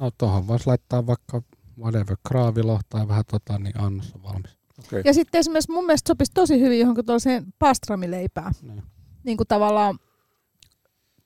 [0.00, 1.42] no tohon voisi laittaa vaikka
[1.78, 4.56] whatever, kraavilohtaa ja vähän tota, niin annos on valmis.
[4.86, 5.02] Okay.
[5.04, 8.52] Ja sitten esimerkiksi mun mielestä sopisi tosi hyvin johonkin tuollaiseen pastramileipään.
[8.62, 8.82] Niin.
[9.24, 9.98] Niin kuin tavallaan,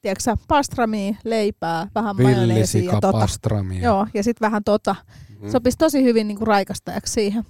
[0.01, 3.12] tiedätkö sä, pastrami, leipää, vähän majoneesia ja tota.
[3.12, 3.80] pastrami.
[3.80, 4.96] Joo, ja sitten vähän tota.
[5.40, 5.51] Mm.
[5.51, 7.44] Sopisi tosi hyvin niin kuin raikastajaksi siihen.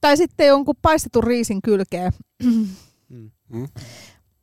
[0.00, 2.12] Tai sitten jonkun paistetun riisin kylkeen.
[2.44, 2.68] Mm.
[3.48, 3.68] Mm.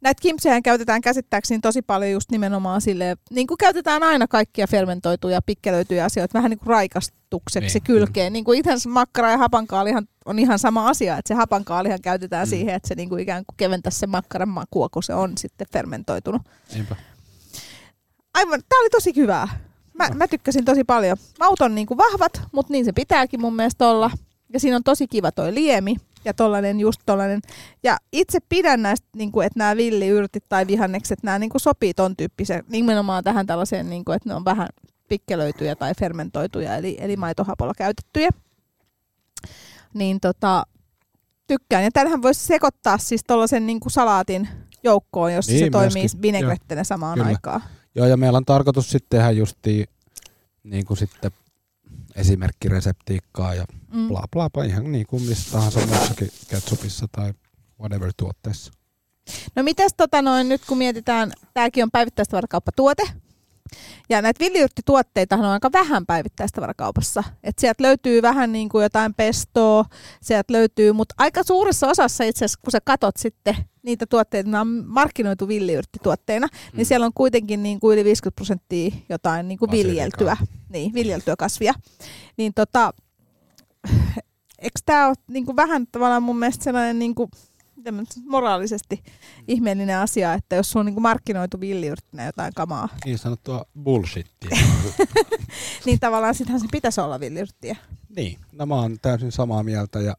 [0.02, 5.42] Näitä kimsejä käytetään käsittääkseni tosi paljon just nimenomaan silleen, niin kuin käytetään aina kaikkia fermentoituja,
[5.46, 8.34] pikkelöityjä asioita vähän niin kuin raikastukseksi Niin, kylkeen.
[8.34, 12.50] Niin kuin itse makkara ja hapankaalihan on ihan sama asia, että se hapankaalihan käytetään Mm.
[12.50, 15.68] siihen, että se niin kuin ikään kuin keventäisi se makkaran makua, kun se on sitten
[15.74, 16.42] fermentoitunut.
[16.74, 16.96] Niinpä.
[18.34, 19.48] Aivan, tää oli tosi hyvää.
[19.94, 21.18] Mä, mä tykkäsin tosi paljon.
[21.40, 24.12] Maut on niinku vahvat, mutta niin se pitääkin mun mielestä olla.
[24.54, 25.96] Ja siinä on tosi kiva toi liemi
[26.28, 27.42] ja tollanen just tollanen.
[27.84, 32.64] Ja itse pidän näistä, niinku, että nämä villiyrtit tai vihannekset, nämä niinku sopii ton tyyppisen,
[32.70, 34.68] nimenomaan tähän tällaiseen, niinku, että ne on vähän
[35.10, 38.30] pikkelöityjä tai fermentoituja, eli, eli maitohapolla käytettyjä.
[39.94, 40.64] Niin tota,
[41.48, 41.84] tykkään.
[41.84, 44.48] Ja täällähän voisi sekoittaa siis tollasen niinku salaatin
[44.84, 47.28] joukkoon, jos Niin, se toimii vinegrettenä samaan Kyllä.
[47.28, 47.62] aikaan.
[47.96, 49.88] Joo, ja meillä on tarkoitus sitten tehdä justiin
[50.64, 51.32] niin kuin sitten
[52.18, 54.08] esimerkkireseptiikkaa ja Mm.
[54.08, 57.34] bla bla bla, ihan niin kuin missä tahansa muussakin ketsupissa tai
[57.80, 58.72] whatever tuotteessa.
[59.56, 63.04] No mitäs tota noin, nyt kun mietitään, tämäkin on päivittäistavarakauppatuote,
[64.10, 67.24] ja näitä villiyrttituotteitahan on aika vähän päivittäistavarakaupassa.
[67.44, 69.86] Et sieltä löytyy vähän niin kuin jotain pestoa,
[70.22, 74.62] sieltä löytyy, mutta aika suuressa osassa itse asiassa, kun sä katot sitten niitä tuotteita, nämä
[74.62, 76.78] on markkinoitu villiyrttituotteina, mm.
[76.78, 80.38] niin siellä on kuitenkin niin kuin yli 50 prosenttia jotain niin kuin viljeltyä,
[80.70, 81.74] niin, viljeltyä kasvia.
[82.38, 82.94] Niin tota,
[84.60, 87.30] eikö tämä ole niin kuin vähän tavallaan mun mielestä sellainen niin kuin,
[88.26, 89.04] moraalisesti
[89.48, 94.58] ihmeellinen asia, että jos sulla on niin markkinoitu villiyrttinä jotain kamaa, Niin sanottua bullshittia.
[95.86, 97.76] niin tavallaan sittenhän se pitäisi olla villiyrttiä.
[98.16, 100.00] niin, no mä oon täysin samaa mieltä.
[100.00, 100.14] Ja,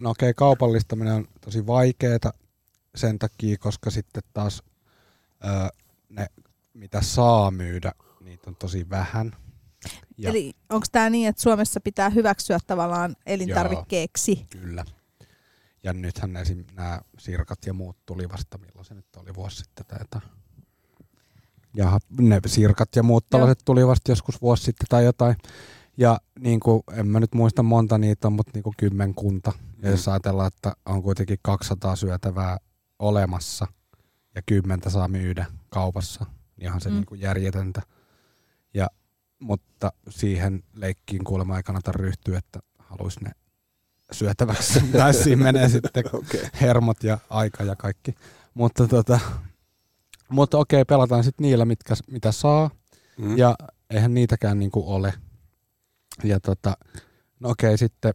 [0.00, 2.32] no okei, kaupallistaminen on tosi vaikeeta
[2.94, 4.62] sen takia, koska sitten taas
[6.08, 6.26] ne,
[6.74, 9.32] mitä saa myydä, niitä on tosi vähän.
[10.18, 10.30] Ja.
[10.30, 14.46] Eli onko tämä niin, että Suomessa pitää hyväksyä tavallaan elintarvikkeeksi?
[14.50, 14.84] Kyllä.
[15.82, 16.64] Ja nythän esim.
[16.72, 20.22] nämä sirkat ja muut tuli vasta, milloin se nyt oli vuosi sitten tai jotain.
[21.76, 25.36] Ja ne sirkat ja muut tällaiset tuli vasta joskus vuosi sitten tai jotain.
[25.96, 29.52] Ja niin kuin, en mä nyt muista monta niitä on, mutta niin kuin kymmenkunta.
[29.82, 32.58] Ja jos ajatellaan, että on kuitenkin 200 syötävää
[32.98, 33.66] olemassa
[34.34, 36.26] ja kymmentä saa myydä kaupassa,
[36.56, 36.94] niin onhan se Mm.
[36.94, 37.82] niin kuin järjetöntä.
[38.74, 38.86] Ja,
[39.38, 43.30] mutta siihen leikkiin kuulemma ei kannata ryhtyä, että haluaisi ne
[44.12, 44.80] syötäväksi.
[44.98, 46.40] tai siinä menee sitten Okei.
[46.60, 48.14] hermot ja aika ja kaikki.
[48.54, 49.20] Mutta, tota,
[50.28, 52.70] mutta okei, pelataan sitten niillä, mitkä, mitä saa.
[53.18, 53.38] Mm.
[53.38, 53.54] Ja
[53.90, 55.14] eihän niitäkään niinku ole.
[56.24, 56.76] Ja tota,
[57.40, 58.14] no okei, sitten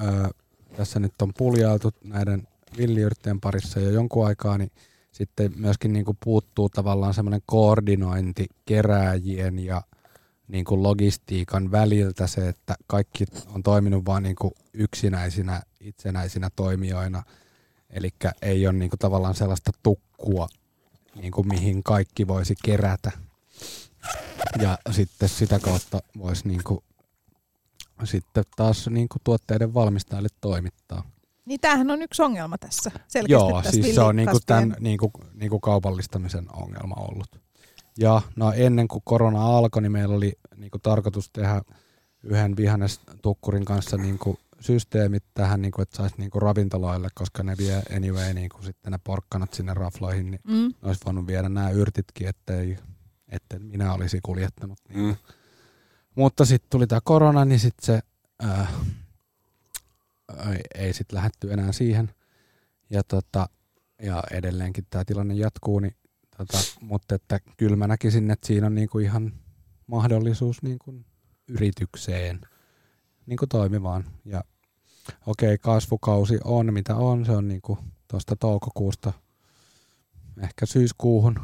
[0.00, 0.28] ö,
[0.76, 2.48] tässä nyt on puljailtu näiden
[2.78, 4.70] villiyrttien parissa jo jonkun aikaa, niin
[5.12, 9.82] sitten myöskin niin kuin puuttuu tavallaan semmoinen koordinointi kerääjien ja
[10.48, 17.22] niin kuin logistiikan väliltä se, että kaikki on toiminut vain niin kuin yksinäisinä, itsenäisinä toimijoina.
[17.90, 18.10] Eli
[18.42, 20.48] ei ole niin kuin tavallaan sellaista tukkua,
[21.14, 23.12] niin kuin mihin kaikki voisi kerätä.
[24.62, 26.80] Ja sitten sitä kautta voisi niin kuin,
[28.04, 31.10] sitten taas niin kuin tuotteiden valmistajille toimittaa.
[31.44, 32.90] Niin tämähän on yksi ongelma tässä.
[33.08, 37.43] Selkeästi Joo, tässä siis se on niinku villikasvien- tämän niinku, niinku kaupallistamisen ongelma ollut.
[37.98, 41.62] Ja no ennen kuin korona alkoi, niin meillä oli niinku tarkoitus tehdä
[42.22, 48.34] yhden vihannestukkurin kanssa niinku systeemit tähän, niinku, että saisi niinku ravintoloille, koska ne vie anyway
[48.34, 50.54] niinku sitten ne porkkanat sinne rafloihin, niin Mm.
[50.82, 52.78] ne olisi voinut viedä nämä yrtitkin, ettei,
[53.28, 55.02] ettei minä olisi kuljettanut niitä.
[55.02, 55.16] Mm.
[56.14, 58.00] Mutta sitten tuli tämä korona, niin sitten se
[58.44, 58.68] äh,
[60.52, 62.10] ei, ei sitten lähdetty enää siihen.
[62.90, 63.48] Ja, tota,
[64.02, 65.96] ja edelleenkin tämä tilanne jatkuu, niin,
[66.36, 69.32] tota, mutta että kyllä mä näkisin, että siinä on niinku ihan
[69.86, 70.94] mahdollisuus niinku
[71.48, 72.40] yritykseen
[73.26, 74.04] niinku toimivaan.
[74.24, 74.44] Ja
[75.26, 77.78] okei, kasvukausi on mitä on, se on niinku
[78.08, 79.12] tuosta toukokuusta
[80.42, 81.40] ehkä syyskuuhun,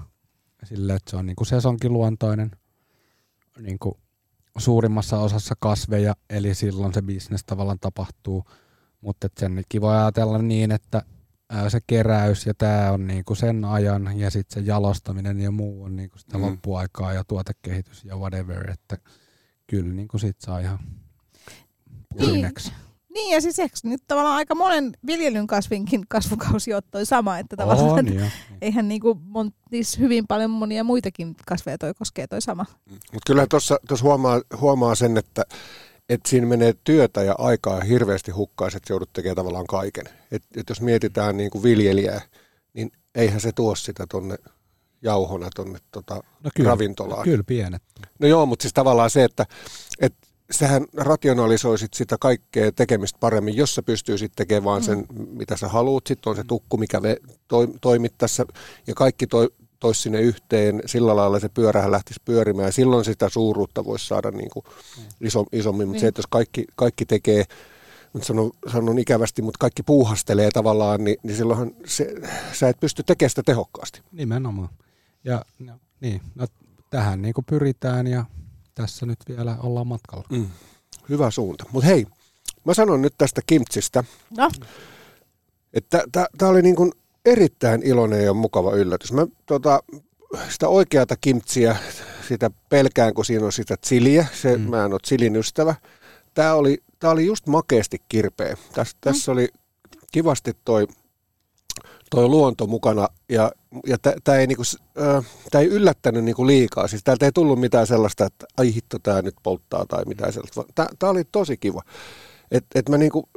[0.64, 2.50] sille että se on niinku sesonkiluontoinen
[3.60, 4.00] niinku
[4.58, 8.44] suurimmassa osassa kasveja, eli silloin se bisnes tavallaan tapahtuu.
[9.00, 11.02] Mutta senkin voi ajatella niin, että
[11.50, 15.82] ää, se keräys ja tämä on niinku sen ajan ja sitten se jalostaminen ja muu
[15.84, 16.44] on niinku sitä Mm.
[16.44, 16.50] mm.
[16.50, 18.98] loppuaikaa ja tuotekehitys ja whatever, että
[19.66, 20.78] kyllä niinku sit saa ihan
[22.18, 22.72] purineksi.
[23.14, 27.56] Niin ja siis eikö nyt tavallaan aika monen viljelyn kasvinkin kasvukausi on toi sama, että
[27.56, 28.24] tavallaan On jo.
[28.62, 32.66] eihän niinku mon, niissä hyvin paljon monia muitakin kasveja toi koskee toi sama.
[32.90, 35.42] Mutta kyllä tuossa huomaa, huomaa sen, että,
[36.10, 40.04] että siinä menee työtä ja aikaa hirveästi hukkaan, että joudut tekemään tavallaan kaiken.
[40.32, 42.20] Et, et jos mietitään niin kuin viljelijää,
[42.74, 44.36] niin eihän se tuo sitä tonne
[45.02, 47.24] jauhona tonne tota, No kyllä, ravintolaan.
[47.24, 47.82] kyllä pienet.
[48.18, 49.46] No joo, mutta siis tavallaan se, että,
[50.00, 55.68] että sähän rationalisoisit sitä kaikkea tekemistä paremmin, jos sä pystyisit tekemään vaan sen, mitä sä
[55.68, 56.06] haluat.
[56.06, 57.16] Sitten on se tukku, mikä ve,
[57.48, 58.46] toi, toimit tässä
[58.86, 59.48] ja kaikki toi,
[59.80, 60.82] tois sinne yhteen.
[60.86, 64.64] Sillä lailla se pyörähän lähtisi pyörimään ja silloin sitä suuruutta voisi saada niin kuin
[65.20, 65.88] iso, isommin.
[65.88, 66.00] Mutta Niin.
[66.00, 67.44] se, että jos kaikki, kaikki tekee,
[68.14, 72.14] nyt sanon, sanon ikävästi, mutta kaikki puuhastelee tavallaan, niin, niin silloinhan se,
[72.52, 74.00] sä et pysty tekemään sitä tehokkaasti.
[74.12, 74.68] Nimenomaan.
[75.24, 76.46] Ja no, niin, no,
[76.90, 78.24] tähän niinku pyritään ja
[78.74, 80.24] tässä nyt vielä ollaan matkalla.
[80.30, 80.46] Mm.
[81.08, 81.64] Hyvä suunta.
[81.72, 82.06] Mutta hei,
[82.64, 84.04] mä sanon nyt tästä kimtsistä,
[84.36, 84.50] No,
[85.72, 86.04] että
[86.38, 86.92] tämä oli niin kuin
[87.24, 89.12] erittäin iloinen ja mukava yllätys.
[89.12, 89.82] Mä tota,
[90.48, 91.76] sitä oikeata kimtsiä,
[92.28, 94.26] sitä pelkään, kun siinä on sitä chiliä.
[94.32, 94.62] Se, mm.
[94.64, 94.70] Mm.
[94.70, 95.74] Mä en ole chilin ystävä.
[96.34, 98.56] Tämä oli, tää oli just makeasti kirpeä.
[98.72, 99.48] Täs, tässä oli
[100.12, 100.86] kivasti toi,
[102.10, 103.52] toi luonto mukana ja,
[103.86, 104.62] ja tämä ei, niinku,
[105.58, 106.88] ei yllättänyt niinku liikaa.
[106.88, 110.64] Siis täältä ei tullut mitään sellaista, että ai hitto, tämä nyt polttaa tai mitään sellaista.
[110.98, 111.82] Tämä oli tosi kiva.
[112.50, 113.28] Et, et mä niinku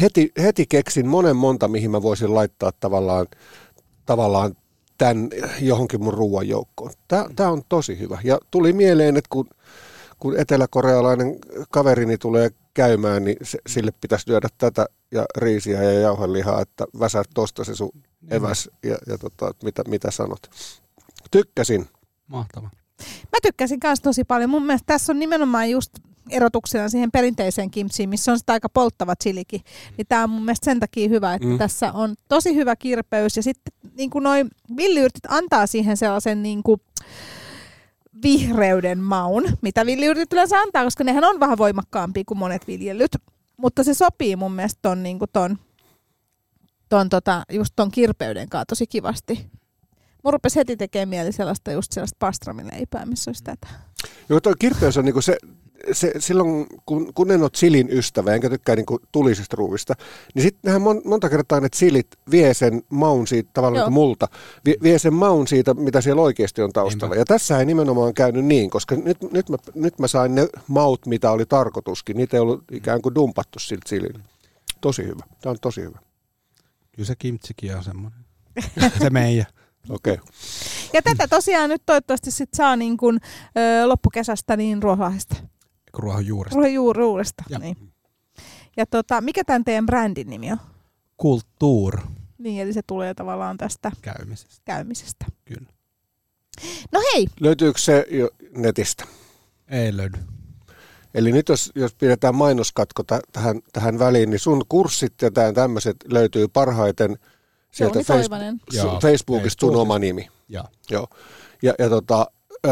[0.00, 3.26] heti, heti keksin monen monta, mihin mä voisin laittaa tavallaan,
[4.06, 4.56] tavallaan
[4.98, 5.28] tämän
[5.60, 6.90] johonkin mun ruoan joukkoon.
[7.08, 8.18] Tämä on tosi hyvä.
[8.24, 9.46] Ja tuli mieleen, että kun,
[10.18, 11.38] kun eteläkorealainen
[11.70, 17.26] kaverini tulee käymään, niin se, sille pitäisi syödä tätä ja riisiä ja jauhelihaa, että väsät
[17.34, 17.92] tosta se sun
[18.30, 20.50] eväs ja, ja tota, mitä, mitä sanot.
[21.30, 21.88] Tykkäsin.
[22.26, 22.70] Mahtava.
[23.32, 24.50] mä tykkäsin myös tosi paljon.
[24.50, 25.92] Mun mielestä tässä on nimenomaan just
[26.30, 29.60] erotuksena siihen perinteiseen kimchiin, missä on sitä aika polttava chilikin.
[29.98, 31.58] Niin tämä on mun mielestä sen takia hyvä, että Mm.
[31.58, 34.44] tässä on tosi hyvä kirpeys ja sitten niin kuin noi
[34.76, 36.80] villiyrtit antaa siihen sellaisen niin kuin
[38.22, 43.16] vihreyden maun, mitä villiyrtit yleensä antaa, koska nehän on vähän voimakkaampia kuin monet viljelyt.
[43.56, 45.58] Mutta se sopii mun mielestä ton, niin kuin ton,
[46.88, 49.50] ton tota, just ton kirpeyden kanssa tosi kivasti.
[50.24, 53.66] Mun rupesi heti tekemään mieli sellaista just sellaista pastramileipää, missä olisi tätä.
[54.28, 55.36] Joo, tuo kirpeys on niinku se,
[55.92, 59.94] se, silloin, kun, kun en ole chilin ystävä, enkä tykkää niinku tulisesta ruuvista,
[60.34, 63.86] niin sitten mon, monta kertaa ne chilit vie sen maun siitä, tavallaan Joo.
[63.86, 64.28] kuin multa,
[64.64, 67.14] vie, vie sen maun siitä, mitä siellä oikeasti on taustalla.
[67.14, 67.20] Niinpä.
[67.20, 71.06] Ja tässä ei nimenomaan käynyt niin, koska nyt, nyt, mä, nyt mä sain ne maut,
[71.06, 72.16] mitä oli tarkoituskin.
[72.16, 74.20] Niitä ei ollut ikään kuin dumpattu siltä chilillä.
[74.80, 75.24] Tosi hyvä.
[75.40, 75.98] Tämä on tosi hyvä.
[76.96, 78.20] Kyllä se kimtsikin on semmoinen.
[79.02, 79.46] se meidän.
[79.88, 80.12] Okei.
[80.14, 80.26] Okay.
[80.92, 83.20] Ja tätä tosiaan nyt toivottavasti sit saa niin kuin,
[83.58, 85.36] ö, loppukesästä niin Ruoholahesta.
[85.98, 86.56] Ruohonjuuresta.
[86.56, 87.44] Ruohonjuuresta.
[87.48, 87.58] Ja.
[87.58, 87.76] Niin.
[88.76, 90.58] Ja tota, mikä tämän teidän brändin nimi on?
[91.16, 92.00] Kulttuur
[92.38, 94.62] Niin, eli se tulee tavallaan tästä käymisestä.
[94.64, 95.26] käymisestä.
[95.44, 95.66] Kyllä.
[96.92, 99.04] No hei, Löytyykö se jo netistä?
[99.68, 100.18] Ei löydy.
[101.14, 105.96] Eli nyt jos, jos pidetään mainoskatko tä, tähän, tähän väliin, niin sun kurssit ja tämmöiset
[106.08, 107.18] löytyy parhaiten
[107.70, 110.28] Sieltä su- Joo, Facebookista sun oma nimi.
[110.48, 110.64] Joo.
[110.90, 111.06] Joo.
[111.62, 112.26] Ja, ja tota,
[112.66, 112.70] ö,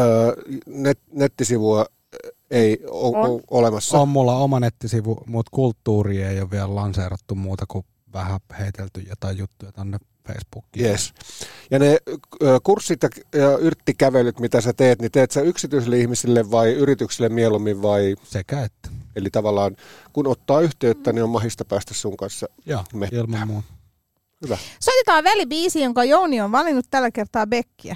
[0.65, 1.85] net, nettisivua
[2.51, 3.41] ei ole On.
[3.51, 3.97] olemassa.
[3.99, 9.37] On mulla oma nettisivu, mutta kulttuuri ei ole vielä lanseerattu muuta kuin vähän heitelty jotain
[9.37, 9.97] juttuja tonne
[10.27, 10.85] Facebookiin.
[10.85, 11.13] Yes.
[11.71, 11.97] Ja ne
[12.63, 13.09] kurssit ja,
[13.39, 18.63] ja yrttikävelyt, mitä sä teet, niin teet sä yksityisille ihmisille vai yrityksille mieluummin vai, Sekä
[18.63, 18.89] että.
[19.15, 19.75] eli tavallaan
[20.13, 22.47] kun ottaa yhteyttä, niin on mahista päästä sun kanssa.
[22.65, 23.21] Joo, Mettään.
[23.21, 23.67] ilman muuta.
[24.43, 24.57] Hyvä.
[24.79, 27.95] Soitetaan välibiisi, jonka Jouni on valinnut tällä kertaa Bekkiä.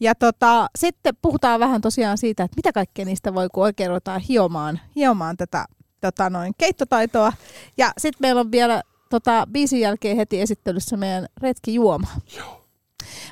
[0.00, 4.20] Ja tota, sitten puhutaan vähän tosiaan siitä, että mitä kaikkea niistä voi, kun oikein ruvetaan
[4.20, 5.64] hiomaan, hiomaan tätä
[6.00, 7.32] tota noin, keittotaitoa.
[7.78, 12.06] Ja sitten meillä on vielä tota, biisin jälkeen heti esittelyssä meidän retkijuoma.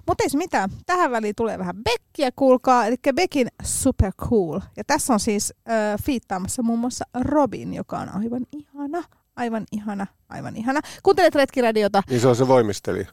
[0.06, 0.70] Mutta ei se mitään.
[0.86, 2.86] Tähän väliin tulee vähän Beckiä, kuulkaa.
[2.86, 4.60] Eli Beckin Super Cool.
[4.76, 9.02] Ja tässä on siis äh, fiittaamassa muun muassa Robin, joka on aivan ihana.
[9.36, 10.80] Aivan ihana, aivan ihana.
[11.02, 13.06] Kuuntelet Retkiradiota, Niin se on se voimistelija.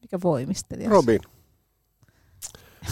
[0.00, 0.90] mikä voimistelija.
[0.90, 1.20] Robin.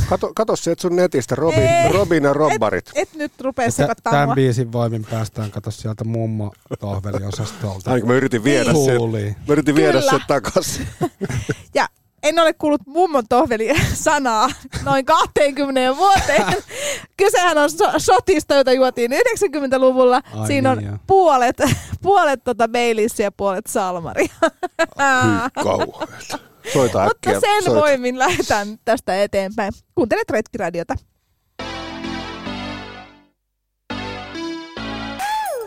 [0.08, 1.92] Kato, kato sieltä sun netistä, Robin, Ei.
[1.92, 2.90] Robin ja Robbarit.
[2.94, 4.34] Et nyt rupea sekoittaa Tämän mua.
[4.34, 7.90] biisin voimin päästään, kato sieltä mummo tohveliosastolta.
[7.90, 9.30] Ainakin mä yritin viedä sen, Kuulii.
[9.30, 10.88] mä yritin viedä sen takaisin.
[11.74, 11.88] Ja
[12.22, 14.48] en ole kuullut mummon tohveli sanaa
[14.84, 16.44] noin 20 vuoteen.
[17.16, 20.22] Kysehän on so- shotista, jota juotiin 90-luvulla.
[20.34, 20.98] Ai Siinä on niin, joo.
[21.06, 21.56] puolet,
[22.02, 24.32] puolet tota Baileysia ja puolet Salmaria.
[25.64, 26.38] Kauheeta.
[26.72, 27.32] Soita äkkiä.
[27.34, 27.80] Mutta sen soita.
[27.80, 29.72] voimin lähdetään tästä eteenpäin.
[29.94, 30.94] Kuuntelet Retkiradiota.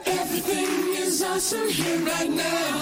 [0.05, 2.81] Everything is awesome here right now.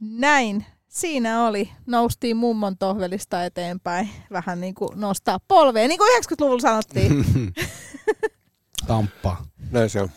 [0.00, 0.66] Näin.
[0.88, 1.68] Siinä oli.
[1.86, 4.10] Noustiin mummon tohvelista eteenpäin.
[4.32, 5.88] Vähän niin kuin nostaa polvea.
[5.88, 7.24] Niin kuin 90-luvulla sanottiin.
[8.86, 9.46] Tamppaa.
[9.70, 10.10] Näin se on.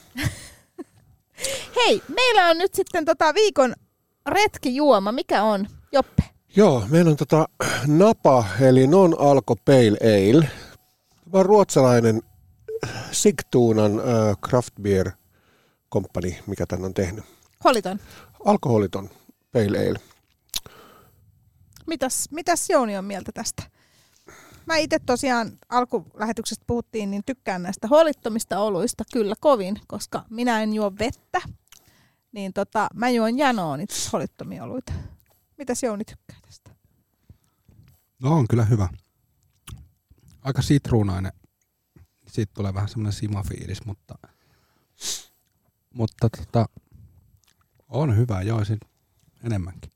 [1.76, 3.74] Hei, meillä on nyt sitten tota viikon
[4.26, 5.12] retkijuoma.
[5.12, 5.68] Mikä on?
[5.92, 6.24] Joppe.
[6.56, 7.48] Joo, meillä on tota
[7.88, 10.50] Napa, eli non-alko pale ale.
[11.24, 12.22] Tämä on ruotsalainen
[13.12, 15.12] Sigtunan äh, craft beer
[15.94, 17.26] company, mikä tän on tehnyt.
[17.64, 18.00] Holiton.
[18.46, 19.10] Alkoholiton
[19.52, 20.00] pale ale.
[21.88, 23.64] Mitäs, mitäs Jouni on mieltä tästä?
[24.66, 30.74] Mä itse tosiaan alkulähetyksestä puhuttiin, niin tykkään näistä holittomista oluista kyllä kovin, koska minä en
[30.74, 31.42] juo vettä.
[32.32, 34.94] Niin tota, mä juon janoon itse asiassa holittomia oluita.
[35.58, 36.72] Mitäs Jouni tykkää tästä?
[38.20, 38.90] No on kyllä hyvä.
[40.42, 41.32] Aika sitruunainen.
[42.28, 44.16] Siitä tulee vähän semmoinen simafiilis, mutta,
[45.94, 46.66] mutta tota,
[47.90, 48.78] on hyvä, joisin
[49.44, 49.92] enemmänkin.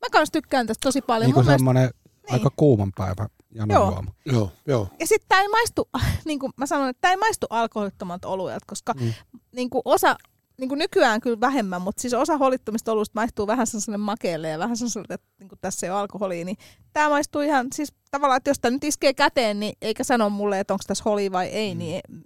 [0.00, 1.26] Mä kans tykkään tästä tosi paljon.
[1.26, 1.90] Niin kuin Mun mielestä- semmoinen
[2.30, 3.28] aika kuuman päivä Joo.
[3.50, 4.12] janojuoma.
[4.24, 4.88] Joo, joo.
[5.00, 5.88] Ja sitten tämä ei maistu,
[6.26, 9.12] niin kuin mä sanon, että tämä ei maistu alkoholittomalta oluelta, koska Mm.
[9.52, 10.16] niin kuin osa,
[10.60, 14.58] niin kuin nykyään kyllä vähemmän, mutta siis osa holittomista oluista maistuu vähän sellaiselle makeelle ja
[14.58, 16.56] vähän sellaiselle, että niin kuin tässä ei ole alkoholia, niin
[16.92, 20.60] tämä maistuu ihan, siis tavallaan, että jos tämä nyt iskee käteen, niin eikä sano mulle,
[20.60, 22.18] että onko tässä holi vai ei, niin, ei-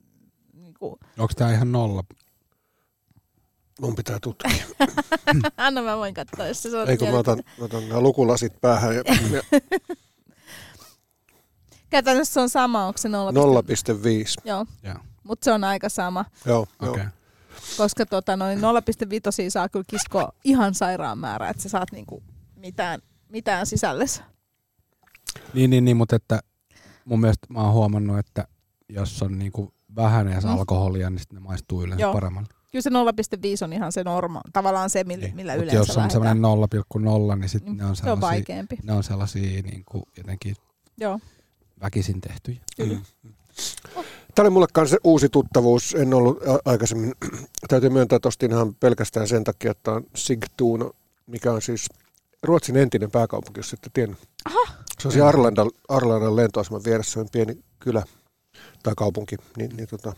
[0.52, 2.04] niin kuin, Onko tämä ihan nolla?
[3.80, 4.66] Mun pitää tutkia.
[5.56, 8.94] anna mä voin katsoa, jos se on Eikö mä otan, mä otan nämä lukulasit päähän
[8.96, 9.02] ja,
[9.32, 9.42] ja
[11.90, 13.12] Käytännössä se on sama, onko se 0,5?
[13.12, 14.42] 0,5.
[14.44, 14.94] Joo, Joo,
[15.24, 17.02] mutta se on aika sama, Joo, okei.
[17.02, 17.10] joo.
[17.76, 18.64] Koska tota, noin 0,5
[19.48, 22.22] saa kyllä kiskoa ihan sairaan määrä, että sä saat niinku
[22.56, 24.22] mitään, mitään sisällessä.
[25.54, 26.40] Niin, niin, niin, mutta että
[27.04, 28.48] mun mielestä mä oon huomannut, että
[28.88, 30.50] jos on niinku vähän edes Mm.
[30.50, 32.12] alkoholia, niin sitten ne maistuu yleensä Joo.
[32.12, 32.48] paremmalle.
[32.72, 35.36] Kyllä se 0,5 on ihan se norma, tavallaan se, millä, Niin.
[35.36, 36.36] millä Mut yleensä jos on lähdetään.
[36.36, 38.76] semmoinen 0,0, niin sitten ne on se on sellaisia, vaikeampi.
[38.82, 40.56] ne on sellaisia niinku jotenkin
[41.00, 41.20] Joo,
[41.80, 42.60] väkisin tehtyjä.
[42.76, 42.98] kyllä.
[44.34, 45.94] Tämä oli mulle kanssa uusi tuttavuus.
[45.94, 47.12] En ollut aikaisemmin.
[47.68, 50.90] Täytyy myöntää, että ostin ihan pelkästään sen takia, että on Sigtuna,
[51.26, 51.86] mikä on siis
[52.42, 54.18] Ruotsin entinen pääkaupunki, jos ette tiennyt.
[54.44, 54.74] Aha.
[55.00, 58.02] Se on siinä Arlandan, Arlandan lentoaseman vieressä, se on pieni kylä
[58.82, 59.36] tai kaupunki.
[59.56, 60.12] Niin, niin tota,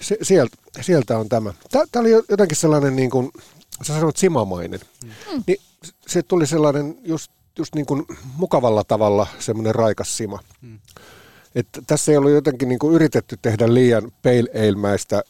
[0.00, 1.52] se, sieltä, sieltä on tämä.
[1.70, 3.30] Tämä oli jotenkin sellainen, niin kuin,
[3.82, 4.80] sä sanoit simamainen.
[5.04, 5.42] Mm.
[5.46, 5.60] Niin
[6.08, 8.04] se tuli sellainen just, just niin kuin
[8.36, 10.38] mukavalla tavalla semmoinen raikas sima.
[10.60, 10.78] Mm.
[11.54, 15.22] Että tässä ei ollut jotenkin niin kuin yritetty tehdä liian pale ale-mäistä,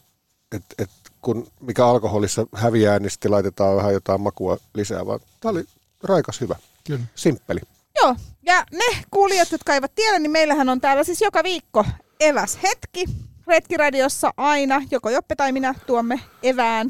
[0.52, 0.90] että et
[1.22, 5.64] kun mikä alkoholissa häviää, niin sitten laitetaan vähän jotain makua lisää, vaan tämä oli
[6.02, 6.56] raikas hyvä,
[6.86, 7.04] Kyllä.
[7.14, 7.60] simppeli.
[8.02, 11.84] Joo, ja ne kuulijat, jotka eivät tiedä, niin meillähän on täällä siis joka viikko
[12.20, 13.04] eväs hetki.
[13.46, 16.88] Retkiradiossa aina, joko Joppe tai minä tuomme evään.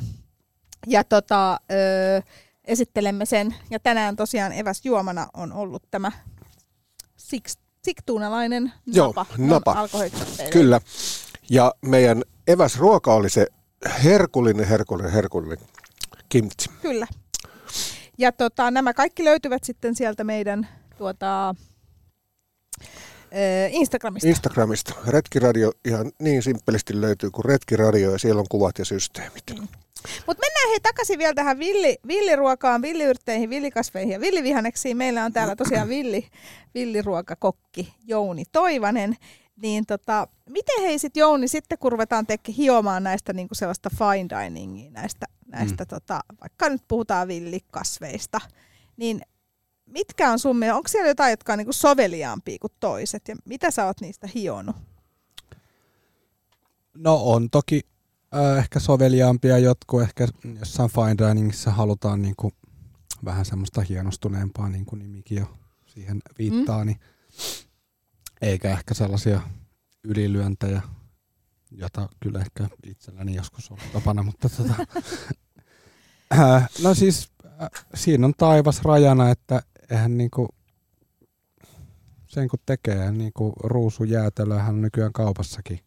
[0.87, 2.21] Ja tota, öö,
[2.65, 3.55] esittelemme sen.
[3.71, 6.13] Ja tänään tosiaan eväs juomana on ollut tämä
[7.17, 9.27] six, siktuunalainen Joo, napa.
[9.39, 9.73] napa.
[9.73, 10.51] alkoholittomuuteen.
[10.51, 10.81] Kyllä.
[11.51, 13.47] Ja meidän eväsruoka oli se
[14.05, 15.59] herkullinen, herkullinen, herkullinen
[16.29, 16.71] kimchi.
[16.83, 17.07] Kyllä.
[18.19, 21.55] Ja tota, nämä kaikki löytyvät sitten sieltä meidän tuota,
[23.71, 24.29] Instagramista.
[24.29, 24.95] Instagramista.
[25.07, 29.45] Retkiradio ihan niin simppelisti löytyy kuin Retkiradio ja siellä on kuvat ja systeemit.
[30.27, 34.97] Mutta mennään hei takaisin vielä tähän villi, villiruokaan, villiyrtteihin, villikasveihin ja villivihaneksiin.
[34.97, 36.29] Meillä on täällä tosiaan villi,
[36.75, 39.17] villiruokakokki Jouni Toivanen.
[39.57, 44.29] Niin tota, miten hei sit Jouni, sitten kun ruvetaan teke, hiomaan näistä niinku sellaista fine
[44.29, 45.89] diningia, näistä, näistä mm.
[45.89, 48.41] tota, vaikka nyt puhutaan villikasveista,
[48.97, 49.21] niin
[49.87, 53.71] mitkä on sun mielestä, onko siellä jotain, jotka on niinku soveliaampia kuin toiset ja mitä
[53.71, 54.77] sä oot niistä hionut?
[56.95, 57.81] No on toki
[58.35, 60.29] äh, ehkä soveliaampia jotkut, ehkä
[60.59, 62.53] jossain fine diningissa halutaan niinku
[63.25, 66.87] vähän semmoista hienostuneempaa, niin kuin nimikin jo siihen viittaa, mm.
[66.87, 67.01] niin
[68.41, 69.41] eikä ehkä sellaisia
[70.05, 70.83] ylilyöntejä,
[71.71, 74.75] jota kyllä ehkä itselläni joskus on tapana, mutta tota,
[76.39, 80.49] äh, no siis äh, siinä on taivas rajana, että eihän niinku
[82.27, 85.81] sen kun tekee, niinku ruusujäätelöhän on nykyään kaupassakin,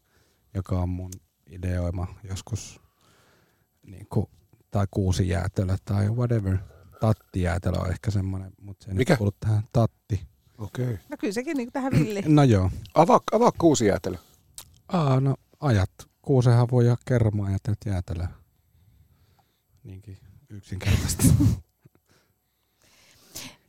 [0.54, 1.12] joka on mun
[1.54, 2.82] ideoima joskus
[3.86, 4.30] niinku,
[4.72, 6.58] tai kuusi jäätelö tai whatever.
[7.00, 9.14] Tattijäätelö on ehkä semmoinen, mutta se ei Mikä?
[9.14, 10.28] nyt kuulu tähän tatti.
[10.58, 10.86] Okei.
[10.86, 10.98] Okay.
[11.10, 12.22] No kyllä sekin niinku tähän villi.
[12.28, 12.72] No joo.
[12.96, 14.18] Avaa, avaa kuusi jäätelö.
[14.88, 15.90] Aa, no ajat.
[16.22, 18.28] Kuusenhan voi ja kermaa ja teet jäätelöä.
[19.84, 20.18] Niinkin
[20.50, 21.28] yksinkertaisesti.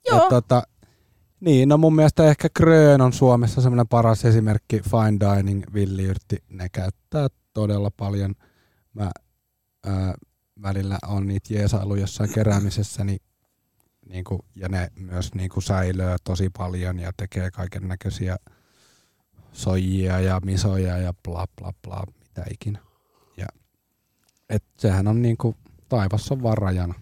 [0.08, 0.62] Joo, Ja tota,
[1.40, 6.36] niin, no mun mielestä ehkä Grön on Suomessa semmoinen paras esimerkki fine dining villiyrtti.
[6.48, 8.34] Ne käyttää todella paljon.
[8.94, 9.10] Mä
[9.86, 10.14] ää,
[10.62, 13.20] välillä on niitä jeesailu jossain keräämisessä, niin,
[14.06, 18.36] niinku, ja ne myös niinku säilöö tosi paljon ja tekee kaiken näköisiä
[19.52, 22.78] soijia ja misoja ja bla bla bla, mitä ikinä.
[23.36, 23.46] Ja,
[24.48, 25.56] et sehän on niinku,
[25.88, 26.94] taivas on vaan rajana.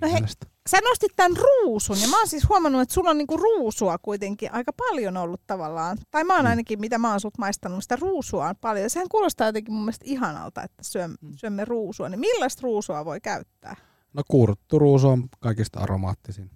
[0.00, 0.46] No mielestä.
[0.70, 4.52] Sä nostit tämän ruusun ja mä oon siis huomannut, että sulla on niinku ruusua kuitenkin
[4.54, 5.98] aika paljon ollut tavallaan.
[6.10, 6.50] Tai mä oon Mm.
[6.50, 8.82] ainakin, mitä mä oon sut maistanut, sitä ruusua on paljon.
[8.82, 11.32] Ja sehän kuulostaa jotenkin mun mielestä ihanalta, että syömme, Mm.
[11.36, 12.08] syömme ruusua.
[12.08, 13.76] Niin millaista ruusua voi käyttää?
[14.12, 16.50] No kuuruttu ruusu on kaikista aromaattisin.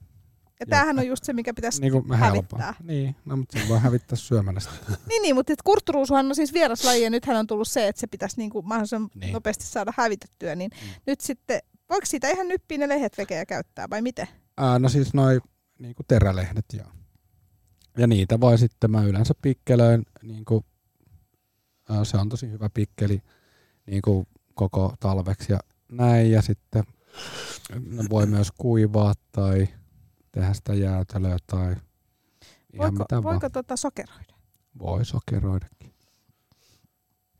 [0.60, 2.74] Ja tämähän on just se, mikä pitäisi Niin kuin hävittää.
[2.82, 4.74] Niin, no mutta sen voi hävittää syömällä sitä.
[5.08, 8.36] Niin, niin mutta kurtturuusuhan on siis vieraslaji ja nythän on tullut se, että se pitäisi
[8.38, 9.32] niinku mahdollisimman Niin.
[9.32, 10.54] nopeasti saada hävitettyä.
[10.54, 10.88] Niin Mm.
[11.06, 14.28] nyt sitten, voiko siitä ihan nyppiä ne lehdet vekejä käyttää vai miten?
[14.56, 15.40] Ää, no siis noi
[15.78, 16.86] niinku terälehdet joo.
[17.98, 20.64] Ja niitä voi sitten, mä yleensä pikkelöin, niinku,
[21.90, 23.22] ää, se on tosi hyvä pikkeli
[23.86, 25.58] niinku koko talveksi ja
[25.92, 26.30] näin.
[26.30, 26.84] Ja sitten
[27.80, 29.68] ne voi myös kuivaa tai
[30.32, 31.80] tehdä sitä jäätelöä tai ihan
[32.78, 33.52] Voiko, mitä voiko vaan.
[33.52, 34.34] tota sokeroida?
[34.78, 35.94] Voi sokeroidakin.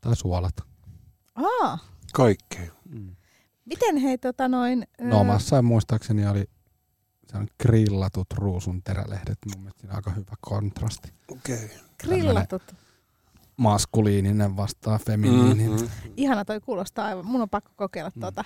[0.01, 0.63] Tai suolata.
[1.35, 1.77] Aa,
[2.13, 2.71] Kaikkea.
[2.89, 3.15] Mm.
[3.65, 4.87] Miten hei tota noin...
[5.01, 6.45] No omassa muistaakseni oli
[7.31, 9.37] se on grillatut ruusun terälehdet.
[9.45, 11.13] Mun mielestä siinä on aika hyvä kontrasti.
[11.31, 11.55] Okei.
[11.65, 11.77] Okay.
[12.03, 12.75] Grillatut.
[13.57, 15.71] Maskuliininen vastaa feminiininen.
[15.71, 16.13] Mm-hmm.
[16.17, 17.25] Ihana toi kuulostaa aivan.
[17.25, 18.19] Mun on pakko kokeilla Mm.
[18.21, 18.43] tota.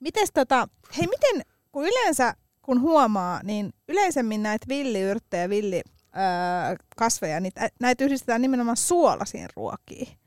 [0.00, 0.68] Mites tota,
[0.98, 7.68] hei miten, kun yleensä kun huomaa, niin yleisemmin näitä villiyrttejä, villi öö, kasveja, niin tä-
[7.80, 10.18] näitä yhdistetään nimenomaan suolasiin ruokiin.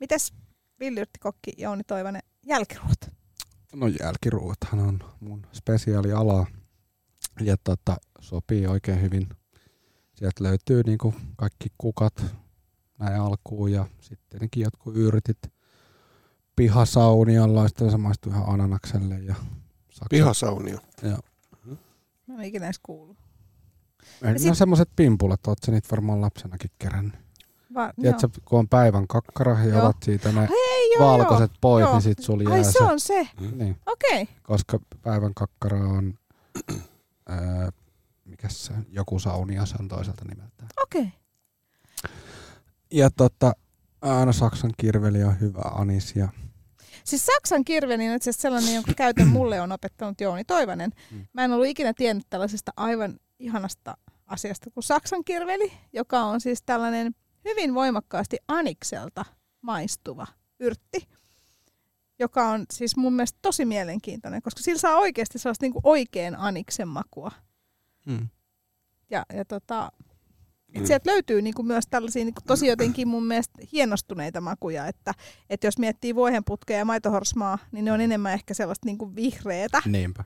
[0.00, 0.32] Mites
[0.80, 3.15] villiyrttikokki Jouni Toivonen jälkiruot?
[3.76, 6.46] No jälkiruuathan on mun spesiaaliala.
[7.40, 9.28] Ja tota, sopii oikein hyvin.
[10.14, 12.24] Sieltä löytyy niinku kaikki kukat
[12.98, 15.38] näin alkuun ja sitten tietenkin jotkut yrtit.
[16.56, 19.14] Pihasauniolla, ja sitten se maistuu ihan ananakselle.
[19.14, 19.34] Ja
[19.90, 20.78] saksa- Pihasaunio.
[21.02, 21.18] Joo.
[22.26, 23.16] Mä en ikinä edes kuullut.
[24.22, 27.14] Ei, sit- No semmoset pimpulat, oot sä niitä varmaan lapsenakin kerännyt.
[27.74, 29.78] Va, Tiedätkö, kun on päivän kakkara ja Joo.
[29.78, 31.92] otat siitä ne Hei, joo, valkoiset joo, pois, joo.
[31.92, 32.84] niin sit sulla Ai jää se se.
[32.84, 33.28] on se.
[33.40, 34.22] Niin, Okei.
[34.22, 34.34] Okay.
[34.42, 36.18] koska päivän kakkara on,
[37.28, 37.70] ää,
[38.24, 40.68] mikä se on, joku saunio, se on toiselta nimeltään.
[40.82, 41.00] Okei.
[41.00, 41.12] Okay.
[42.90, 43.52] Ja tota,
[44.02, 46.28] aina Saksan kirveli on hyvä anis ja
[47.04, 50.90] Siis Saksan kirveli on itse asiassa sellainen, jonka käytön mulle on opettanut Jouni Toivonen.
[51.10, 51.26] Mm.
[51.32, 53.96] Mä en ollut ikinä tiennyt tällaisesta aivan ihanasta
[54.26, 57.14] asiasta kuin Saksan kirveli, joka on siis tällainen
[57.44, 59.24] hyvin voimakkaasti anikselta
[59.62, 60.26] maistuva
[60.60, 61.08] yrtti,
[62.18, 66.88] joka on siis mun mielestä tosi mielenkiintoinen, koska sillä saa oikeasti sellaista niin oikein aniksen
[66.88, 67.30] makua.
[68.06, 68.28] mm.
[69.10, 69.92] Ja, ja tota,
[70.74, 70.86] et Mm.
[70.86, 75.14] sieltä löytyy niinku myös tällaisia niinku tosi jotenkin mun mielestä hienostuneita makuja, että,
[75.50, 80.24] että jos miettii vuohenputkea ja maitohorsmaa, niin ne on enemmän ehkä sellaista niinku vihreätä, niinpä.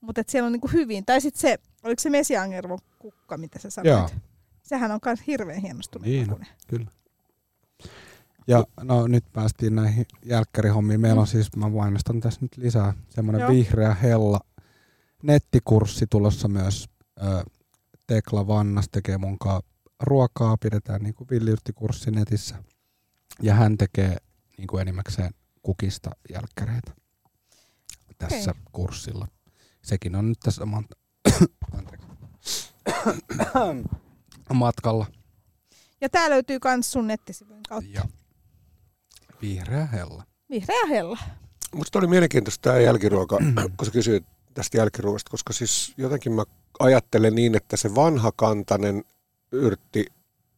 [0.00, 1.04] mutta et siellä on niinku hyvin.
[1.04, 3.90] Tai sitten se, oliko se mesiangervon kukka, mitä sä sanoit?
[4.12, 4.20] Joo.
[4.62, 6.48] Sehän on myös hirveän hienostunut Niin makuinen.
[6.66, 6.86] Kyllä.
[8.46, 11.00] Ja no nyt päästiin näihin jälkkärihommiin.
[11.00, 14.40] Meillä on siis, mä mainostan tässä nyt lisää, semmoinen vihreä hella
[15.22, 16.88] nettikurssi tulossa myös.
[18.06, 19.60] Tekla Vannas tekee mun kaa
[20.00, 22.64] ruokaa, pidetään niin kuin villiyrttikurssi netissä.
[23.42, 24.16] Ja hän tekee
[24.58, 26.92] niin kuin enimmäkseen kukista jälkkäreitä
[28.18, 28.62] tässä Okei.
[28.72, 29.28] kurssilla.
[29.82, 30.66] Sekin on nyt tässä
[31.72, 32.06] Anteeksi.
[34.54, 35.06] matkalla.
[36.00, 37.90] Ja tää löytyy kans sun nettisivujen kautta.
[37.90, 38.04] Ja
[39.42, 40.22] vihreä hella.
[40.50, 41.18] Vihreä hella.
[41.74, 43.38] Musta oli mielenkiintoista tämä jälkiruoka,
[43.76, 44.24] kun sä kysyit
[44.54, 46.44] tästä jälkiruoasta, koska siis jotenkin mä
[46.78, 49.04] ajattelen niin, että se vanhakantainen
[49.52, 50.06] yrtti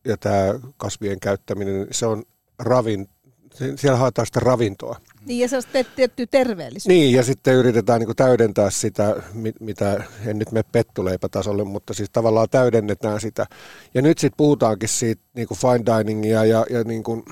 [0.04, 2.22] ja tämä kasvien käyttäminen, se on
[2.58, 3.08] ravin,
[3.54, 5.00] se- siellä haetaan sitä ravintoa.
[5.26, 6.88] Niin ja se on sitten tietty terveellisyys.
[6.88, 12.10] Niin, ja sitten yritetään niin täydentää sitä, mi- mitä, en nyt mene pettuleipätasolle, mutta siis
[12.10, 13.46] tavallaan täydennetään sitä.
[13.94, 17.24] Ja nyt sitten puhutaankin siitä niin kuin fine diningia ja, ja niin kuin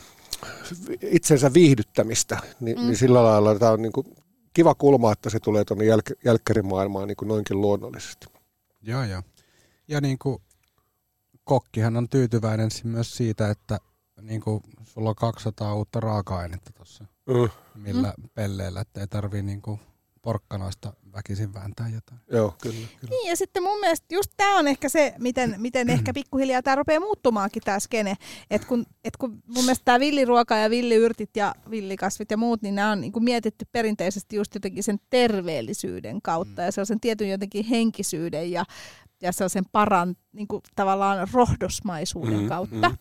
[1.03, 2.81] itsensä viihdyttämistä, Ni, mm.
[2.81, 4.07] niin sillä lailla tämä on niin kuin
[4.55, 8.27] kiva kulma, että se tulee tuonne jälk- jälkkärimaailmaan niin kuin noinkin luonnollisesti.
[8.83, 9.23] Joo, joo.
[9.89, 10.43] Ja niin kuin
[11.45, 13.79] kokkihan on tyytyväinen myös siitä, että
[14.23, 17.49] niin kuin sulla on 200 uutta raaka-ainetta tuossa, Mm.
[17.75, 18.29] millä mm.
[18.35, 19.81] pelleillä, että ei tarvii niin kuin
[20.25, 22.21] porkkanoista väkisin vääntää jotain.
[22.33, 22.75] Joo, kyllä.
[23.01, 23.11] kyllä.
[23.11, 26.77] Niin, ja sitten mun mielestä just tämä on ehkä se, miten, miten ehkä pikkuhiljaa tämä
[26.77, 28.15] rupeaa muuttumaankin tämä skene.
[28.51, 32.75] Että kun, et kun mun mielestä tämä villiruoka ja villiyrtit ja villikasvit ja muut, niin
[32.75, 38.51] nämä on niin mietitty perinteisesti just jotenkin sen terveellisyyden kautta ja sellaisen tietyn jotenkin henkisyyden
[38.51, 38.65] ja,
[39.23, 42.89] ja sellaisen paran niin kuin tavallaan rohdosmaisuuden Mm, kautta.
[42.89, 42.97] mm.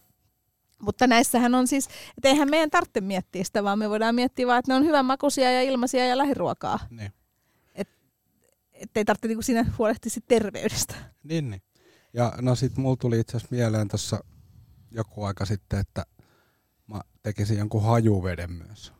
[0.84, 1.88] Mutta näissähän on siis,
[2.18, 5.05] että eihän meidän tarvitse miettiä sitä, vaan me voidaan miettiä vaan, että ne on hyvän
[5.05, 6.80] makuisia ja ilmaisia ja lähiruokaa.
[6.89, 7.14] Niin.
[8.73, 10.95] Että ei tarvitse niinku siinä huolehtia sit terveydestä.
[11.23, 11.61] Niin, niin.
[12.14, 14.23] Ja no sit mulla tuli itse asiassa mieleen tuossa
[14.91, 16.05] joku aika sitten, että
[16.88, 18.93] mä tekisin jonkun hajuveden myös,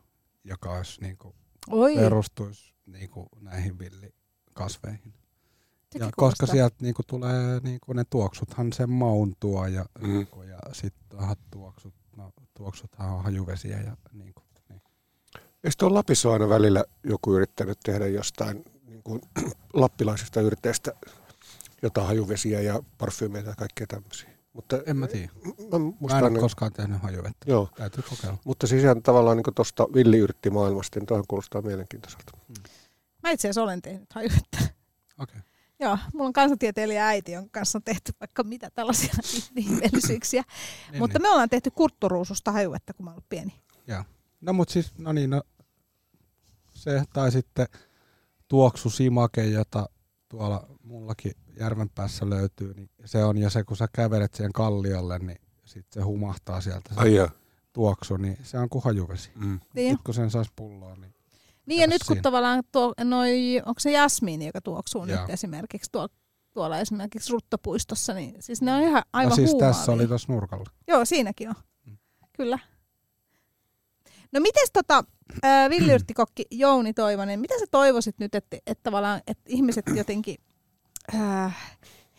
[0.44, 1.34] joka olisi niinku,
[1.70, 5.14] Oi, perustuisi niinku näihin villikasveihin.
[5.98, 6.46] Sekin Ja koska kuulostaa.
[6.46, 10.08] sieltä niinku tulee niinku ne tuoksuthan sen maun tuo ja, Mm.
[10.12, 11.18] niinku, ja sitten
[11.50, 14.82] tuoksut, no, tuoksuthan on hajuvesiä ja niinku, niin.
[15.64, 19.20] Eikö tuolla Lapissa aina välillä joku yrittänyt tehdä jostain niin kuin,
[19.72, 20.92] lappilaisista yrteistä
[21.82, 24.30] jotain hajuvesiä ja parfyymeitä ja kaikkea tämmöisiä?
[24.52, 25.28] Mutta En mä tiedä.
[25.44, 27.50] Mä, Mä en ole aina- koskaan tehnyt hajuvettä.
[27.50, 28.38] Joo, Täytyy kokeilla.
[28.44, 32.32] mutta siis ihan tavallaan niin tuosta villiyrttimaailmasta, niin toihan kuulostaa mielenkiintoiselta.
[33.22, 34.58] Mä itse asiassa olen tehnyt hajuvettä.
[34.62, 34.72] Okei.
[35.22, 35.40] Okay.
[35.84, 39.14] Joo, mulla on kansantieteilijä äiti, jonka kanssa on tehty vaikka mitä tällaisia
[39.56, 40.42] ihmeellisyyksiä.
[40.90, 41.22] Niin, Mutta niin.
[41.22, 43.54] me ollaan tehty kurtturuususta hajuvettä, kun mä oon ollut pieni.
[44.40, 45.42] No mut siis, no niin, no,
[46.72, 47.66] se tai sitten
[48.48, 49.88] tuoksu simake, jota
[50.28, 55.18] tuolla mullakin järven päässä löytyy, niin se on jo se, kun sä kävelet siihen kalliolle,
[55.18, 57.28] niin sitten se humahtaa sieltä se Ai joo.
[57.72, 59.30] tuoksu, niin se on kuin hajuvesi.
[59.34, 59.60] Mm.
[59.74, 61.14] Niin, Sitten kun sen saisi pulloon, niin
[61.66, 62.22] niin ja nyt kun siinä.
[62.22, 65.20] tavallaan tuo, noi, onko se jasmiini, joka tuoksuu Joo.
[65.20, 66.08] nyt esimerkiksi tuo,
[66.52, 69.74] tuolla esimerkiksi Ruttopuistossa, niin siis ne on ihan aivan no siis huumaavia.
[69.74, 70.70] tässä oli tuossa nurkalla.
[70.88, 71.54] Joo, siinäkin on.
[71.86, 71.96] Mm.
[72.32, 72.58] Kyllä.
[74.32, 75.04] No mites tota,
[75.44, 80.36] äh, villiyrttikokki Jouni Toivonen, mitä sä toivoisit nyt, että, että tavallaan että ihmiset jotenkin
[81.14, 81.56] äh,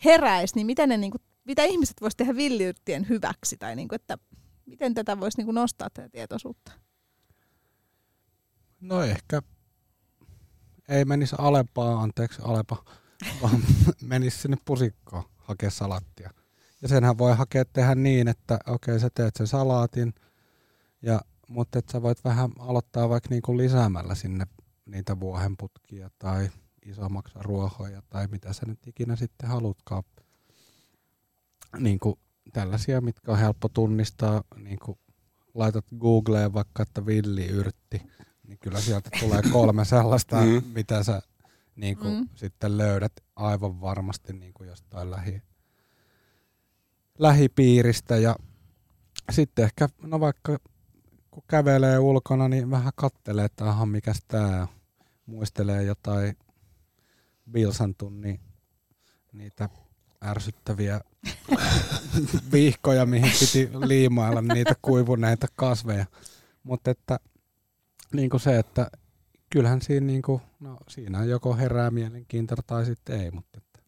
[0.04, 4.18] heräis, niin miten ne, niinku, mitä ihmiset vois tehdä villiyrttien hyväksi, tai niinku, että
[4.66, 6.72] miten tätä voisi niinku nostaa tätä tietoisuutta?
[8.86, 9.42] No ehkä
[10.88, 12.84] ei menisi Alepaa, anteeksi Alepa,
[13.42, 13.62] vaan
[14.02, 16.30] menisi sinne pusikkoon hakea salattia.
[16.82, 20.14] Ja senhän voi hakea tehdä niin, että okei sä teet sen salaatin,
[21.02, 24.46] ja, mutta että sä voit vähän aloittaa vaikka niinku lisäämällä sinne
[24.86, 26.50] niitä vuohenputkia tai
[26.84, 30.02] isommaksi ruohoja tai mitä sä nyt ikinä sitten halutkaan.
[31.78, 32.18] Niin kuin
[32.52, 34.98] tällaisia, mitkä on helppo tunnistaa, niin kuin
[35.54, 38.02] laitat Googleen vaikka, että villiyrtti,
[38.46, 40.62] niin kyllä sieltä tulee kolme sellaista, Mm.
[40.74, 41.22] mitä sä
[41.76, 42.28] niin kuin, Mm.
[42.34, 45.42] sitten löydät aivan varmasti niin kuin jostain lähi,
[47.18, 48.16] lähipiiristä.
[48.16, 48.36] Ja
[49.30, 50.58] sitten ehkä, no vaikka
[51.30, 54.68] kun kävelee ulkona, niin vähän kattelee, että aha, mikäs tää on.
[55.26, 56.36] Muistelee jotain
[57.50, 58.40] Bilsan tunnin
[59.32, 59.68] niitä
[60.24, 61.00] ärsyttäviä
[62.52, 66.06] vihkoja, mihin piti liimailla niitä kuivuneita kasveja.
[66.62, 67.20] Mutta että
[68.12, 68.90] niin kuin se, että
[69.50, 73.30] kyllähän siinä, niin kuin, no, siinä joko herää mielenkiintoa tai sitten ei.
[73.30, 73.80] Mutta että,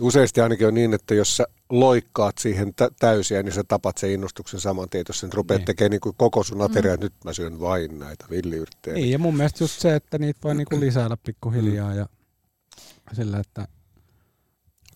[0.00, 4.10] Useasti ainakin on niin, että jos sä loikkaat siihen tä- täysiä, niin sä tapat sen
[4.10, 5.66] innostuksen saman tien, jos sä nyt rupeat Niin.
[5.66, 7.00] tekemään niin kuin koko sun ateria, mm.
[7.00, 8.94] nyt mä syön vain näitä villiyrttejä.
[8.94, 12.06] niin, ja mun mielestä just se, että niitä voi niin kuin lisäillä pikkuhiljaa ja
[13.12, 13.68] sillä, että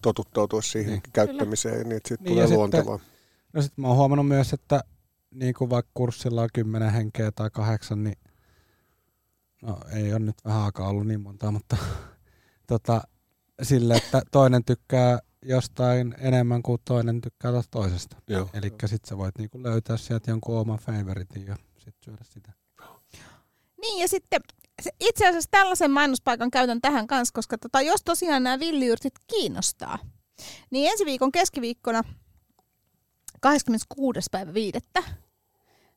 [0.03, 1.03] Totuttautua siihen Niin.
[1.13, 2.99] käyttämiseen, niin että siitä Niin, tulee ja sitten- luontevaa.
[3.53, 4.85] No sit mä oon huomannut myös, että
[5.31, 8.17] niin kuin vaikka kurssilla on kymmenen henkeä tai kahdeksan, niin
[9.63, 11.77] no ei ole nyt vähän aikaa ollut niin monta, mutta
[12.67, 13.03] tota,
[13.63, 18.17] sille, että toinen tykkää jostain enemmän kuin toinen tykkää taas toisesta.
[18.53, 22.53] Eli sit sä voit niinku löytää sieltä jonkun oman favoritin ja sit syödä sitä.
[23.81, 24.41] Niin ja sitten
[24.83, 29.99] se, itse asiassa tällaisen mainospaikan käytän tähän kanssa, koska tota, jos tosiaan nämä villiyrtit kiinnostaa,
[30.71, 32.03] niin ensi viikon keskiviikkona
[33.41, 34.21] 26.
[34.31, 35.03] päivä viidettä,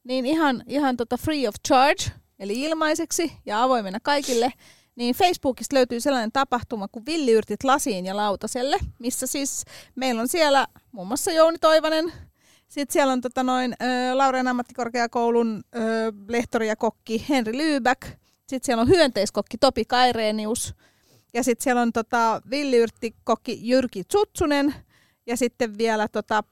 [0.03, 2.03] niin ihan, ihan tota free of charge,
[2.41, 4.53] eli ilmaiseksi ja avoimena kaikille,
[4.95, 9.63] niin Facebookista löytyy sellainen tapahtuma kuin Villiyrtit lasiin ja lautaselle, missä siis
[9.95, 12.13] meillä on siellä muun muassa Jouni Toivonen,
[12.67, 13.85] sitten siellä on tota noin, ö,
[14.17, 15.79] Laureen ammattikorkeakoulun ö,
[16.27, 18.01] lehtori ja kokki Henri Lyyback,
[18.47, 20.75] sitten siellä on hyönteiskokki Topi Kaireenius,
[21.33, 24.75] ja sitten siellä on tota villiyrttikokki Jyrki Tsutsunen,
[25.27, 26.43] ja sitten vielä tota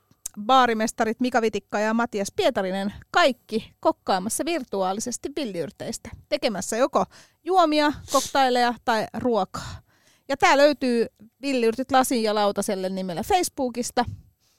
[0.41, 7.05] baarimestarit Mika Vitikka ja Matias Pietarinen, kaikki kokkaamassa virtuaalisesti villiyrteistä, tekemässä joko
[7.43, 9.81] juomia, koktaileja tai ruokaa.
[10.29, 11.05] Ja tämä löytyy
[11.41, 14.05] Villiyrtit lasiin ja lautaselle nimellä Facebookista.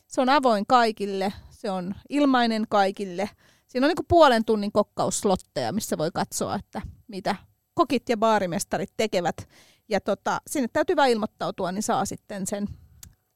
[0.07, 3.31] Se on avoin kaikille, se on ilmainen kaikille.
[3.67, 7.37] Siinä on niin puolen tunnin kokkauslotteja, missä voi katsoa, että mitä
[7.75, 9.49] kokit ja baarimestarit tekevät.
[9.89, 12.69] Ja tota, sinne täytyy vain ilmoittautua, niin saa sitten sen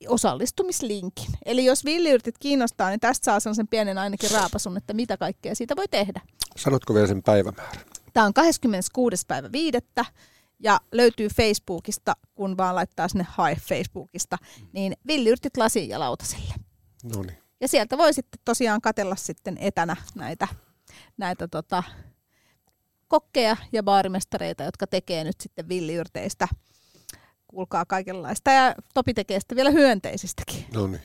[0.09, 1.27] osallistumislinkin.
[1.47, 5.77] Eli jos villiyrtit kiinnostaa, niin tästä saa sen pienen ainakin raapasun, että mitä kaikkea siitä
[5.77, 6.21] voi tehdä.
[6.57, 7.85] Sanotko vielä sen päivämäärän?
[8.13, 9.25] Tämä on 26.
[9.29, 10.05] päivä viidettä
[10.59, 14.39] ja löytyy Facebookista, kun vaan laittaa sinne hae Facebookista,
[14.73, 16.55] niin villiyrtit lasiin ja lautaselle.
[17.15, 17.39] No niin.
[17.61, 20.49] Ja sieltä voi sitten tosiaan katella sitten etänä näitä,
[21.17, 21.83] näitä tota,
[23.09, 26.49] kokkeja ja baarimestareita, jotka tekee nyt sitten villiyrteistä.
[27.55, 28.51] Kuulkaa kaikenlaista.
[28.51, 30.65] Ja Topi tekee sitten vielä hyönteisistäkin.
[30.75, 31.01] No niin.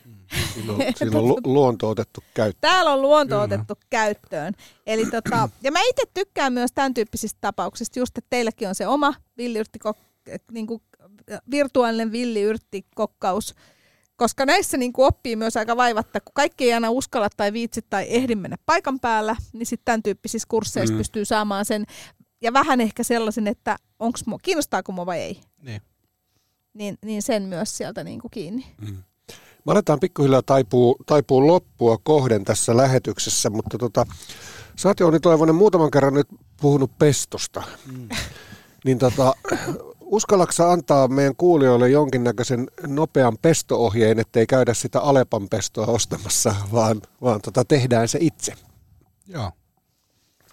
[0.54, 2.72] Siinä on, siinä on lu- luonto otettu käyttöön.
[2.72, 3.44] Täällä on luonto Kyllä.
[3.44, 4.54] otettu käyttöön.
[4.88, 8.88] Eli tota, ja mä itse tykkään myös tämän tyyppisistä tapauksista, just että teilläkin on se
[8.88, 10.82] oma villiyrttikok- niin kuin
[11.52, 13.56] virtuaalinen villiyrttikokkaus,
[14.16, 17.82] koska näissä niin kuin oppii myös aika vaivatta, kun kaikki ei aina uskalla tai viitsi
[17.90, 20.96] tai ehdi mennä paikan päällä, niin sitten tämän tyyppisissä kursseissa Mm.
[20.96, 21.00] mm.
[21.00, 21.86] pystyy saamaan sen,
[22.42, 25.82] ja vähän ehkä sellaisen, että onks mua, kiinnostaako mua vai ei, Niin.
[26.80, 28.66] Niin, niin sen myös sieltä niin kuin kiinni.
[29.66, 34.06] Me aletaan pikkuhiljaa taipuu, taipuu loppua kohden tässä lähetyksessä, mutta tota,
[34.76, 36.28] sä oot Jouni Toivonen muutaman kerran nyt
[36.62, 37.64] puhunut pestosta.
[37.92, 38.10] Mm.
[38.86, 39.34] Niin tota,
[40.02, 47.02] uskallatko sä antaa meidän kuulijoille jonkinnäköisen nopean pesto-ohjeen, ettei käydä sitä Alepan pestoa ostamassa, vaan,
[47.22, 48.54] vaan tota, tehdään se itse.
[49.28, 49.52] Joo.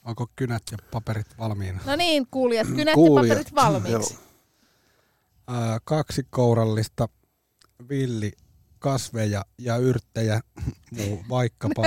[0.05, 1.81] Onko kynät ja paperit valmiina?
[1.87, 4.15] No niin, kuulijat, kynät Kuulijat, ja paperit valmiiksi.
[4.15, 4.26] joo.
[5.49, 7.09] Ää, kaksi kourallista
[7.89, 8.33] villi
[8.79, 10.41] kasveja ja yrttejä,
[10.97, 11.83] muu vaikkapa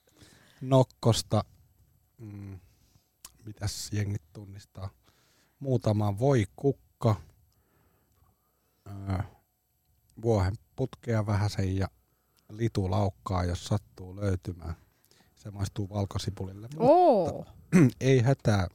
[0.60, 1.44] nokkosta,
[2.18, 2.58] mm,
[3.44, 4.90] mitäs jengit tunnistaa,
[5.58, 7.20] muutama voi kukka,
[8.84, 9.24] ää,
[10.22, 11.88] vuohen putkea vähäsen ja
[12.52, 14.74] litulaukkaa, jos sattuu löytymään.
[15.36, 16.68] Se maistuu valkosipulille.
[16.78, 17.46] Oo.
[18.00, 18.68] ei hätää.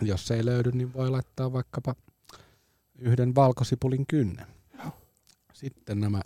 [0.00, 1.94] Jos ei löydy, niin voi laittaa vaikkapa
[2.98, 4.46] yhden valkosipulin kynnen.
[5.52, 6.20] Sitten nämä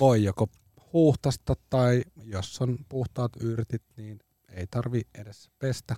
[0.00, 0.48] voi joko
[0.92, 5.96] huuhtasta tai jos on puhtaat yrtit, niin ei tarvi edes pestä.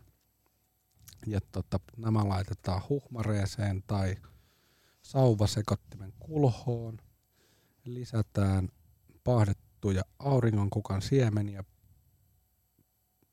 [1.27, 4.17] Ja tota, nämä laitetaan huhmareeseen tai
[5.03, 6.99] sauvasekottimen kulhoon.
[7.85, 8.69] Lisätään
[9.25, 11.65] paahdettuja auringonkukan siemeniä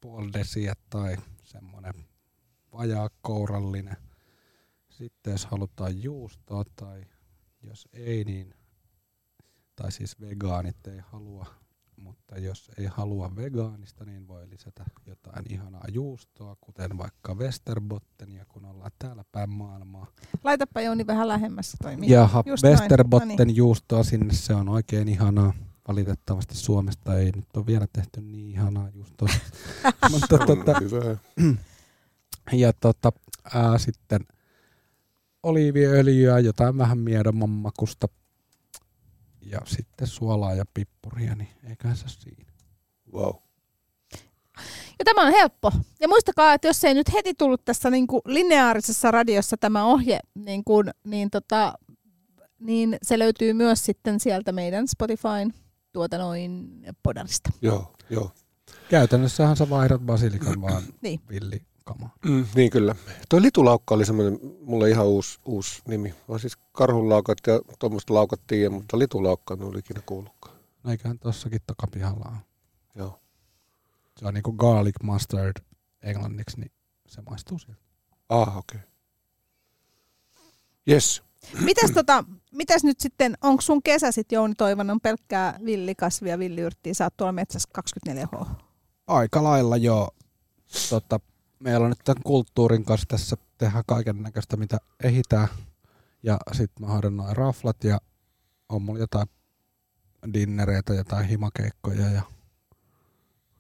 [0.01, 1.93] puoli desiä tai semmoinen
[2.73, 3.97] vajaa kourallinen.
[4.97, 7.05] Sitten jos halutaan juustoa tai
[7.61, 8.53] jos ei, niin
[9.75, 11.45] tai siis vegaanit ei halua,
[11.95, 18.65] mutta jos ei halua vegaanista, niin voi lisätä jotain ihanaa juustoa, kuten vaikka Westerbottenia, kun
[18.65, 20.07] ollaan täällä päin maailmaa.
[20.43, 22.09] Laitapa Jouni vähän lähemmässä toi mic.
[22.09, 22.77] Jaha, Just noin.
[22.79, 23.55] Westerbotten No niin.
[23.55, 25.53] juustoa sinne, se on oikein ihanaa.
[25.87, 29.27] Valitettavasti Suomesta ei nyt ole vielä tehty niin ihanaa juustoa.
[30.11, 30.73] mutta tota,
[32.61, 33.11] ja tota,
[33.53, 34.25] ää, sitten
[35.43, 38.07] oliiviöljyä, jotain vähän miedomman makusta
[39.45, 42.51] ja sitten suolaa ja pippuria, niin eiköhän se siinä.
[43.13, 43.35] Wow.
[44.99, 45.71] Ja tämä on helppo.
[45.99, 50.19] Ja muistakaa, että jos ei nyt heti tullut tässä niin kuin lineaarisessa radiossa tämä ohje,
[50.35, 51.73] niin, kuin, niin, tota,
[52.59, 55.53] niin se löytyy myös sitten sieltä meidän Spotifyn
[55.93, 56.69] tuota noin
[57.03, 57.49] podarista.
[57.61, 58.31] Joo, joo.
[58.89, 61.19] Käytännössähän sä vaihdat basilikan vaan Niin.
[61.83, 62.11] Villikamaan.
[62.25, 62.95] Mm, niin kyllä.
[63.29, 66.13] Toi litulaukka oli semmoinen mulle ihan uusi, uusi nimi.
[66.27, 70.55] On siis karhunlaukat ja tuommoista laukat tiedän, mutta litulaukka en ole ikinä kuullutkaan.
[70.87, 72.37] Eiköhän tossakin takapihalla ole.
[72.95, 73.19] Joo.
[74.19, 75.55] Se on niinku garlic mustard
[76.01, 76.71] englanniksi, niin
[77.07, 77.81] se maistuu sieltä.
[78.29, 78.77] Ah, okei.
[78.77, 78.89] Okay.
[80.89, 81.23] Yes.
[81.59, 87.05] Mitäs, tota, mitäs nyt sitten, onko sun kesä sitten Jouni Toivonen pelkkää villikasvia, villiyrttiä, sä
[87.05, 88.45] oot tuolla metsässä 24H?
[89.07, 90.09] Aika lailla joo.
[90.89, 91.19] Tota,
[91.63, 95.47] meillä on nyt tämän kulttuurin kanssa tässä tehdä kaiken näköistä, mitä ehitään.
[96.23, 97.97] Ja sitten mä hoidan noin raflat ja
[98.69, 99.27] on mulla jotain
[100.33, 102.21] dinnereitä, jotain himakeikkoja ja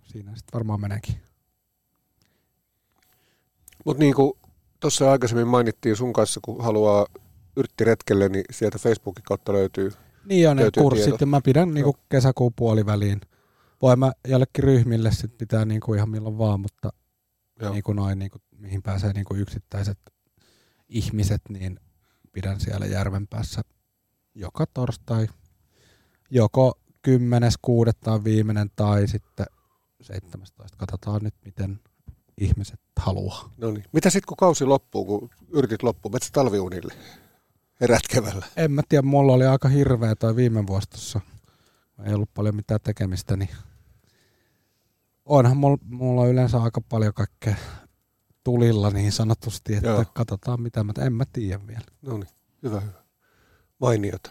[0.03, 1.15] siinä sitten varmaan meneekin.
[3.85, 4.33] Mutta niin kuin
[4.79, 7.05] tuossa aikaisemmin mainittiin sun kanssa, kun haluaa
[7.55, 9.91] yrttiretkelle, niin sieltä Facebookin kautta löytyy.
[10.25, 11.21] Niin on ne kurssit tiedot.
[11.21, 13.21] ja mä pidän niinku kesäkuun puoliväliin.
[13.81, 16.89] Voin mä jollekin ryhmille sit pitää niinku ihan milloin vaan, mutta
[17.65, 17.73] Joo.
[17.73, 19.99] niinku noin, niinku, mihin pääsee niinku yksittäiset
[20.89, 21.79] ihmiset, niin
[22.31, 23.61] pidän siellä järven päässä
[24.35, 25.27] joka torstai.
[26.29, 28.11] Joko 10.6.
[28.11, 29.45] on viimeinen tai sitten
[30.01, 30.77] 17.
[30.77, 31.79] Katsotaan nyt, miten
[32.37, 33.53] ihmiset haluaa.
[33.57, 33.85] No niin.
[33.91, 36.93] Mitä sitten kun kausi loppuu, kun yrtit loppuu, menet sä talviunille?
[37.81, 38.45] Herät keväällä.
[38.55, 41.21] En mä tiedä, mulla oli aika hirveä toi viime vuosi tossa.
[42.05, 43.49] Ei ollut paljon mitään tekemistä, niin
[45.25, 47.55] onhan mulla, mulla on yleensä aika paljon kaikkea
[48.43, 50.05] tulilla niin sanotusti, että Joo.
[50.13, 51.85] Katsotaan mitä mä, en mä tiedä vielä.
[52.01, 52.29] No niin,
[52.63, 53.03] hyvä, hyvä.
[53.79, 54.29] Mainiota.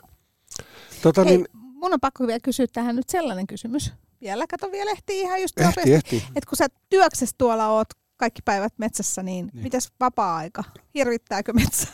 [1.03, 3.93] Tota Hei, niin, mun on pakko vielä kysyä tähän nyt sellainen kysymys.
[4.21, 5.95] Vielä, kato vielä ehtii ihan just ehti, nopeasti.
[5.95, 6.25] ehti.
[6.35, 9.55] Et kun sä työksessä tuolla oot kaikki päivät metsässä, niin, niin.
[9.55, 9.63] Niin.
[9.63, 10.65] mitäs vapaa-aika?
[10.95, 11.89] Hirvittääkö metsä?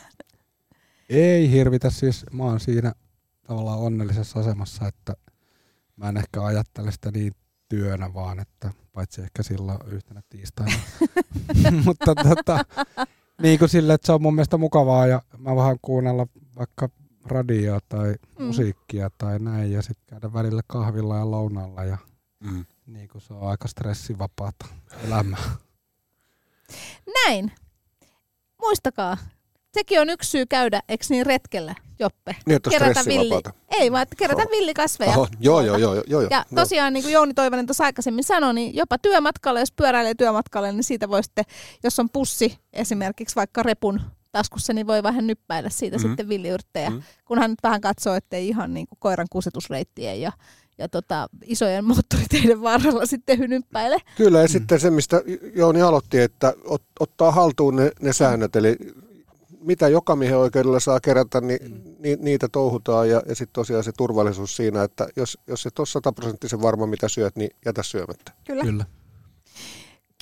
[1.08, 2.92] Ei hirvitä, siis mä oon siinä
[3.42, 5.14] tavallaan onnellisessa asemassa, että
[5.96, 7.34] mä en ehkä ajattele sitä niin
[7.68, 10.72] työnä vaan, että paitsi ehkä silloin yhtenä tiistaina.
[11.84, 12.64] Mutta tota,
[13.42, 16.26] niin kuin sille, että se on mun mielestä mukavaa ja mä vähän kuunnella
[16.56, 16.88] vaikka
[17.26, 18.44] radioa tai Mm.
[18.44, 21.98] musiikkia tai näin ja sitten käydä välillä kahvilla ja lounaalla ja
[22.40, 22.64] Mm.
[22.86, 24.66] niin kuin se on aika stressivapaata
[25.04, 25.42] elämää.
[27.24, 27.52] Näin.
[28.60, 29.16] Muistakaa,
[29.78, 32.36] sekin on yksi syy käydä, eikö niin retkellä, Joppe?
[32.46, 33.50] Niin, että Kerätä stressivapaata.
[33.78, 34.50] Ei, vaan että kerätä Oho.
[34.50, 35.10] villikasveja.
[35.10, 36.22] Oho, joo, joo, joo, joo, joo.
[36.30, 36.62] Ja no.
[36.62, 40.84] tosiaan, niin kuin Jouni Toivonen tuossa aikaisemmin sanoi, niin jopa työmatkalla, jos pyöräilee työmatkalle, niin
[40.84, 41.44] siitä voi sitten,
[41.84, 44.00] jos on pussi esimerkiksi vaikka repun
[44.32, 46.02] taskussa, niin voi vähän nyppäillä siitä Mhm.
[46.04, 46.10] mm-hmm.
[46.12, 46.90] sitten villiyrttejä.
[46.90, 46.98] Mhm.
[46.98, 47.22] Mm-hmm.
[47.24, 50.32] Kunhan nyt vähän katsoo, ettei ihan niin kuin koiran kusetusreittien ja,
[50.78, 53.98] ja tota, isojen moottoriteiden varrella sitten hynyppäile.
[54.16, 55.22] Kyllä, ja sitten se, mistä
[55.54, 58.76] Jouni aloitti, että ot, ottaa haltuun ne, ne säännöt, eli
[59.60, 64.56] mitä jokamiehen oikeudella saa kerätä, niin ni, niitä touhutaan, ja, ja sitten tosiaan se turvallisuus
[64.56, 68.32] siinä, että jos, jos et ole sataprosenttisen varma, mitä syöt, niin jätä syömättä.
[68.46, 68.64] Kyllä.
[68.64, 68.84] Kyllä.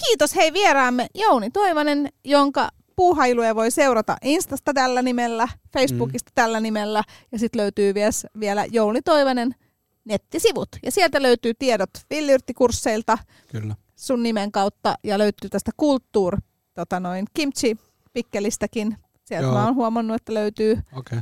[0.06, 6.34] Kiitos hei vieraamme Jouni Toivonen, jonka puuhailuja voi seurata Instasta tällä nimellä, Facebookista mm.
[6.34, 9.54] tällä nimellä ja sitten löytyy vies, vielä Jouni Toivonen
[10.04, 10.68] nettisivut.
[10.82, 13.18] Ja sieltä löytyy tiedot villiyrttikursseilta
[13.52, 13.74] Kyllä.
[13.96, 16.36] sun nimen kautta ja löytyy tästä kulttuur
[16.74, 17.76] tota noin, kimchi
[18.12, 18.96] pikkelistäkin.
[19.26, 19.54] Sieltä Joo.
[19.54, 20.72] mä oon huomannut, että löytyy.
[20.72, 21.18] Okei.
[21.18, 21.20] Okay.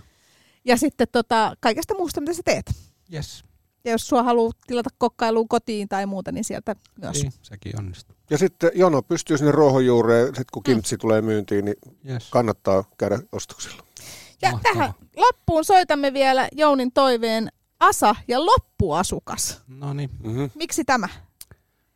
[0.64, 2.72] Ja sitten tota, kaikesta muusta, mitä sä teet.
[3.14, 3.44] Yes.
[3.85, 7.22] Ja jos sua haluaa tilata kokkailuun kotiin tai muuta, niin sieltä myös.
[7.22, 8.16] Niin, sekin onnistuu.
[8.31, 11.76] Ja sitten jono pystyy sinne ruohonjuureen, sitten kun kimtsi tulee myyntiin, niin
[12.09, 12.31] Yes.
[12.31, 13.85] kannattaa käydä ostoksilla.
[14.43, 14.74] Ja Mahtavaa.
[14.74, 17.48] tähän loppuun soitamme vielä Jounin toiveen
[17.81, 19.62] Asa ja loppuasukas.
[19.66, 20.10] No niin.
[20.22, 20.51] Mm-hmm.
[20.55, 21.09] Miksi tämä?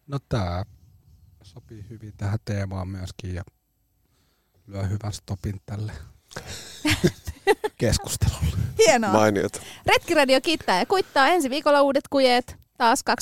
[0.06, 0.64] No tää
[1.42, 3.42] sopii hyvin tähän teemaan myöskin ja
[4.68, 5.92] lyö hyvän stopin tälle
[7.78, 8.56] keskustelulle.
[8.78, 9.12] Hienoa.
[9.12, 9.60] Mainiota.
[9.86, 12.56] Retkiradio kiittää ja kuittaa ensi viikolla uudet kujeet.
[12.78, 13.12] Taas 12-14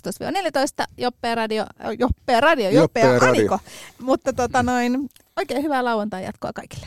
[0.81, 1.67] äh, Joppe Radio,
[1.99, 3.41] Joppe Radio, Joppe, Joppe Radio.
[3.41, 3.59] Aniko.
[4.01, 6.87] Mutta tota noin, oikein hyvää lauantai jatkoa kaikille.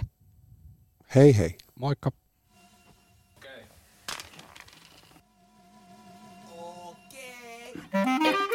[1.15, 1.57] Hei hei.
[1.75, 2.11] Moikka.
[3.37, 3.63] Okay.
[7.87, 8.48] Okay.